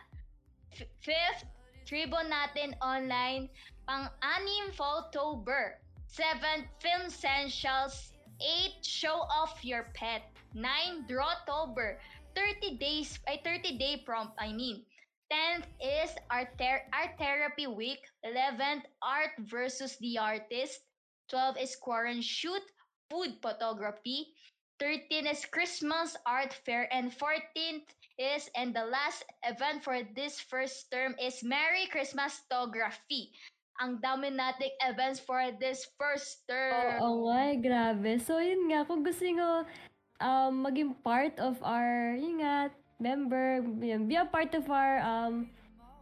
F- 0.76 0.92
fifth, 1.00 1.48
Tribo 1.88 2.20
natin 2.28 2.76
online. 2.84 3.48
Pang-anim, 3.88 4.76
Photober. 4.76 5.80
Seventh, 6.12 6.68
Film 6.84 7.08
Essentials. 7.08 8.15
Eight, 8.42 8.84
Show 8.86 9.28
off 9.32 9.64
your 9.64 9.92
pet. 9.94 10.24
Nine, 10.54 11.08
Drawtober. 11.08 11.98
30 12.36 12.78
days, 12.78 13.20
ay 13.28 13.40
30 13.44 13.78
day 13.78 14.04
prompt, 14.06 14.36
I 14.40 14.52
mean. 14.52 14.86
10th 15.32 15.66
is 15.80 16.16
art, 16.30 16.54
art 16.60 17.18
therapy 17.18 17.68
week. 17.68 18.04
11th, 18.26 18.84
art 19.02 19.32
versus 19.40 19.98
the 19.98 20.18
artist. 20.18 20.82
12 21.30 21.58
is 21.58 21.76
quarantine 21.76 22.22
shoot, 22.22 22.62
food 23.10 23.36
photography. 23.42 24.36
13 24.80 25.28
is 25.28 25.46
Christmas 25.46 26.16
art 26.26 26.54
fair. 26.54 26.92
And 26.94 27.12
14th 27.12 27.88
is, 28.20 28.50
and 28.56 28.76
the 28.76 28.86
last 28.86 29.24
event 29.44 29.84
for 29.84 30.04
this 30.16 30.40
first 30.40 30.92
term 30.92 31.16
is 31.20 31.44
Merry 31.44 31.88
Christmas 31.88 32.40
photography. 32.48 33.32
Ang 33.84 34.00
dami 34.00 34.32
nating 34.32 34.72
events 34.88 35.20
for 35.20 35.40
this 35.60 35.84
first 36.00 36.48
term. 36.48 37.04
Oo 37.04 37.28
nga, 37.28 37.40
eh, 37.52 37.56
grabe. 37.60 38.12
So, 38.24 38.40
yun 38.40 38.72
nga, 38.72 38.88
kung 38.88 39.04
gusto 39.04 39.28
nyo 39.28 39.68
um, 40.24 40.64
maging 40.64 40.96
part 41.04 41.36
of 41.44 41.60
our, 41.60 42.16
yun 42.16 42.40
nga, 42.40 42.72
member, 43.00 43.60
yun, 43.84 44.08
be 44.08 44.16
a 44.16 44.24
part 44.24 44.56
of 44.56 44.72
our 44.72 45.04
um, 45.04 45.52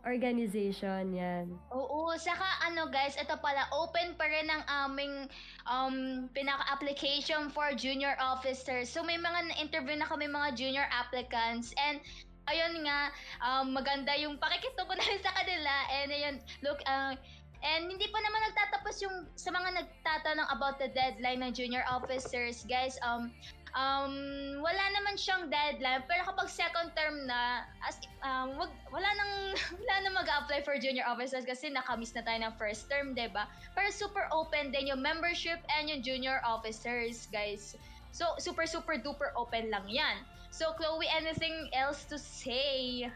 organization, 0.05 1.15
yan. 1.15 1.55
Oo, 1.71 2.11
saka 2.19 2.43
ano 2.67 2.91
guys, 2.91 3.15
ito 3.15 3.33
pala, 3.39 3.65
open 3.71 4.13
pa 4.19 4.27
rin 4.27 4.51
ang 4.51 4.63
aming 4.67 5.31
um, 5.65 6.27
pinaka-application 6.35 7.49
for 7.49 7.71
junior 7.73 8.13
officers. 8.19 8.91
So 8.91 9.01
may 9.01 9.15
mga 9.15 9.49
na-interview 9.49 9.95
na 9.95 10.07
kami 10.07 10.27
mga 10.27 10.59
junior 10.59 10.87
applicants 10.91 11.71
and 11.79 12.03
ayun 12.51 12.83
nga, 12.83 13.09
um, 13.39 13.71
maganda 13.71 14.11
yung 14.19 14.35
pakikitungo 14.35 14.91
namin 14.99 15.23
sa 15.23 15.31
kanila 15.31 15.73
and 15.89 16.09
ayun, 16.11 16.35
look, 16.61 16.83
uh, 16.83 17.15
and 17.63 17.87
hindi 17.87 18.11
pa 18.11 18.19
naman 18.19 18.41
nagtatapos 18.51 18.95
yung 19.01 19.15
sa 19.39 19.49
mga 19.49 19.79
nagtatanong 19.79 20.47
about 20.51 20.75
the 20.77 20.91
deadline 20.91 21.39
ng 21.39 21.55
junior 21.55 21.87
officers, 21.87 22.67
guys, 22.67 22.99
um, 22.99 23.31
um, 23.73 24.13
wala 24.61 24.83
naman 24.93 25.15
siyang 25.15 25.49
deadline, 25.49 26.03
pero 26.05 26.27
kapag 26.27 26.51
second 26.51 26.91
term 26.93 27.25
na, 27.25 27.65
as, 27.87 27.97
um, 28.21 28.59
wag, 28.59 28.69
wala 28.91 29.09
nang, 29.15 29.33
wala 29.79 29.95
nang 30.03 30.15
mag-apply 30.19 30.61
for 30.67 30.75
junior 30.77 31.07
officers 31.07 31.47
kasi 31.47 31.71
nakamiss 31.71 32.13
na 32.13 32.21
tayo 32.21 32.37
ng 32.43 32.53
first 32.59 32.85
term, 32.91 33.15
'di 33.15 33.31
ba? 33.31 33.49
Pero 33.73 33.89
super 33.89 34.27
open 34.35 34.69
din 34.75 34.91
yung 34.91 35.01
membership 35.01 35.63
and 35.79 35.87
yung 35.87 36.03
junior 36.03 36.43
officers, 36.43 37.31
guys. 37.31 37.79
So, 38.13 38.37
super, 38.37 38.69
super, 38.69 39.01
duper 39.01 39.33
open 39.33 39.73
lang 39.73 39.89
yan. 39.89 40.21
So, 40.53 40.69
Chloe, 40.77 41.09
anything 41.09 41.73
else 41.73 42.05
to 42.13 42.21
say? 42.21 43.09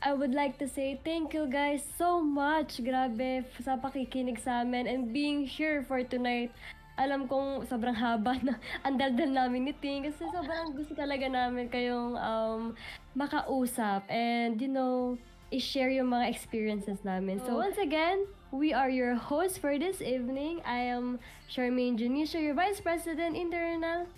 I 0.00 0.16
would 0.16 0.32
like 0.32 0.56
to 0.64 0.68
say 0.68 0.96
thank 1.04 1.36
you 1.36 1.44
guys 1.44 1.84
so 2.00 2.24
much. 2.24 2.80
Grabe 2.80 3.44
sa 3.60 3.76
pakikinig 3.76 4.40
sa 4.40 4.64
amin 4.64 4.88
and 4.88 5.12
being 5.12 5.44
here 5.44 5.84
for 5.84 6.00
tonight. 6.00 6.48
Alam 6.96 7.28
kong 7.28 7.68
sobrang 7.68 7.92
haba 7.92 8.40
na 8.40 8.56
ang 8.88 8.96
daldal 8.96 9.28
namin 9.28 9.68
ni 9.68 9.76
Ting 9.76 10.08
kasi 10.08 10.24
sobrang 10.32 10.72
gusto 10.72 10.96
talaga 10.96 11.28
namin 11.28 11.68
kayong 11.68 12.16
um, 12.16 12.72
makausap 13.12 14.08
and 14.08 14.56
you 14.64 14.72
know, 14.72 15.20
i-share 15.52 15.92
yung 15.92 16.08
mga 16.08 16.32
experiences 16.32 17.04
namin. 17.04 17.36
So 17.44 17.60
once 17.60 17.76
again, 17.76 18.24
we 18.56 18.72
are 18.72 18.88
your 18.88 19.20
hosts 19.20 19.60
for 19.60 19.76
this 19.76 20.00
evening. 20.00 20.64
I 20.64 20.88
am 20.88 21.20
Charmaine 21.52 22.00
Janisha, 22.00 22.40
your 22.40 22.56
Vice 22.56 22.80
President 22.80 23.36
Internal. 23.36 24.08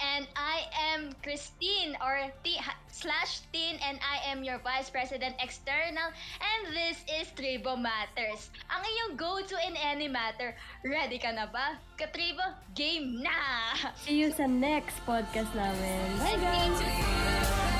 And 0.00 0.26
I 0.36 0.66
am 0.92 1.14
Christine 1.22 1.96
or 2.02 2.30
T 2.44 2.58
slash 2.90 3.40
Teen 3.52 3.80
and 3.82 3.98
I 4.04 4.30
am 4.30 4.44
your 4.44 4.58
Vice 4.60 4.90
President 4.90 5.34
External 5.40 6.12
and 6.38 6.60
this 6.74 7.02
is 7.08 7.32
Tribo 7.34 7.74
Matters. 7.74 8.50
Ang 8.70 8.84
iyong 8.84 9.12
go-to 9.16 9.56
in 9.66 9.74
any 9.80 10.06
matter. 10.06 10.54
Ready 10.84 11.18
ka 11.18 11.32
na 11.32 11.48
ba? 11.48 11.80
Katribo, 11.96 12.44
game 12.76 13.22
na! 13.22 13.74
See 14.04 14.20
you 14.20 14.30
sa 14.30 14.46
next 14.46 15.00
podcast 15.08 15.50
namin. 15.56 16.06
Bye 16.20 16.38
guys! 16.38 17.71